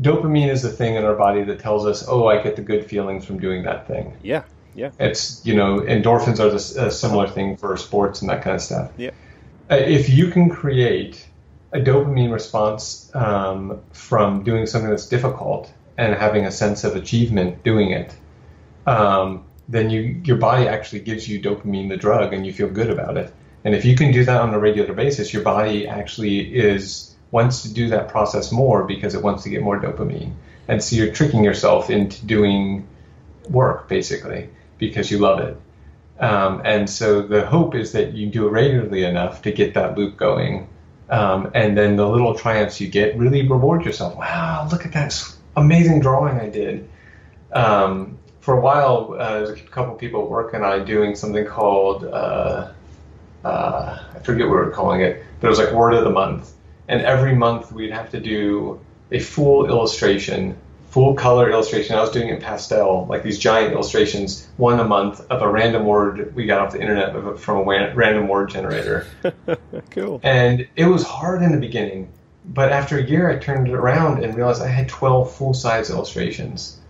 dopamine 0.00 0.48
is 0.48 0.62
the 0.62 0.70
thing 0.70 0.94
in 0.94 1.04
our 1.04 1.14
body 1.14 1.42
that 1.44 1.58
tells 1.58 1.86
us, 1.86 2.04
"Oh, 2.06 2.26
I 2.26 2.42
get 2.42 2.56
the 2.56 2.62
good 2.62 2.84
feelings 2.86 3.24
from 3.24 3.38
doing 3.38 3.62
that 3.64 3.86
thing." 3.86 4.14
Yeah, 4.22 4.42
yeah. 4.74 4.90
It's 4.98 5.44
you 5.44 5.54
know, 5.54 5.80
endorphins 5.80 6.40
are 6.40 6.50
this, 6.50 6.76
a 6.76 6.90
similar 6.90 7.28
thing 7.28 7.56
for 7.56 7.76
sports 7.76 8.20
and 8.20 8.30
that 8.30 8.42
kind 8.42 8.56
of 8.56 8.62
stuff. 8.62 8.90
Yeah. 8.96 9.10
Uh, 9.70 9.76
If 9.76 10.10
you 10.10 10.28
can 10.28 10.50
create 10.50 11.26
a 11.72 11.78
dopamine 11.80 12.32
response 12.32 13.10
um, 13.14 13.80
from 13.92 14.44
doing 14.44 14.66
something 14.66 14.90
that's 14.90 15.08
difficult 15.08 15.72
and 15.96 16.14
having 16.14 16.44
a 16.44 16.50
sense 16.50 16.84
of 16.84 16.94
achievement 16.94 17.62
doing 17.64 17.90
it, 17.90 18.14
um, 18.86 19.44
then 19.68 19.90
you 19.90 20.20
your 20.24 20.36
body 20.36 20.68
actually 20.68 21.00
gives 21.00 21.28
you 21.28 21.40
dopamine, 21.40 21.88
the 21.88 21.96
drug, 21.96 22.32
and 22.34 22.46
you 22.46 22.52
feel 22.52 22.68
good 22.68 22.90
about 22.90 23.16
it. 23.16 23.32
And 23.64 23.74
if 23.74 23.84
you 23.84 23.96
can 23.96 24.12
do 24.12 24.24
that 24.24 24.40
on 24.40 24.52
a 24.52 24.58
regular 24.58 24.92
basis, 24.92 25.32
your 25.32 25.42
body 25.42 25.88
actually 25.88 26.54
is 26.54 27.14
wants 27.30 27.62
to 27.62 27.72
do 27.72 27.88
that 27.88 28.08
process 28.08 28.52
more 28.52 28.84
because 28.84 29.14
it 29.14 29.22
wants 29.22 29.42
to 29.42 29.48
get 29.50 29.62
more 29.62 29.80
dopamine. 29.80 30.32
And 30.68 30.82
so 30.82 30.96
you're 30.96 31.12
tricking 31.12 31.42
yourself 31.42 31.90
into 31.90 32.24
doing 32.24 32.86
work 33.50 33.88
basically 33.88 34.50
because 34.78 35.10
you 35.10 35.18
love 35.18 35.40
it. 35.40 35.56
Um, 36.20 36.62
and 36.64 36.88
so 36.88 37.22
the 37.22 37.44
hope 37.44 37.74
is 37.74 37.92
that 37.92 38.12
you 38.12 38.28
do 38.28 38.46
it 38.46 38.50
regularly 38.50 39.04
enough 39.04 39.42
to 39.42 39.52
get 39.52 39.74
that 39.74 39.98
loop 39.98 40.16
going. 40.16 40.68
Um, 41.10 41.50
and 41.54 41.76
then 41.76 41.96
the 41.96 42.08
little 42.08 42.34
triumphs 42.34 42.80
you 42.80 42.88
get 42.88 43.18
really 43.18 43.46
reward 43.46 43.84
yourself. 43.84 44.16
Wow, 44.16 44.68
look 44.70 44.86
at 44.86 44.92
that 44.92 45.14
amazing 45.56 46.00
drawing 46.00 46.38
I 46.38 46.48
did. 46.48 46.88
Um, 47.52 48.18
for 48.40 48.56
a 48.56 48.60
while, 48.60 49.16
uh, 49.18 49.40
there's 49.40 49.60
a 49.60 49.62
couple 49.64 49.94
people 49.94 50.22
at 50.22 50.30
work 50.30 50.54
and 50.54 50.64
I 50.64 50.78
doing 50.78 51.16
something 51.16 51.46
called, 51.46 52.04
uh, 52.04 52.70
uh, 53.44 53.98
I 54.14 54.18
forget 54.20 54.46
what 54.46 54.54
we 54.54 54.64
were 54.64 54.70
calling 54.70 55.00
it, 55.00 55.24
but 55.40 55.48
it 55.48 55.50
was 55.50 55.58
like 55.58 55.72
word 55.72 55.94
of 55.94 56.04
the 56.04 56.10
month. 56.10 56.52
And 56.88 57.02
every 57.02 57.34
month 57.34 57.72
we'd 57.72 57.92
have 57.92 58.10
to 58.10 58.20
do 58.20 58.80
a 59.10 59.18
full 59.18 59.66
illustration, 59.66 60.56
full 60.90 61.14
color 61.14 61.50
illustration. 61.50 61.96
I 61.96 62.00
was 62.00 62.10
doing 62.10 62.28
it 62.28 62.34
in 62.36 62.40
pastel, 62.40 63.06
like 63.08 63.22
these 63.22 63.38
giant 63.38 63.72
illustrations, 63.72 64.48
one 64.56 64.80
a 64.80 64.84
month 64.84 65.20
of 65.30 65.42
a 65.42 65.48
random 65.48 65.84
word 65.84 66.34
we 66.34 66.46
got 66.46 66.60
off 66.60 66.72
the 66.72 66.80
internet 66.80 67.38
from 67.38 67.68
a 67.68 67.94
random 67.94 68.28
word 68.28 68.50
generator. 68.50 69.06
cool. 69.90 70.20
And 70.22 70.66
it 70.76 70.86
was 70.86 71.04
hard 71.04 71.42
in 71.42 71.52
the 71.52 71.58
beginning, 71.58 72.12
but 72.44 72.72
after 72.72 72.98
a 72.98 73.02
year 73.02 73.30
I 73.30 73.38
turned 73.38 73.68
it 73.68 73.74
around 73.74 74.24
and 74.24 74.34
realized 74.34 74.62
I 74.62 74.68
had 74.68 74.88
12 74.88 75.34
full 75.34 75.54
size 75.54 75.90
illustrations. 75.90 76.80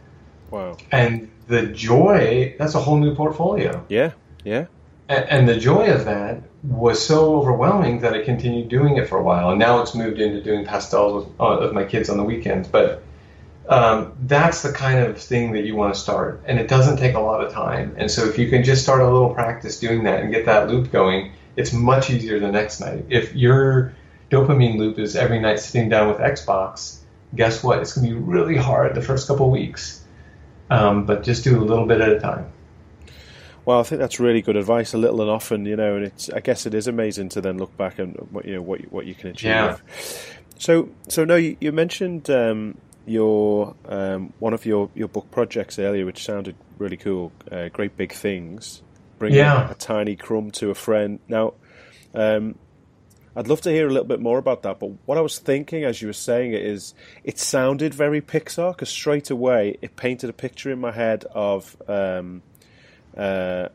Wow. 0.51 0.77
And 0.93 1.31
the 1.47 1.67
joy, 1.67 2.55
that's 2.59 2.75
a 2.75 2.81
whole 2.81 2.97
new 2.97 3.15
portfolio. 3.15 3.85
Yeah, 3.89 4.13
yeah. 4.45 4.67
And, 5.09 5.47
the 5.47 5.59
joy 5.59 5.93
of 5.93 6.07
that 6.07 6.43
was 6.63 7.05
so 7.05 7.37
overwhelming 7.37 8.01
that 8.01 8.15
I 8.15 8.23
continued 8.23 8.71
doing 8.71 8.97
it 8.97 9.07
for 9.07 9.19
a 9.19 9.23
while. 9.23 9.51
And 9.51 9.59
now 9.59 9.83
it's 9.83 9.95
moved 9.95 10.19
into 10.19 10.41
doing 10.43 10.65
pastels 10.65 11.27
with, 11.27 11.41
uh, 11.41 11.59
with 11.61 11.73
my 11.73 11.85
kids 11.85 12.09
on 12.09 12.17
the 12.17 12.25
weekends. 12.25 12.69
But 12.69 13.03
um, 13.69 14.15
that's 14.23 14.63
the 14.63 14.73
kind 14.73 15.01
of 15.01 15.19
thing 15.19 15.53
that 15.53 15.65
you 15.65 15.77
want 15.77 15.95
to 15.95 16.01
start. 16.01 16.43
And 16.47 16.59
it 16.59 16.69
doesn't 16.69 16.97
take 16.97 17.15
a 17.15 17.21
lot 17.21 17.45
of 17.45 17.53
time. 17.53 17.95
And 17.99 18.11
so 18.11 18.25
if 18.25 18.39
you 18.39 18.49
can 18.49 18.65
just 18.65 18.83
start 18.83 19.03
a 19.03 19.05
little 19.05 19.35
practice 19.35 19.79
doing 19.79 20.05
that 20.05 20.21
and 20.21 20.33
get 20.33 20.47
that 20.47 20.71
loop 20.71 20.91
going, 20.91 21.33
it's 21.57 21.73
much 21.73 22.09
easier 22.09 22.41
the 22.41 22.51
next 22.51 22.81
night. 22.81 23.05
If 23.11 23.35
your 23.35 23.95
dopamine 24.31 24.79
loop 24.79 24.99
is 24.99 25.17
every 25.17 25.39
night 25.39 25.61
sitting 25.61 25.91
down 25.91 26.09
with 26.09 26.19
Xbox, 26.19 26.99
guess 27.35 27.63
what? 27.63 27.81
It's 27.81 27.93
going 27.95 28.09
to 28.09 28.15
be 28.15 28.21
really 28.21 28.57
hard 28.57 28.95
the 28.95 29.03
first 29.03 29.29
couple 29.29 29.51
weeks. 29.51 30.03
Um, 30.71 31.05
but 31.05 31.23
just 31.23 31.45
do 31.45 31.61
a 31.61 31.65
little 31.65 31.87
bit 31.87 32.01
at 32.01 32.09
a 32.09 32.21
time. 32.21 32.51
Well, 33.67 33.81
I 33.81 33.83
think 33.83 33.99
that's 34.01 34.21
really 34.21 34.43
good 34.43 34.57
advice. 34.57 34.93
A 34.95 34.99
little 34.99 35.21
and 35.23 35.31
often, 35.31 35.65
you 35.65 35.77
know, 35.77 35.97
and 35.97 36.05
it's. 36.07 36.29
I 36.31 36.41
guess 36.41 36.67
it 36.67 36.75
is 36.75 36.87
amazing 36.87 37.31
to 37.31 37.41
then 37.41 37.59
look 37.59 37.75
back 37.77 37.99
and 37.99 38.15
what 38.31 38.45
you 38.45 38.55
know 38.55 38.63
what 38.63 38.81
what 38.93 39.07
you 39.07 39.15
can 39.15 39.31
achieve. 39.31 39.51
Yeah. 39.51 39.77
So, 40.59 40.89
so 41.09 41.25
no, 41.25 41.37
you, 41.37 41.57
you 41.61 41.73
mentioned 41.73 42.31
um, 42.31 42.77
your 43.07 43.75
um, 43.87 44.33
one 44.39 44.55
of 44.55 44.65
your, 44.67 44.91
your 44.95 45.09
book 45.09 45.31
projects 45.31 45.79
earlier, 45.79 46.05
which 46.07 46.25
sounded 46.25 46.57
really 46.79 46.97
cool. 46.97 47.33
Uh, 47.51 47.69
Great 47.69 47.97
big 47.97 48.13
things, 48.13 48.83
bringing 49.19 49.39
Yeah. 49.39 49.71
a, 49.71 49.75
tiny 49.75 50.17
crumb 50.17 50.51
to 50.53 50.71
a 50.71 50.75
friend. 50.75 51.19
Now, 51.29 51.55
um, 52.15 52.57
I'd 53.37 53.49
love 53.49 53.63
to 53.63 53.71
hear 53.71 53.89
a 53.89 53.91
little 53.91 54.07
bit 54.07 54.21
more 54.21 54.39
about 54.39 54.63
that. 54.63 54.79
But 54.79 54.93
what 55.07 55.19
I 55.19 55.21
was 55.23 55.39
thinking 55.39 55.85
as 55.85 56.01
you 56.01 56.07
were 56.09 56.13
saying 56.13 56.53
it 56.53 56.63
is, 56.63 56.95
it 57.25 57.39
sounded 57.39 57.93
very 57.93 58.21
Pixar 58.21 58.73
because 58.73 58.91
straight 58.91 59.31
away 59.31 59.77
it 59.83 59.97
painted 59.97 60.31
a 60.31 60.35
picture 60.35 60.71
in 60.71 60.81
my 60.81 60.93
head 60.93 61.25
of. 61.35 61.77
Um, 61.89 62.43
uh, 63.17 63.69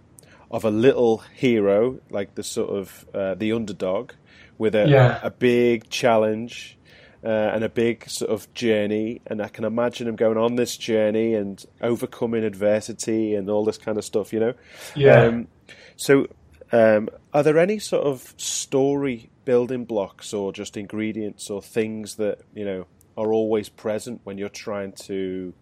of 0.51 0.65
a 0.65 0.69
little 0.71 1.19
hero, 1.35 1.99
like 2.09 2.35
the 2.35 2.43
sort 2.43 2.69
of 2.69 3.05
uh, 3.13 3.35
the 3.35 3.51
underdog, 3.53 4.11
with 4.57 4.75
a, 4.75 4.87
Yeah. 4.89 5.19
a 5.21 5.29
big 5.31 5.89
challenge 5.89 6.77
uh, 7.23 7.27
and 7.27 7.63
a 7.63 7.69
big 7.69 8.09
sort 8.09 8.31
of 8.31 8.51
journey. 8.53 9.21
And 9.27 9.41
I 9.41 9.47
can 9.49 9.63
imagine 9.65 10.07
him 10.07 10.15
going 10.15 10.37
on 10.37 10.55
this 10.55 10.75
journey 10.77 11.33
and 11.35 11.63
overcoming 11.81 12.43
adversity 12.43 13.35
and 13.35 13.49
all 13.49 13.63
this 13.65 13.77
kind 13.77 13.97
of 13.97 14.05
stuff, 14.05 14.33
you 14.33 14.39
know. 14.39 14.53
Yeah. 14.95 15.23
Um, 15.23 15.47
so, 15.95 16.27
um, 16.71 17.09
are 17.33 17.43
there 17.43 17.57
any 17.57 17.79
sort 17.79 18.05
of 18.05 18.33
story 18.37 19.29
building 19.45 19.85
blocks 19.85 20.33
or 20.33 20.53
just 20.53 20.77
ingredients 20.77 21.49
or 21.49 21.61
things 21.61 22.15
that 22.17 22.39
you 22.53 22.63
know 22.63 22.85
are 23.17 23.33
always 23.33 23.67
present 23.69 24.21
when 24.23 24.37
you're 24.37 24.47
trying 24.49 24.91
to 24.93 25.53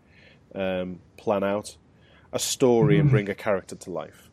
um, 0.53 0.99
plan 1.17 1.43
out 1.43 1.77
a 2.33 2.39
story 2.39 2.99
and 2.99 3.09
bring 3.09 3.29
a 3.29 3.35
character 3.35 3.75
to 3.75 3.91
life? 3.91 4.29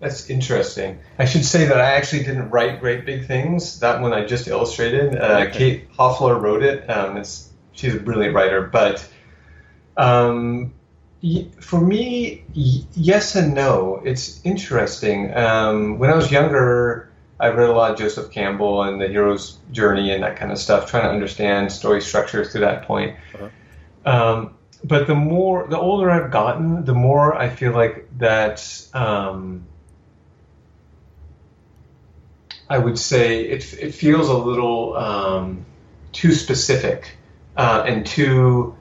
That's 0.00 0.28
interesting. 0.28 0.98
I 1.18 1.24
should 1.24 1.44
say 1.44 1.66
that 1.66 1.80
I 1.80 1.92
actually 1.94 2.24
didn't 2.24 2.50
write 2.50 2.80
Great 2.80 3.06
Big 3.06 3.26
Things. 3.26 3.80
That 3.80 4.00
one 4.02 4.12
I 4.12 4.24
just 4.26 4.48
illustrated. 4.48 5.16
Uh, 5.16 5.46
Okay. 5.48 5.58
Kate 5.58 5.92
Hoefler 5.92 6.40
wrote 6.40 6.62
it. 6.62 6.88
Um, 6.90 7.16
it's, 7.16 7.50
she's 7.72 7.94
a 7.94 8.00
brilliant 8.00 8.34
writer. 8.34 8.62
But 8.62 9.06
um, 9.96 10.72
y- 11.22 11.46
for 11.60 11.80
me, 11.80 12.44
y- 12.54 12.84
yes 12.94 13.34
and 13.36 13.54
no. 13.54 14.02
It's 14.04 14.40
interesting. 14.44 15.34
Um, 15.34 15.98
when 15.98 16.10
I 16.10 16.16
was 16.16 16.30
younger, 16.30 17.10
I 17.40 17.48
read 17.48 17.68
a 17.68 17.72
lot 17.72 17.92
of 17.92 17.98
Joseph 17.98 18.30
Campbell 18.30 18.82
and 18.82 19.00
the 19.00 19.08
hero's 19.08 19.58
journey 19.72 20.10
and 20.10 20.22
that 20.22 20.36
kind 20.36 20.52
of 20.52 20.58
stuff, 20.58 20.90
trying 20.90 21.04
to 21.04 21.10
understand 21.10 21.70
story 21.72 22.00
structure 22.02 22.44
to 22.44 22.58
that 22.60 22.82
point. 22.84 23.16
Um, 24.04 24.54
but 24.84 25.06
the 25.06 25.14
more, 25.14 25.66
the 25.66 25.78
older 25.78 26.10
I've 26.10 26.30
gotten, 26.30 26.84
the 26.84 26.94
more 26.94 27.34
I 27.34 27.48
feel 27.48 27.72
like 27.72 28.06
that. 28.18 28.86
Um, 28.92 29.64
I 32.68 32.78
would 32.78 32.98
say 32.98 33.44
it, 33.44 33.74
it 33.74 33.94
feels 33.94 34.28
a 34.28 34.36
little 34.36 34.96
um, 34.96 35.66
too 36.12 36.32
specific 36.32 37.16
uh, 37.56 37.84
and 37.86 38.06
too. 38.06 38.74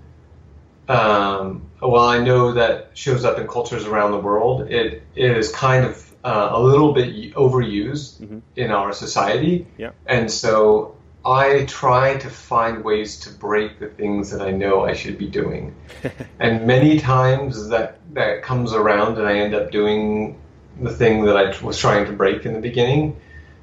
Um, 0.87 1.69
well, 1.81 2.07
I 2.07 2.19
know 2.19 2.53
that 2.53 2.91
shows 2.93 3.25
up 3.25 3.39
in 3.39 3.47
cultures 3.47 3.85
around 3.85 4.11
the 4.11 4.19
world. 4.19 4.69
It, 4.69 5.03
it 5.15 5.37
is 5.37 5.51
kind 5.51 5.85
of 5.85 6.13
uh, 6.23 6.49
a 6.53 6.61
little 6.61 6.93
bit 6.93 7.33
overused 7.33 8.21
Mhm. 8.21 8.41
in 8.55 8.71
our 8.71 8.93
society, 8.93 9.67
Yeah. 9.77 9.91
and 10.05 10.31
so 10.31 10.95
I 11.25 11.65
try 11.65 12.17
to 12.17 12.29
find 12.29 12.83
ways 12.83 13.19
to 13.21 13.29
break 13.31 13.79
the 13.79 13.87
things 13.87 14.31
that 14.31 14.41
I 14.41 14.51
know 14.51 14.83
I 14.83 14.93
should 14.93 15.17
be 15.17 15.27
doing. 15.27 15.75
and 16.39 16.67
many 16.67 16.99
times 16.99 17.69
that 17.69 17.99
that 18.13 18.43
comes 18.43 18.73
around, 18.73 19.17
and 19.17 19.27
I 19.27 19.37
end 19.37 19.55
up 19.55 19.71
doing 19.71 20.39
the 20.79 20.91
thing 20.91 21.25
that 21.25 21.37
I 21.37 21.65
was 21.65 21.77
trying 21.77 22.05
to 22.07 22.11
break 22.11 22.45
in 22.45 22.53
the 22.53 22.59
beginning. 22.59 23.19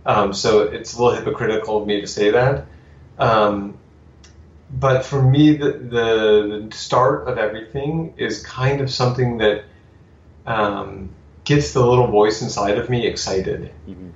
Um, 0.07 0.33
so 0.33 0.63
it's 0.63 0.95
a 0.95 1.03
little 1.03 1.19
hypocritical 1.19 1.83
of 1.83 1.87
me 1.87 2.01
to 2.01 2.07
say 2.07 2.31
that. 2.31 2.67
Um, 3.19 3.79
but 4.73 5.05
for 5.05 5.21
me, 5.21 5.57
the, 5.57 5.73
the, 5.73 6.69
start 6.73 7.29
of 7.29 7.37
everything 7.37 8.15
is 8.17 8.43
kind 8.43 8.81
of 8.81 8.91
something 8.91 9.39
that 9.39 9.65
um, 10.47 11.11
gets 11.45 11.73
the 11.73 11.85
little 11.85 12.07
voice 12.07 12.41
inside 12.41 12.79
of 12.79 12.89
me 12.89 13.07
excited. 13.07 13.73
Mm-hmm. 13.89 14.11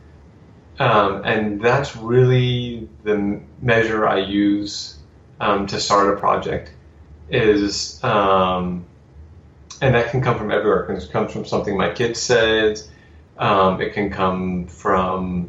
Um, 0.78 1.22
and 1.24 1.60
that's 1.60 1.96
really 1.96 2.88
the 3.04 3.40
measure 3.60 4.06
I 4.06 4.18
use 4.18 4.96
um, 5.40 5.66
to 5.68 5.80
start 5.80 6.16
a 6.16 6.20
project. 6.20 6.72
Is 7.30 8.02
um, 8.04 8.84
and 9.80 9.94
that 9.94 10.10
can 10.10 10.22
come 10.22 10.38
from 10.38 10.50
everywhere. 10.50 10.84
It 10.84 10.86
can 10.86 11.08
come 11.08 11.28
from 11.28 11.44
something 11.44 11.76
my 11.76 11.92
kid 11.92 12.16
says. 12.16 12.88
Um, 13.38 13.80
it 13.80 13.92
can 13.94 14.10
come 14.10 14.66
from 14.66 15.48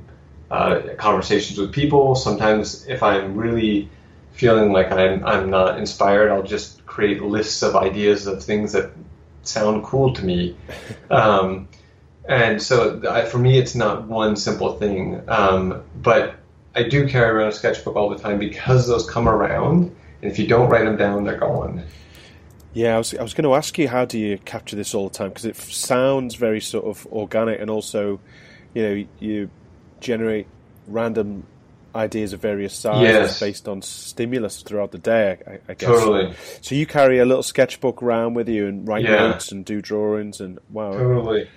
uh, 0.50 0.82
conversations 0.98 1.60
with 1.60 1.72
people. 1.72 2.16
Sometimes, 2.16 2.86
if 2.88 3.04
I'm 3.04 3.36
really 3.36 3.90
feeling 4.34 4.72
like 4.72 4.92
I'm, 4.92 5.26
I'm 5.26 5.50
not 5.50 5.78
inspired, 5.80 6.32
I'll 6.32 6.44
just 6.44 6.86
create 6.86 7.22
lists 7.22 7.62
of 7.62 7.76
ideas 7.76 8.28
of 8.28 8.44
things 8.44 8.74
that 8.74 8.92
sound 9.44 9.84
cool 9.84 10.14
to 10.14 10.26
me. 10.26 10.56
Um, 11.10 11.68
and 12.28 12.62
so 12.62 13.02
I, 13.10 13.26
for 13.26 13.38
me, 13.38 13.58
it's 13.58 13.76
not 13.76 14.08
one 14.08 14.36
simple 14.36 14.78
thing. 14.78 15.22
Um, 15.28 15.84
but 15.96 16.36
I 16.76 16.84
do 16.84 17.08
carry 17.08 17.30
around 17.30 17.50
a 17.50 17.52
sketchbook 17.52 17.96
all 17.96 18.10
the 18.10 18.18
time 18.18 18.40
because 18.40 18.88
those 18.88 19.10
come 19.10 19.28
around. 19.28 19.96
And 20.22 20.32
if 20.32 20.40
you 20.40 20.48
don't 20.48 20.70
write 20.70 20.86
them 20.86 20.98
down, 20.98 21.24
they're 21.24 21.38
gone. 21.38 21.84
Yeah, 22.74 22.96
I 22.96 22.98
was, 22.98 23.14
I 23.14 23.24
was 23.24 23.34
going 23.34 23.46
to 23.46 23.56
ask 23.56 23.78
you, 23.78 23.88
how 23.88 24.04
do 24.04 24.20
you 24.20 24.38
capture 24.40 24.76
this 24.76 24.94
all 24.94 25.08
the 25.08 25.16
time? 25.16 25.30
Because 25.30 25.46
it 25.46 25.56
sounds 25.56 26.36
very 26.36 26.60
sort 26.60 26.86
of 26.86 27.08
organic, 27.08 27.62
and 27.62 27.70
also, 27.70 28.20
you 28.74 28.84
know, 28.84 29.06
you 29.20 29.50
generate 30.02 30.48
random 30.88 31.46
ideas 31.96 32.34
of 32.34 32.42
various 32.42 32.74
sizes 32.74 33.04
yes. 33.04 33.40
based 33.40 33.68
on 33.70 33.82
stimulus 33.82 34.62
throughout 34.62 34.92
the 34.92 34.98
day. 34.98 35.38
I, 35.48 35.52
I, 35.70 35.74
guess. 35.74 35.90
Totally. 35.90 36.34
So 36.62 36.76
you 36.76 36.86
carry 36.86 37.20
a 37.20 37.26
little 37.26 37.44
sketchbook 37.44 38.04
around 38.04 38.34
with 38.34 38.50
you 38.50 38.68
and 38.68 38.86
write 38.86 39.06
yeah. 39.06 39.28
notes 39.28 39.54
and 39.54 39.64
do 39.64 39.82
drawings 39.82 40.42
and 40.42 40.60
wow. 40.70 40.92
Totally. 40.92 41.50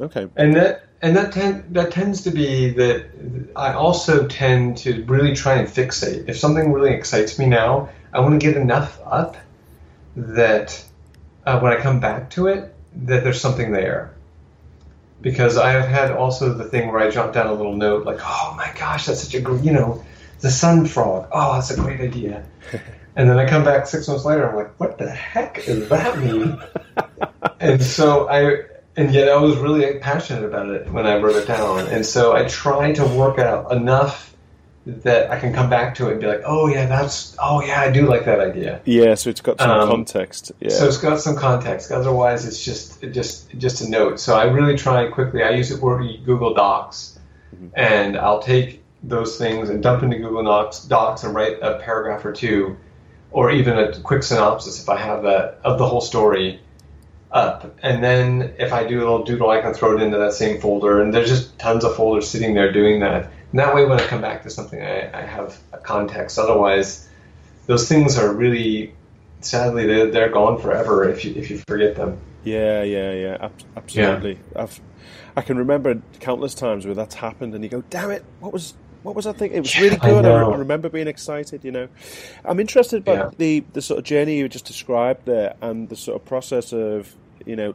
Okay. 0.00 0.28
And 0.36 0.54
that 0.56 0.84
and 1.00 1.16
that 1.16 1.32
ten, 1.32 1.64
that 1.72 1.92
tends 1.92 2.22
to 2.22 2.30
be 2.30 2.70
that 2.70 3.06
I 3.54 3.72
also 3.72 4.26
tend 4.26 4.78
to 4.78 5.04
really 5.04 5.34
try 5.34 5.54
and 5.54 5.68
fixate. 5.68 6.28
If 6.28 6.38
something 6.38 6.72
really 6.72 6.92
excites 6.92 7.38
me 7.38 7.46
now, 7.46 7.90
I 8.12 8.20
want 8.20 8.40
to 8.40 8.44
get 8.44 8.56
enough 8.56 9.00
up 9.04 9.36
that 10.16 10.84
uh, 11.46 11.60
when 11.60 11.72
I 11.72 11.76
come 11.80 12.00
back 12.00 12.30
to 12.30 12.48
it, 12.48 12.74
that 13.06 13.22
there's 13.22 13.40
something 13.40 13.72
there. 13.72 14.14
Because 15.20 15.56
I 15.56 15.70
have 15.70 15.88
had 15.88 16.12
also 16.12 16.52
the 16.52 16.64
thing 16.64 16.92
where 16.92 17.00
I 17.00 17.10
jot 17.10 17.32
down 17.32 17.46
a 17.46 17.52
little 17.52 17.76
note 17.76 18.04
like, 18.04 18.18
"Oh 18.22 18.54
my 18.56 18.72
gosh, 18.78 19.06
that's 19.06 19.22
such 19.22 19.34
a 19.34 19.40
great, 19.40 19.64
you 19.64 19.72
know, 19.72 20.04
the 20.40 20.50
sun 20.50 20.86
frog. 20.86 21.28
Oh, 21.32 21.54
that's 21.54 21.70
a 21.70 21.76
great 21.76 22.00
idea." 22.00 22.44
and 23.16 23.28
then 23.28 23.38
I 23.38 23.48
come 23.48 23.64
back 23.64 23.86
six 23.86 24.06
months 24.06 24.24
later, 24.24 24.48
I'm 24.48 24.56
like, 24.56 24.78
"What 24.78 24.98
the 24.98 25.10
heck 25.10 25.64
does 25.64 25.88
that 25.88 26.18
mean?" 26.18 26.60
and 27.60 27.82
so 27.82 28.28
I, 28.28 28.77
and 28.98 29.14
yet 29.14 29.28
I 29.28 29.36
was 29.36 29.56
really 29.56 29.98
passionate 30.00 30.44
about 30.44 30.68
it 30.70 30.90
when 30.90 31.06
I 31.06 31.18
wrote 31.18 31.36
it 31.36 31.46
down. 31.46 31.86
And 31.86 32.04
so 32.04 32.34
I 32.34 32.48
try 32.48 32.92
to 32.94 33.06
work 33.06 33.38
out 33.38 33.70
enough 33.70 34.34
that 34.86 35.30
I 35.30 35.38
can 35.38 35.52
come 35.52 35.70
back 35.70 35.94
to 35.96 36.08
it 36.08 36.12
and 36.12 36.20
be 36.20 36.26
like, 36.26 36.42
oh 36.44 36.66
yeah, 36.66 36.86
that's 36.86 37.36
oh 37.38 37.62
yeah, 37.62 37.80
I 37.80 37.92
do 37.92 38.08
like 38.08 38.24
that 38.24 38.40
idea. 38.40 38.80
Yeah, 38.84 39.14
so 39.14 39.30
it's 39.30 39.40
got 39.40 39.60
some 39.60 39.70
um, 39.70 39.88
context. 39.88 40.50
Yeah. 40.58 40.70
So 40.70 40.88
it's 40.88 40.96
got 40.96 41.20
some 41.20 41.36
context. 41.36 41.92
Otherwise, 41.92 42.44
it's 42.44 42.64
just 42.64 43.00
just 43.12 43.56
just 43.56 43.82
a 43.82 43.88
note. 43.88 44.18
So 44.18 44.36
I 44.36 44.44
really 44.44 44.76
try 44.76 45.06
quickly. 45.08 45.44
I 45.44 45.50
use 45.50 45.70
it 45.70 45.78
for 45.78 46.02
Google 46.02 46.54
Docs, 46.54 47.20
mm-hmm. 47.54 47.68
and 47.74 48.16
I'll 48.16 48.42
take 48.42 48.82
those 49.04 49.38
things 49.38 49.68
and 49.70 49.80
dump 49.80 50.02
into 50.02 50.16
Google 50.16 50.42
Docs, 50.42 50.84
Docs 50.86 51.22
and 51.22 51.34
write 51.34 51.58
a 51.62 51.78
paragraph 51.78 52.24
or 52.24 52.32
two, 52.32 52.76
or 53.30 53.52
even 53.52 53.78
a 53.78 54.00
quick 54.00 54.24
synopsis 54.24 54.82
if 54.82 54.88
I 54.88 54.96
have 54.96 55.22
that 55.22 55.60
of 55.62 55.78
the 55.78 55.86
whole 55.86 56.00
story 56.00 56.60
up. 57.30 57.78
And 57.82 58.02
then 58.02 58.54
if 58.58 58.72
I 58.72 58.86
do 58.86 58.98
a 58.98 59.00
little 59.00 59.24
doodle, 59.24 59.50
I 59.50 59.60
can 59.60 59.74
throw 59.74 59.96
it 59.96 60.02
into 60.02 60.18
that 60.18 60.32
same 60.32 60.60
folder. 60.60 61.02
And 61.02 61.12
there's 61.12 61.28
just 61.28 61.58
tons 61.58 61.84
of 61.84 61.94
folders 61.94 62.28
sitting 62.28 62.54
there 62.54 62.72
doing 62.72 63.00
that. 63.00 63.30
And 63.50 63.58
that 63.58 63.74
way, 63.74 63.84
when 63.84 63.98
I 63.98 64.06
come 64.06 64.20
back 64.20 64.42
to 64.42 64.50
something, 64.50 64.80
I, 64.80 65.10
I 65.12 65.22
have 65.22 65.58
a 65.72 65.78
context. 65.78 66.38
Otherwise, 66.38 67.08
those 67.66 67.88
things 67.88 68.18
are 68.18 68.32
really, 68.32 68.94
sadly, 69.40 69.86
they're, 69.86 70.10
they're 70.10 70.28
gone 70.30 70.60
forever 70.60 71.08
if 71.08 71.24
you 71.24 71.34
if 71.34 71.50
you 71.50 71.62
forget 71.68 71.96
them. 71.96 72.18
Yeah, 72.44 72.82
yeah, 72.82 73.12
yeah, 73.12 73.48
absolutely. 73.76 74.38
Yeah. 74.54 74.62
I've, 74.62 74.80
I 75.36 75.42
can 75.42 75.58
remember 75.58 76.00
countless 76.20 76.54
times 76.54 76.86
where 76.86 76.94
that's 76.94 77.16
happened, 77.16 77.54
and 77.54 77.62
you 77.62 77.70
go, 77.70 77.82
"Damn 77.90 78.10
it! 78.10 78.24
What 78.40 78.52
was 78.52 78.74
what 79.02 79.14
was 79.14 79.26
I 79.26 79.32
thinking? 79.32 79.58
It 79.58 79.60
was 79.60 79.78
really 79.78 79.96
good. 79.96 80.24
I, 80.24 80.42
I, 80.42 80.56
remember 80.56 80.88
being 80.88 81.08
excited. 81.08 81.64
You 81.64 81.72
know, 81.72 81.88
I'm 82.44 82.60
interested 82.60 82.98
about 82.98 83.32
yeah. 83.32 83.36
the 83.38 83.64
the 83.72 83.82
sort 83.82 83.98
of 83.98 84.04
journey 84.04 84.38
you 84.38 84.48
just 84.48 84.66
described 84.66 85.26
there, 85.26 85.54
and 85.60 85.88
the 85.88 85.96
sort 85.96 86.20
of 86.20 86.26
process 86.26 86.72
of 86.72 87.14
you 87.46 87.56
know, 87.56 87.74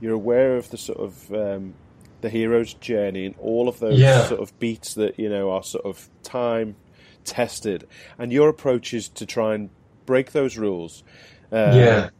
you're 0.00 0.14
aware 0.14 0.56
of 0.56 0.70
the 0.70 0.78
sort 0.78 0.98
of 0.98 1.32
um, 1.32 1.74
the 2.20 2.30
hero's 2.30 2.74
journey 2.74 3.26
and 3.26 3.34
all 3.38 3.68
of 3.68 3.78
those 3.78 3.98
yeah. 3.98 4.24
sort 4.26 4.40
of 4.40 4.58
beats 4.58 4.94
that 4.94 5.18
you 5.18 5.28
know 5.28 5.50
are 5.50 5.62
sort 5.62 5.84
of 5.84 6.08
time 6.22 6.76
tested, 7.24 7.86
and 8.18 8.32
your 8.32 8.48
approach 8.48 8.94
is 8.94 9.08
to 9.08 9.26
try 9.26 9.54
and 9.54 9.70
break 10.06 10.32
those 10.32 10.56
rules. 10.56 11.02
Uh, 11.52 11.72
yeah. 11.74 12.10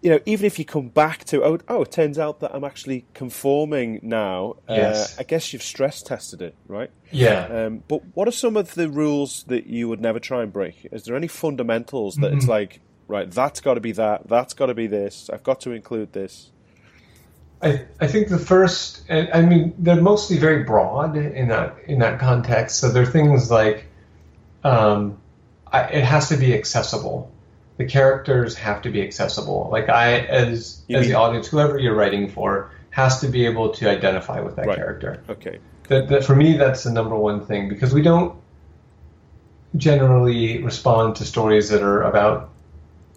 You 0.00 0.10
know, 0.10 0.20
even 0.26 0.46
if 0.46 0.58
you 0.58 0.64
come 0.64 0.88
back 0.88 1.24
to 1.24 1.42
oh, 1.42 1.58
oh, 1.68 1.82
it 1.82 1.90
turns 1.90 2.18
out 2.18 2.40
that 2.40 2.54
I'm 2.54 2.64
actually 2.64 3.04
conforming 3.14 3.98
now. 4.02 4.54
Uh, 4.68 4.74
yes. 4.74 5.18
Uh, 5.18 5.20
I 5.20 5.24
guess 5.24 5.52
you've 5.52 5.62
stress 5.62 6.02
tested 6.02 6.40
it, 6.40 6.54
right? 6.68 6.90
Yeah. 7.10 7.46
Um, 7.46 7.82
but 7.88 8.02
what 8.14 8.28
are 8.28 8.32
some 8.32 8.56
of 8.56 8.74
the 8.74 8.88
rules 8.88 9.44
that 9.48 9.66
you 9.66 9.88
would 9.88 10.00
never 10.00 10.20
try 10.20 10.42
and 10.42 10.52
break? 10.52 10.86
Is 10.92 11.02
there 11.04 11.16
any 11.16 11.26
fundamentals 11.26 12.14
that 12.16 12.28
mm-hmm. 12.28 12.36
it's 12.36 12.46
like, 12.46 12.80
right, 13.08 13.28
that's 13.28 13.60
got 13.60 13.74
to 13.74 13.80
be 13.80 13.92
that, 13.92 14.28
that's 14.28 14.54
got 14.54 14.66
to 14.66 14.74
be 14.74 14.86
this, 14.86 15.30
I've 15.32 15.42
got 15.42 15.60
to 15.62 15.72
include 15.72 16.12
this? 16.12 16.52
I, 17.60 17.86
I 18.00 18.06
think 18.06 18.28
the 18.28 18.38
first, 18.38 19.02
I 19.10 19.42
mean, 19.42 19.74
they're 19.78 20.00
mostly 20.00 20.38
very 20.38 20.62
broad 20.62 21.16
in 21.16 21.48
that 21.48 21.76
in 21.88 21.98
that 21.98 22.20
context. 22.20 22.78
So 22.78 22.90
they're 22.90 23.04
things 23.04 23.50
like, 23.50 23.86
um, 24.62 25.18
I, 25.66 25.82
it 25.84 26.04
has 26.04 26.28
to 26.28 26.36
be 26.36 26.54
accessible. 26.54 27.32
The 27.78 27.86
characters 27.86 28.54
have 28.56 28.82
to 28.82 28.90
be 28.90 29.02
accessible. 29.02 29.68
Like 29.72 29.88
I, 29.88 30.20
as 30.20 30.82
you 30.88 30.96
as 30.98 31.02
mean, 31.02 31.10
the 31.10 31.18
audience, 31.18 31.48
whoever 31.48 31.78
you're 31.78 31.94
writing 31.94 32.28
for, 32.28 32.70
has 32.90 33.20
to 33.20 33.28
be 33.28 33.46
able 33.46 33.70
to 33.70 33.88
identify 33.88 34.40
with 34.40 34.56
that 34.56 34.66
right. 34.66 34.76
character. 34.76 35.22
Okay. 35.28 35.58
That, 35.88 36.08
that 36.08 36.24
for 36.24 36.36
me, 36.36 36.56
that's 36.56 36.84
the 36.84 36.90
number 36.90 37.16
one 37.16 37.44
thing 37.46 37.68
because 37.68 37.94
we 37.94 38.02
don't 38.02 38.38
generally 39.76 40.62
respond 40.62 41.16
to 41.16 41.24
stories 41.24 41.68
that 41.70 41.82
are 41.82 42.02
about 42.02 42.50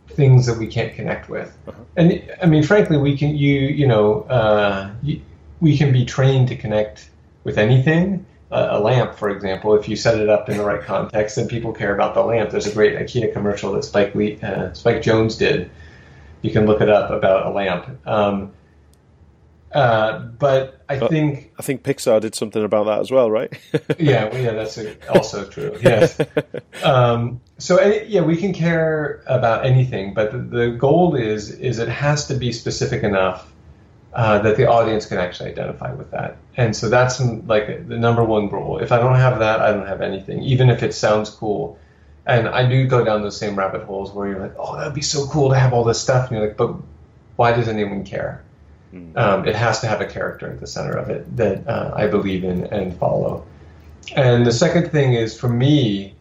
things 0.09 0.45
that 0.45 0.57
we 0.57 0.67
can't 0.67 0.93
connect 0.93 1.29
with. 1.29 1.57
Uh-huh. 1.67 1.81
And 1.95 2.31
I 2.41 2.45
mean, 2.45 2.63
frankly, 2.63 2.97
we 2.97 3.17
can 3.17 3.35
you 3.35 3.59
you 3.59 3.87
know 3.87 4.21
uh, 4.23 4.91
you, 5.01 5.21
we 5.59 5.77
can 5.77 5.91
be 5.91 6.05
trained 6.05 6.47
to 6.49 6.55
connect 6.55 7.09
with 7.43 7.57
anything. 7.57 8.25
A 8.53 8.79
lamp, 8.79 9.15
for 9.15 9.29
example, 9.29 9.75
if 9.75 9.87
you 9.87 9.95
set 9.95 10.19
it 10.19 10.27
up 10.27 10.49
in 10.49 10.57
the 10.57 10.65
right 10.65 10.81
context, 10.81 11.37
then 11.37 11.47
people 11.47 11.71
care 11.71 11.95
about 11.95 12.13
the 12.15 12.21
lamp. 12.21 12.49
There's 12.49 12.67
a 12.67 12.73
great 12.73 12.97
IKEA 12.97 13.31
commercial 13.31 13.71
that 13.73 13.83
Spike 13.83 14.13
Lee, 14.13 14.39
uh, 14.41 14.73
Spike 14.73 15.01
Jonze 15.01 15.37
did. 15.37 15.71
You 16.41 16.51
can 16.51 16.65
look 16.65 16.81
it 16.81 16.89
up 16.89 17.11
about 17.11 17.45
a 17.45 17.49
lamp. 17.51 18.05
Um, 18.05 18.51
uh, 19.71 20.19
but 20.19 20.83
I 20.89 20.99
but 20.99 21.09
think 21.09 21.53
I 21.57 21.61
think 21.61 21.83
Pixar 21.83 22.19
did 22.19 22.35
something 22.35 22.63
about 22.63 22.87
that 22.87 22.99
as 22.99 23.09
well, 23.09 23.31
right? 23.31 23.57
yeah, 23.97 24.25
well, 24.25 24.41
yeah, 24.41 24.51
that's 24.51 24.77
also 25.09 25.45
true. 25.45 25.77
Yes. 25.81 26.19
Um, 26.83 27.41
so 27.59 27.79
yeah, 27.79 28.21
we 28.21 28.37
can 28.37 28.53
care 28.53 29.21
about 29.27 29.65
anything, 29.67 30.15
but 30.15 30.31
the, 30.31 30.37
the, 30.39 30.69
goal 30.71 31.15
is 31.15 31.51
is 31.51 31.77
it 31.77 31.89
has 31.89 32.25
to 32.27 32.33
be 32.33 32.51
specific 32.51 33.03
enough 33.03 33.50
uh, 34.13 34.39
that 34.39 34.57
the 34.57 34.67
audience 34.67 35.05
can 35.05 35.17
actually 35.17 35.51
identify 35.51 35.93
with 35.93 36.11
that. 36.11 36.37
And 36.57 36.75
so 36.75 36.89
that's 36.89 37.19
like 37.21 37.87
the 37.87 37.97
number 37.97 38.23
one 38.23 38.49
rule. 38.49 38.79
If 38.79 38.91
I 38.91 38.97
don't 38.97 39.15
have 39.15 39.39
that, 39.39 39.61
I 39.61 39.71
don't 39.71 39.87
have 39.87 40.01
anything, 40.01 40.43
even 40.43 40.69
if 40.69 40.83
it 40.83 40.93
sounds 40.93 41.29
cool. 41.29 41.79
And 42.25 42.47
I 42.47 42.67
do 42.67 42.85
go 42.87 43.03
down 43.03 43.21
those 43.21 43.37
same 43.37 43.55
rabbit 43.55 43.83
holes 43.83 44.11
where 44.11 44.27
you're 44.27 44.39
like, 44.39 44.53
oh, 44.59 44.77
that'd 44.77 44.93
be 44.93 45.01
so 45.01 45.25
cool 45.27 45.49
to 45.49 45.57
have 45.57 45.73
all 45.73 45.83
this 45.83 45.99
stuff, 45.99 46.29
and 46.29 46.37
you're 46.37 46.47
like, 46.47 46.57
but 46.57 46.75
why 47.35 47.53
does 47.53 47.67
anyone 47.67 48.03
care? 48.03 48.43
Mm. 48.93 49.17
Um, 49.17 49.47
it 49.47 49.55
has 49.55 49.79
to 49.81 49.87
have 49.87 50.01
a 50.01 50.05
character 50.05 50.51
at 50.51 50.59
the 50.59 50.67
center 50.67 50.91
of 50.91 51.09
it 51.09 51.37
that 51.37 51.67
uh, 51.67 51.93
I 51.95 52.07
believe 52.07 52.43
in 52.43 52.65
and 52.65 52.95
follow. 52.97 53.45
And 54.15 54.45
the 54.45 54.51
second 54.51 54.91
thing 54.91 55.13
is 55.13 55.39
for 55.39 55.47
me, 55.47 56.15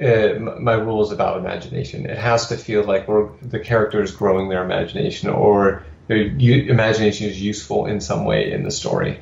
uh, 0.00 0.34
my 0.38 0.74
rule 0.74 1.02
is 1.02 1.12
about 1.12 1.38
imagination. 1.38 2.06
It 2.06 2.18
has 2.18 2.48
to 2.48 2.56
feel 2.56 2.84
like 2.84 3.08
we're, 3.08 3.30
the 3.42 3.60
character 3.60 4.02
is 4.02 4.10
growing 4.12 4.48
their 4.48 4.62
imagination 4.62 5.30
or 5.30 5.82
their 6.06 6.18
u- 6.18 6.70
imagination 6.70 7.28
is 7.28 7.40
useful 7.40 7.86
in 7.86 8.00
some 8.00 8.24
way 8.24 8.52
in 8.52 8.62
the 8.62 8.70
story. 8.70 9.20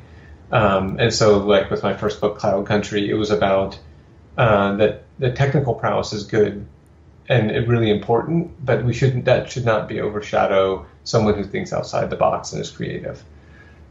Um, 0.50 0.98
and 0.98 1.12
so, 1.12 1.38
like 1.38 1.70
with 1.70 1.82
my 1.82 1.94
first 1.94 2.20
book, 2.20 2.38
Cloud 2.38 2.66
Country, 2.66 3.08
it 3.08 3.14
was 3.14 3.30
about 3.30 3.78
uh, 4.36 4.76
that 4.76 5.04
the 5.18 5.32
technical 5.32 5.74
prowess 5.74 6.12
is 6.12 6.24
good 6.24 6.66
and 7.28 7.50
it 7.50 7.68
really 7.68 7.90
important, 7.90 8.64
but 8.64 8.84
we 8.84 8.92
shouldn't 8.92 9.24
that 9.26 9.50
should 9.50 9.64
not 9.64 9.88
be 9.88 10.00
overshadow 10.00 10.86
someone 11.04 11.34
who 11.34 11.44
thinks 11.44 11.72
outside 11.72 12.10
the 12.10 12.16
box 12.16 12.52
and 12.52 12.60
is 12.60 12.70
creative. 12.70 13.22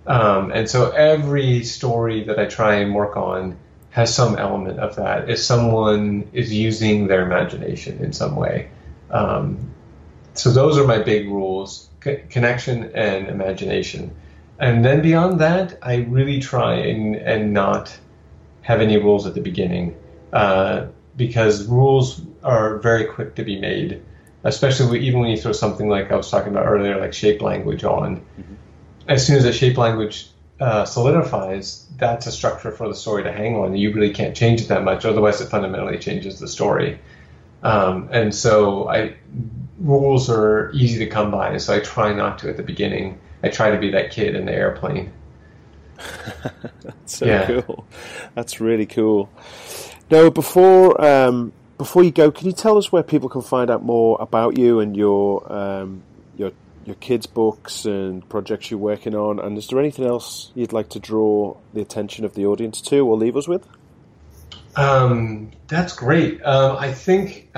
Um, 0.05 0.51
and 0.51 0.69
so 0.69 0.91
every 0.91 1.63
story 1.63 2.23
that 2.25 2.39
I 2.39 2.45
try 2.45 2.75
and 2.75 2.93
work 2.93 3.17
on 3.17 3.57
has 3.91 4.13
some 4.13 4.37
element 4.37 4.79
of 4.79 4.95
that. 4.95 5.29
If 5.29 5.39
someone 5.39 6.29
is 6.33 6.53
using 6.53 7.07
their 7.07 7.23
imagination 7.23 8.03
in 8.03 8.13
some 8.13 8.35
way. 8.35 8.69
Um, 9.09 9.71
so 10.33 10.51
those 10.51 10.77
are 10.77 10.87
my 10.87 10.99
big 10.99 11.27
rules: 11.27 11.89
c- 12.03 12.19
connection 12.29 12.91
and 12.95 13.27
imagination. 13.27 14.11
and 14.59 14.85
then 14.85 15.01
beyond 15.01 15.39
that, 15.39 15.77
I 15.81 15.95
really 15.97 16.39
try 16.39 16.75
and, 16.75 17.15
and 17.15 17.53
not 17.53 17.97
have 18.61 18.79
any 18.79 18.97
rules 18.97 19.25
at 19.25 19.33
the 19.33 19.41
beginning 19.41 19.95
uh, 20.33 20.87
because 21.15 21.65
rules 21.65 22.21
are 22.43 22.77
very 22.77 23.05
quick 23.05 23.35
to 23.35 23.43
be 23.43 23.59
made, 23.59 24.03
especially 24.43 24.99
even 24.99 25.19
when 25.19 25.29
you 25.29 25.37
throw 25.37 25.51
something 25.51 25.89
like 25.89 26.11
I 26.11 26.15
was 26.15 26.29
talking 26.29 26.51
about 26.51 26.65
earlier, 26.67 26.99
like 26.99 27.13
shape 27.13 27.41
language 27.41 27.83
on. 27.83 28.17
Mm-hmm. 28.17 28.53
As 29.07 29.25
soon 29.25 29.37
as 29.37 29.45
a 29.45 29.53
shape 29.53 29.77
language 29.77 30.29
uh, 30.59 30.85
solidifies, 30.85 31.87
that's 31.97 32.27
a 32.27 32.31
structure 32.31 32.71
for 32.71 32.87
the 32.87 32.95
story 32.95 33.23
to 33.23 33.31
hang 33.31 33.55
on. 33.55 33.75
You 33.75 33.91
really 33.93 34.13
can't 34.13 34.35
change 34.35 34.61
it 34.61 34.67
that 34.67 34.83
much, 34.83 35.05
otherwise, 35.05 35.41
it 35.41 35.49
fundamentally 35.49 35.97
changes 35.97 36.39
the 36.39 36.47
story. 36.47 36.99
Um, 37.63 38.09
and 38.11 38.33
so, 38.33 38.87
I 38.87 39.15
rules 39.81 40.29
are 40.29 40.71
easy 40.73 40.99
to 40.99 41.07
come 41.07 41.31
by, 41.31 41.57
so 41.57 41.75
I 41.75 41.79
try 41.79 42.13
not 42.13 42.39
to 42.39 42.49
at 42.49 42.57
the 42.57 42.63
beginning. 42.63 43.19
I 43.43 43.49
try 43.49 43.71
to 43.71 43.79
be 43.79 43.91
that 43.91 44.11
kid 44.11 44.35
in 44.35 44.45
the 44.45 44.53
airplane. 44.53 45.11
That's 46.83 47.17
so 47.17 47.25
yeah. 47.25 47.61
cool. 47.61 47.85
That's 48.35 48.61
really 48.61 48.85
cool. 48.85 49.29
Now, 50.09 50.29
before 50.29 51.03
um, 51.03 51.53
before 51.77 52.03
you 52.03 52.11
go, 52.11 52.31
can 52.31 52.47
you 52.47 52.53
tell 52.53 52.77
us 52.77 52.91
where 52.91 53.03
people 53.03 53.29
can 53.29 53.41
find 53.41 53.69
out 53.69 53.83
more 53.83 54.17
about 54.19 54.57
you 54.57 54.79
and 54.79 54.95
your 54.95 55.51
um, 55.51 56.03
your 56.37 56.51
your 56.85 56.95
kids' 56.95 57.25
books 57.25 57.85
and 57.85 58.27
projects 58.29 58.69
you're 58.69 58.79
working 58.79 59.15
on? 59.15 59.39
And 59.39 59.57
is 59.57 59.67
there 59.67 59.79
anything 59.79 60.05
else 60.05 60.51
you'd 60.53 60.73
like 60.73 60.89
to 60.89 60.99
draw 60.99 61.55
the 61.73 61.81
attention 61.81 62.25
of 62.25 62.33
the 62.35 62.45
audience 62.45 62.81
to, 62.81 63.05
or 63.05 63.17
leave 63.17 63.37
us 63.37 63.47
with? 63.47 63.67
Um, 64.75 65.51
that's 65.67 65.93
great. 65.93 66.43
Um, 66.43 66.77
I 66.77 66.93
think. 66.93 67.49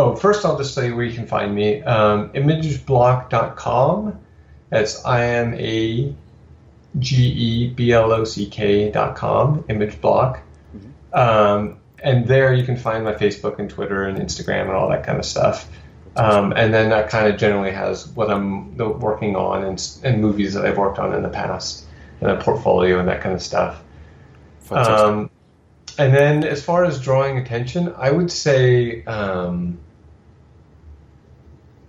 Oh, 0.00 0.16
first 0.16 0.46
I'll 0.46 0.56
just 0.56 0.72
say 0.74 0.90
where 0.92 1.04
you 1.04 1.14
can 1.14 1.26
find 1.26 1.54
me. 1.54 1.82
Um, 1.82 2.30
imageblock.com. 2.30 4.18
That's 4.70 5.04
I 5.04 5.24
am 5.24 5.52
a 5.54 6.14
G 6.98 7.16
E 7.22 7.68
B 7.68 7.92
L 7.92 8.10
O 8.10 8.24
C 8.24 8.46
K 8.46 8.90
dot 8.90 9.14
com, 9.14 9.62
image 9.68 10.00
block. 10.00 10.40
Mm-hmm. 10.74 11.18
Um, 11.18 11.76
and 12.02 12.26
there 12.26 12.54
you 12.54 12.64
can 12.64 12.78
find 12.78 13.04
my 13.04 13.12
Facebook 13.12 13.58
and 13.58 13.68
Twitter 13.68 14.04
and 14.04 14.16
Instagram 14.18 14.62
and 14.62 14.70
all 14.70 14.88
that 14.88 15.04
kind 15.04 15.18
of 15.18 15.26
stuff. 15.26 15.68
Um, 16.16 16.54
and 16.56 16.72
then 16.72 16.88
that 16.90 17.10
kind 17.10 17.28
of 17.28 17.38
generally 17.38 17.70
has 17.70 18.08
what 18.08 18.30
I'm 18.30 18.76
working 18.78 19.36
on 19.36 19.64
and, 19.64 19.98
and 20.02 20.22
movies 20.22 20.54
that 20.54 20.64
I've 20.64 20.78
worked 20.78 20.98
on 20.98 21.14
in 21.14 21.22
the 21.22 21.28
past 21.28 21.84
and 22.22 22.30
a 22.30 22.36
portfolio 22.36 22.98
and 22.98 23.08
that 23.08 23.20
kind 23.20 23.34
of 23.34 23.42
stuff. 23.42 23.82
Um, 24.70 25.30
and 25.98 26.14
then 26.14 26.44
as 26.44 26.64
far 26.64 26.84
as 26.84 27.00
drawing 27.00 27.36
attention, 27.36 27.94
I 27.98 28.10
would 28.10 28.30
say 28.30 29.04
um, 29.04 29.78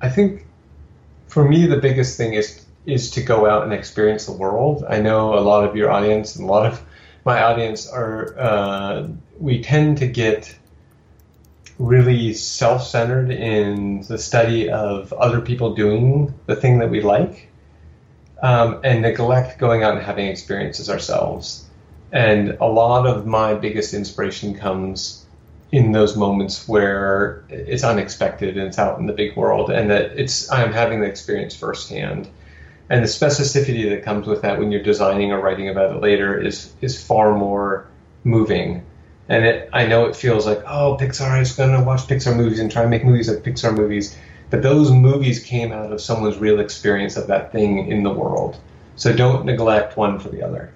I 0.02 0.10
think 0.10 0.46
for 1.28 1.48
me 1.48 1.66
the 1.66 1.78
biggest 1.78 2.18
thing 2.18 2.34
is 2.34 2.66
is 2.86 3.12
to 3.12 3.22
go 3.22 3.46
out 3.46 3.64
and 3.64 3.74
experience 3.74 4.26
the 4.26 4.32
world. 4.32 4.84
I 4.90 5.00
know 5.00 5.38
a 5.38 5.42
lot 5.42 5.64
of 5.64 5.76
your 5.76 5.92
audience 5.92 6.36
and 6.36 6.50
a 6.50 6.52
lot 6.52 6.66
of 6.66 6.84
my 7.26 7.44
audience 7.44 7.88
are, 7.88 8.36
uh, 8.40 9.08
we 9.40 9.62
tend 9.62 10.00
to 10.00 10.08
get 10.08 10.56
really 11.78 12.34
self 12.34 12.84
centered 12.84 13.32
in 13.32 14.02
the 14.08 14.18
study 14.18 14.70
of 14.70 15.14
other 15.14 15.42
people 15.42 15.76
doing 15.76 16.34
the 16.48 16.56
thing 16.56 16.80
that 16.80 16.90
we 16.90 17.02
like 17.02 17.50
um, 18.42 18.80
and 18.84 19.02
neglect 19.02 19.60
going 19.60 19.84
out 19.84 19.94
and 19.94 20.04
having 20.04 20.28
experiences 20.28 20.90
ourselves. 20.90 21.66
And 22.12 22.58
a 22.60 22.66
lot 22.66 23.08
of 23.08 23.26
my 23.26 23.54
biggest 23.54 23.94
inspiration 23.94 24.56
comes 24.56 25.21
in 25.72 25.94
those 25.94 26.18
moments 26.18 26.68
where 26.68 27.46
it's 27.50 27.84
unexpected 27.84 28.58
and 28.58 28.68
it's 28.68 28.78
out 28.78 29.00
in 29.00 29.06
the 29.06 29.14
big 29.14 29.36
world 29.38 29.70
and 29.70 29.90
that 29.90 30.12
it's 30.20 30.52
I'm 30.52 30.74
having 30.74 31.00
the 31.00 31.08
experience 31.08 31.56
firsthand 31.56 32.30
and 32.92 33.02
the 33.02 33.08
specificity 33.08 33.90
that 33.90 34.04
comes 34.04 34.28
with 34.28 34.42
that 34.42 34.60
when 34.60 34.70
you're 34.70 34.84
designing 34.84 35.32
or 35.32 35.40
writing 35.40 35.70
about 35.70 35.96
it 35.96 36.02
later 36.02 36.38
is 36.38 36.74
is 36.82 37.02
far 37.02 37.38
more 37.38 37.88
moving. 38.26 38.86
And 39.30 39.46
it, 39.46 39.70
I 39.72 39.88
know 39.88 40.08
it 40.08 40.16
feels 40.16 40.46
like, 40.46 40.62
oh, 40.68 40.98
Pixar 41.00 41.42
is 41.42 41.54
going 41.54 41.72
to 41.72 41.82
watch 41.86 42.02
Pixar 42.02 42.36
movies 42.36 42.60
and 42.60 42.70
try 42.70 42.82
and 42.82 42.92
make 42.92 43.06
movies 43.06 43.30
like 43.30 43.44
Pixar 43.44 43.74
movies. 43.74 44.18
But 44.50 44.62
those 44.62 44.92
movies 44.92 45.42
came 45.42 45.72
out 45.72 45.94
of 45.94 46.02
someone's 46.02 46.38
real 46.38 46.60
experience 46.60 47.16
of 47.16 47.28
that 47.28 47.54
thing 47.54 47.90
in 47.90 48.04
the 48.04 48.10
world. 48.10 48.60
So 48.98 49.14
don't 49.14 49.46
neglect 49.46 49.96
one 49.96 50.20
for 50.20 50.28
the 50.28 50.44
other. 50.44 50.74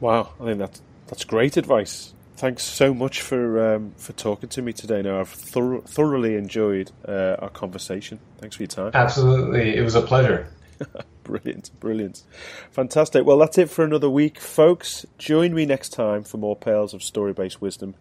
Wow, 0.00 0.34
I 0.38 0.44
think 0.44 0.58
that's 0.58 0.82
that's 1.06 1.24
great 1.24 1.56
advice. 1.56 2.12
Thanks 2.40 2.62
so 2.62 2.94
much 2.94 3.20
for 3.20 3.74
um, 3.74 3.92
for 3.98 4.14
talking 4.14 4.48
to 4.48 4.62
me 4.62 4.72
today. 4.72 5.02
Now 5.02 5.20
I've 5.20 5.28
thor- 5.28 5.82
thoroughly 5.82 6.36
enjoyed 6.36 6.90
uh, 7.06 7.36
our 7.38 7.50
conversation. 7.50 8.18
Thanks 8.38 8.56
for 8.56 8.62
your 8.62 8.68
time. 8.68 8.92
Absolutely, 8.94 9.76
it 9.76 9.82
was 9.82 9.94
a 9.94 10.00
pleasure. 10.00 10.48
brilliant, 11.24 11.70
brilliant. 11.80 12.22
Fantastic. 12.70 13.26
Well, 13.26 13.36
that's 13.36 13.58
it 13.58 13.68
for 13.68 13.84
another 13.84 14.08
week, 14.08 14.40
folks. 14.40 15.04
Join 15.18 15.52
me 15.52 15.66
next 15.66 15.90
time 15.90 16.24
for 16.24 16.38
more 16.38 16.56
pearls 16.56 16.94
of 16.94 17.02
story 17.02 17.34
based 17.34 17.60
wisdom 17.60 17.94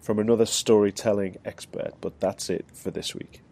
from 0.00 0.20
another 0.20 0.46
storytelling 0.46 1.38
expert. 1.44 1.94
But 2.00 2.20
that's 2.20 2.48
it 2.48 2.66
for 2.72 2.92
this 2.92 3.12
week. 3.12 3.42